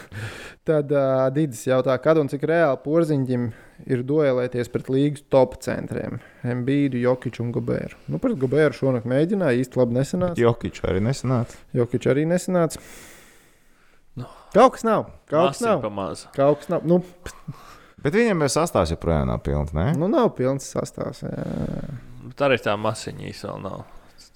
[0.68, 3.44] Tad uh, Dīdis jautā, kad un cik reāli porziņģim
[3.92, 6.20] ir duelēties pret līgas top centriem-
[6.62, 7.98] Mbīdu, Jokiču un Gobēru.
[8.08, 10.40] Nu, pret Gobēru šonakt mēģināja, īsti labi nesanāca.
[10.40, 11.60] Jokičs arī nesanāca.
[11.76, 12.80] Jokiču arī nesanāca.
[14.16, 14.30] Nu.
[14.54, 15.10] Kaut kas nav.
[15.28, 15.84] Kaut kas nav.
[16.36, 16.88] Kaut kas nav.
[16.88, 17.02] Nu,
[18.02, 19.72] Bet viņam jau sastāvs joprojām nav pilns.
[19.76, 19.92] Ne?
[19.98, 21.22] nu nav pilns sastāvs.
[21.22, 21.44] jā.
[22.28, 23.82] Bet arī tā masiņa īsti vēl nav.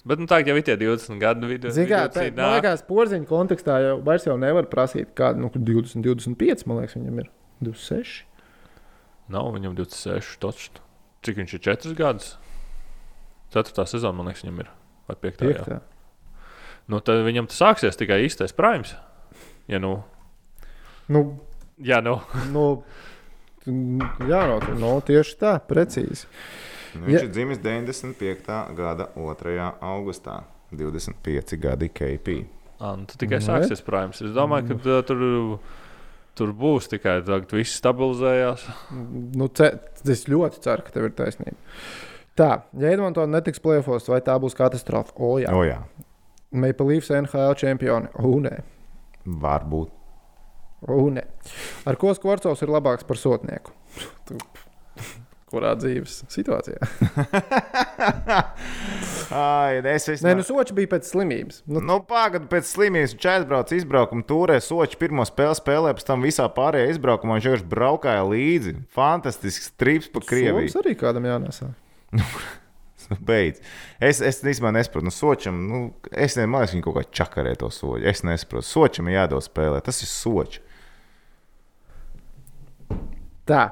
[0.07, 1.71] Bet nu, tā jau ir tie 20 gadu vidū.
[1.75, 5.63] Vidū tā, cīt man liekas, porziņa kontekstā jau vairs jau nevar prasīt, kāda nu, kur
[5.67, 6.63] 20, 25.
[6.71, 7.31] Man liekas, viņam ir
[7.67, 8.21] 26.
[9.35, 10.39] Nav viņam 26.
[10.43, 10.69] Točs.
[11.27, 12.37] Cik viņš ir 4 gadus?
[13.55, 13.87] 4.
[13.91, 14.71] sezona, man liekas, viņam ir.
[15.11, 15.43] Vai 5.
[15.43, 15.51] Jā.
[15.51, 15.81] Piektā.
[16.87, 18.95] Nu, tad viņam tas sāksies tikai īstais primes.
[19.67, 19.97] Ja nu,
[21.11, 21.21] Nu,
[21.79, 22.17] ja nu.
[22.55, 22.63] nu,
[23.67, 26.29] jā, no, no, tieši tā, precīzi.
[26.97, 28.53] Nu, Viņš ir dzimis 95.
[28.77, 29.73] gada 2.
[29.85, 30.45] augustā.
[30.77, 32.37] 25 gadi KP.
[32.81, 34.21] Ā, nu, tad tikai Nu, sāksies primes.
[34.25, 35.21] Es domāju, ka tā, tur,
[36.37, 38.67] tur būs tikai tā, ka viss stabilizējās.
[39.39, 39.71] Nu, ce,
[40.05, 41.57] es ļoti ceru, ka tev ir taisnība.
[42.37, 45.15] Tā, ja Edmontonā netiks plēfos, vai tā būs katastrofa?
[45.17, 45.55] O, jā.
[45.57, 45.81] O, jā.
[46.53, 48.13] Maple Leafs NHL čempioni.
[48.21, 48.59] O, nē.
[49.27, 49.96] Varbūt.
[50.85, 51.25] O, nē.
[51.89, 53.73] Ar ko Skvorcovs ir labāks par sotnieku?
[55.47, 56.83] Kurā dzīves situācijā?
[59.37, 60.27] Ai, es esmu.
[60.27, 61.63] Nē, nu, Soči bija pēc slimības.
[61.71, 66.27] Nu, Nu, Pagaidā pēc slimības viņš aizbrauca, izbraukuma turē, soči pirmo spēli spēlē, pēc tam
[66.27, 68.73] visā pārējā izbraukumā viņš vienkārši braukāja līdzi.
[68.99, 70.67] Fantastisks trips pa Krieviju.
[70.67, 71.67] Soms arī kādam jānesā.
[73.29, 73.63] Beidz.
[74.03, 77.53] Es, es īstenībā nesaprotu, nu, sočam, nu, es nezinu, man liekas, viņi kaut kā čakarē
[77.61, 78.03] to soļu.
[78.11, 79.79] Es nesaprotu, sočam ir jādod spēlē.
[79.87, 80.66] Tas ir soči.
[83.47, 83.65] Tā.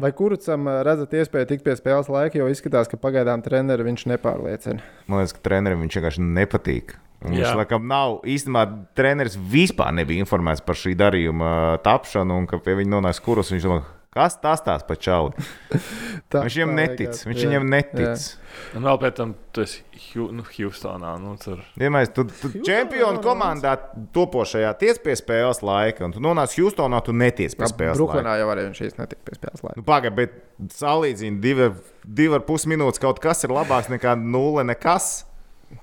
[0.00, 4.06] Vai kurucam ā, redzat iespēju tikt pie spēles laika, jo izskatās, ka pagaidām treneri viņš
[4.14, 4.80] nepārliecina?
[5.10, 6.96] Man liekas, ka trenerim viņš vienkārši nepatīk.
[7.20, 7.52] Viņš Jā.
[7.58, 8.62] laikam nav īstenībā
[8.96, 13.52] treneris vispār nebija informēts par šī darījuma ā, tapšanu, un ka pie viņa nonāca kurus.
[13.52, 13.82] Viņš domā,
[14.14, 15.30] kas tas tās pa čali?
[16.30, 17.00] Tā, Viņš viņam tā netic.
[17.06, 17.70] liekas, Viņš jā, viņam jā.
[17.76, 18.24] netic.
[18.78, 21.12] Un vēl pēc tam tu esi Hu nu, Houstonā.
[21.22, 21.60] Nu, tur.
[21.78, 23.76] Vienmēr tu, tu čempionu komandā
[24.16, 28.00] topošajā tiec pie spēles laika, un tu nonāc Houstonā, tu netiec pie spēles laika.
[28.00, 29.78] Brooklynā jau arī viņš īsti netika pie spēles laika.
[29.78, 31.70] Nu, Pagaidiet, bet salīdzini divi,
[32.04, 35.10] divi ar pus minūtes kaut kas ir labāks nekā nulle nekas.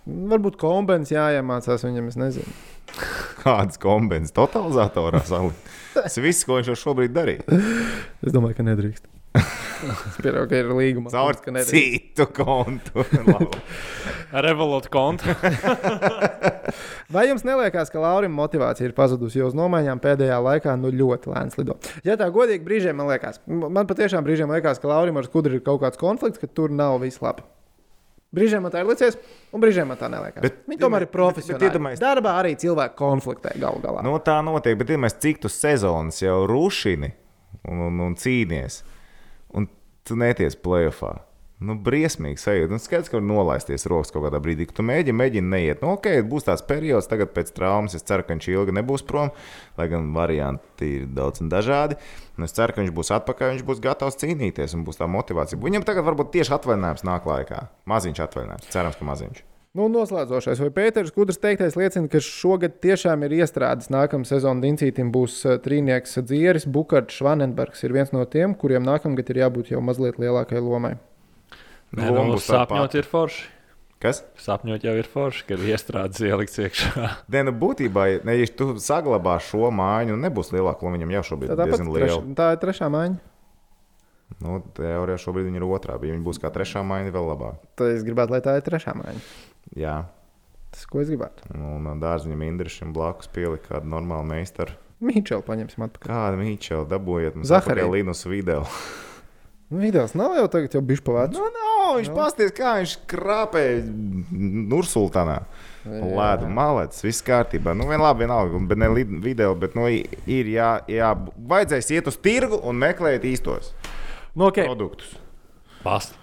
[0.03, 2.55] Varbūt kombinācijā jāiemācās viņam, es nezinu.
[3.43, 5.75] Kādas kombinācijas totalizatorā salikt?
[5.97, 7.61] Tas viss, ko viņš jau šobrīd darīja.
[8.21, 9.07] Es domāju, ka nedrīkst.
[9.37, 11.11] es pieņemu, ka ir līguma.
[11.13, 12.13] Caur ka nedrīkst.
[12.15, 13.05] citu kontu.
[13.27, 13.61] Labi.
[14.47, 15.35] Revolut konta.
[17.13, 21.31] Vai jums neliekas, ka Laurim motivācija ir pazudusi, jo uz nomaiņām pēdējā laikā nu, ļoti
[21.31, 21.77] lēns lido?
[22.07, 25.63] Ja tā godīgi brīžiem man liekas, man patiešām brīžiem liekas, ka Laurim ar skudru ir
[25.65, 27.45] kaut kāds konflikts, ka tur nav viss labi.
[28.35, 29.15] Brīžiem man tā ir licies,
[29.55, 30.41] un brīžiem man tā neliekas.
[30.43, 31.69] Bet- Viņi tomēr ir bet- bet profesionāli.
[31.71, 34.03] iedomājies- Darbā arī cilvēki konfliktē galu galā.
[34.03, 37.13] Nu, tā notiek, bet mēs cik tu sezonas jau rušini
[37.69, 38.81] un, un, un cīnies,
[39.53, 39.67] un
[40.03, 41.21] tu neties plēsoņā.
[41.57, 42.69] Nu, briesmīgi sajūta.
[42.69, 45.81] Nu, skaidrs, ka var nolaisties rokas kaut kādā brīdī, kad tu mēģini, mēģini neiet.
[45.81, 47.95] Nu, ok, būs tāds periods, tagad pēc traumas.
[47.97, 49.31] Es ceru, ka viņš ilgi nebūs prom,
[49.79, 51.97] lai gan varianti ir daudz un dažādi.
[52.37, 55.57] Un es ceru, ka viņš būs atpakaļ, viņš būs gatavs cīnīties un būs tā motivācija.
[55.63, 57.63] Viņam tagad varbūt tieši atvaļinājums nāk laikā.
[57.89, 58.69] Maziņš atvaļinājums.
[58.77, 59.43] Cerams, ka maziņš.
[59.77, 65.11] Nu, noslēdzošais, vai Pēters Kudrs teiktais liecina, ka šogad tiešām ir iestrādājis nākamā sezona Dincītam
[65.13, 69.83] būs uh, trīnieks Dzieris, Bukārts, Švanenbergs ir viens no tiem, kuriem nākamgad ir jābūt jau
[69.85, 70.95] mazliet lielākai lomai.
[71.95, 73.45] Nē, nu, sapņot ir forši.
[74.03, 74.19] Kas?
[74.37, 77.05] Sapņot jau ir forši, kad iestrādes ielikts iekšā.
[77.33, 80.99] Nē, nu, būtībā, ja ja tu saglabā šo mājiņu, nebūs lielāka loma.
[80.99, 82.35] Viņam jau šobrīd Tā, diezgan treš, liela.
[82.37, 83.17] tā ir trešā maiņa.
[84.43, 87.65] Nu, teorijā šobrīd viņa ir otrā, bet ja viņa būs kā trešā mājiņa, vēl labāk.
[87.79, 89.23] Tad es gribētu, lai tā ir trešā maiņa.
[89.79, 89.95] Jā,
[90.77, 91.47] Tas, ko es gribētu.
[91.55, 94.75] un dārziņam Indrišam blakus pielikt kādu normālu meistaru.
[95.01, 96.09] Mīčelu paņemsim atpakaļ.
[96.11, 98.65] Kādu mīčelu dabūjiet atpakaļ Linus video?
[99.67, 101.35] Nu, Vidēls nav jau tagad, jau bišķi pavācis.
[101.35, 103.81] Nu, nav, viņš pasties, kā viņš krāpēja
[104.71, 105.41] Nursultānā.
[105.87, 107.73] Lēdu, malets, viss kārtībā.
[107.75, 108.89] Nu, vien labi, vienalga, bet ne
[109.23, 111.11] video, bet nu, ir jā, jā,
[111.51, 113.73] vajadzēs iet uz tirgu un meklēt īstos
[114.37, 114.67] Nu, okay.
[114.67, 115.13] produktus.
[115.83, 116.15] Past.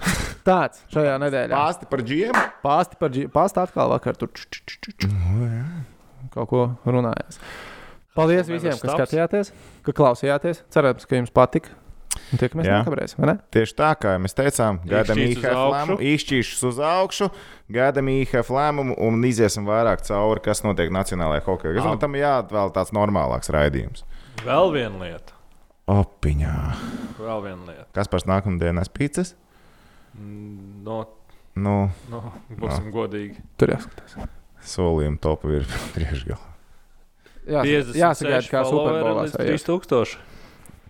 [0.48, 1.52] Tāds šajā nedēļā.
[1.52, 2.36] Pāsti par džiem.
[2.64, 5.10] Pāsti par dži- pāsti atkal vakar tur č- č- č- č-
[6.32, 7.40] kaut ko runājās.
[8.16, 9.52] Paldies visiem, kas skatījāties,
[9.86, 10.64] ka klausījāties.
[10.72, 11.76] Cerams, ka jums patika.
[12.30, 13.34] Un tiekamies nākamreiz, vai ne?
[13.54, 17.28] Tieši tā, kā mēs teicām, gaidām IHF lēmumu, izšķīšus uz augšu,
[17.74, 21.74] gaidām IHF lēmumu un iziesim vairāk cauri, kas notiek Nacionālajā hokeja.
[21.78, 24.04] Es domāju, tam jāatvēl tāds normālāks raidījums.
[24.46, 25.36] Vēl viena lieta.
[25.90, 26.54] Opiņā.
[27.18, 27.86] Vēl viena lieta.
[27.98, 29.34] Kas par nākamdienas pīcis?
[30.18, 31.00] Mm, No,
[31.60, 32.20] Nu, no,
[32.56, 33.40] būsim godīgi.
[33.58, 34.14] Tur jāskatās.
[34.64, 35.64] solījuma topu ir
[35.96, 36.38] priekšgalā.
[37.50, 39.24] jā, 56 jāsagaida, kā Superbolā.
[39.26, 39.34] līdz
[39.66, 40.14] 3000.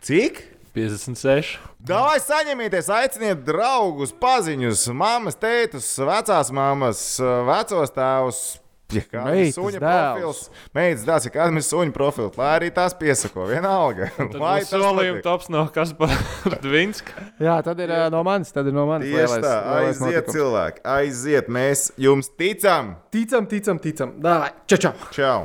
[0.05, 0.43] Cik?
[0.75, 1.59] 56.
[1.83, 7.05] Davai saņemieties, aiciniet draugus, paziņus, mammas, tētus, vecās mammas,
[7.49, 8.43] vecos tēvus.
[8.91, 10.17] Ja kāds ir suņa dēls.
[10.19, 10.39] profils,
[10.75, 14.09] meitas dēls, ja kādam ir suņa profils, lai arī tās piesako, vienalga.
[14.35, 15.23] Lai tas solījuma notiek.
[15.23, 16.17] tops no Kaspara
[16.65, 17.15] Dvinska.
[17.39, 18.51] Jā, tad ir no manis.
[18.51, 19.07] Tad ir no manis.
[19.07, 20.35] Tieši lielais- tā, lielais aiziet notikums.
[20.41, 22.97] cilvēki, aiziet, mēs jums ticam!
[23.15, 24.17] Ticam, ticam, ticam.
[24.27, 24.95] Dāvai, čau, čau!
[25.15, 25.39] Čau!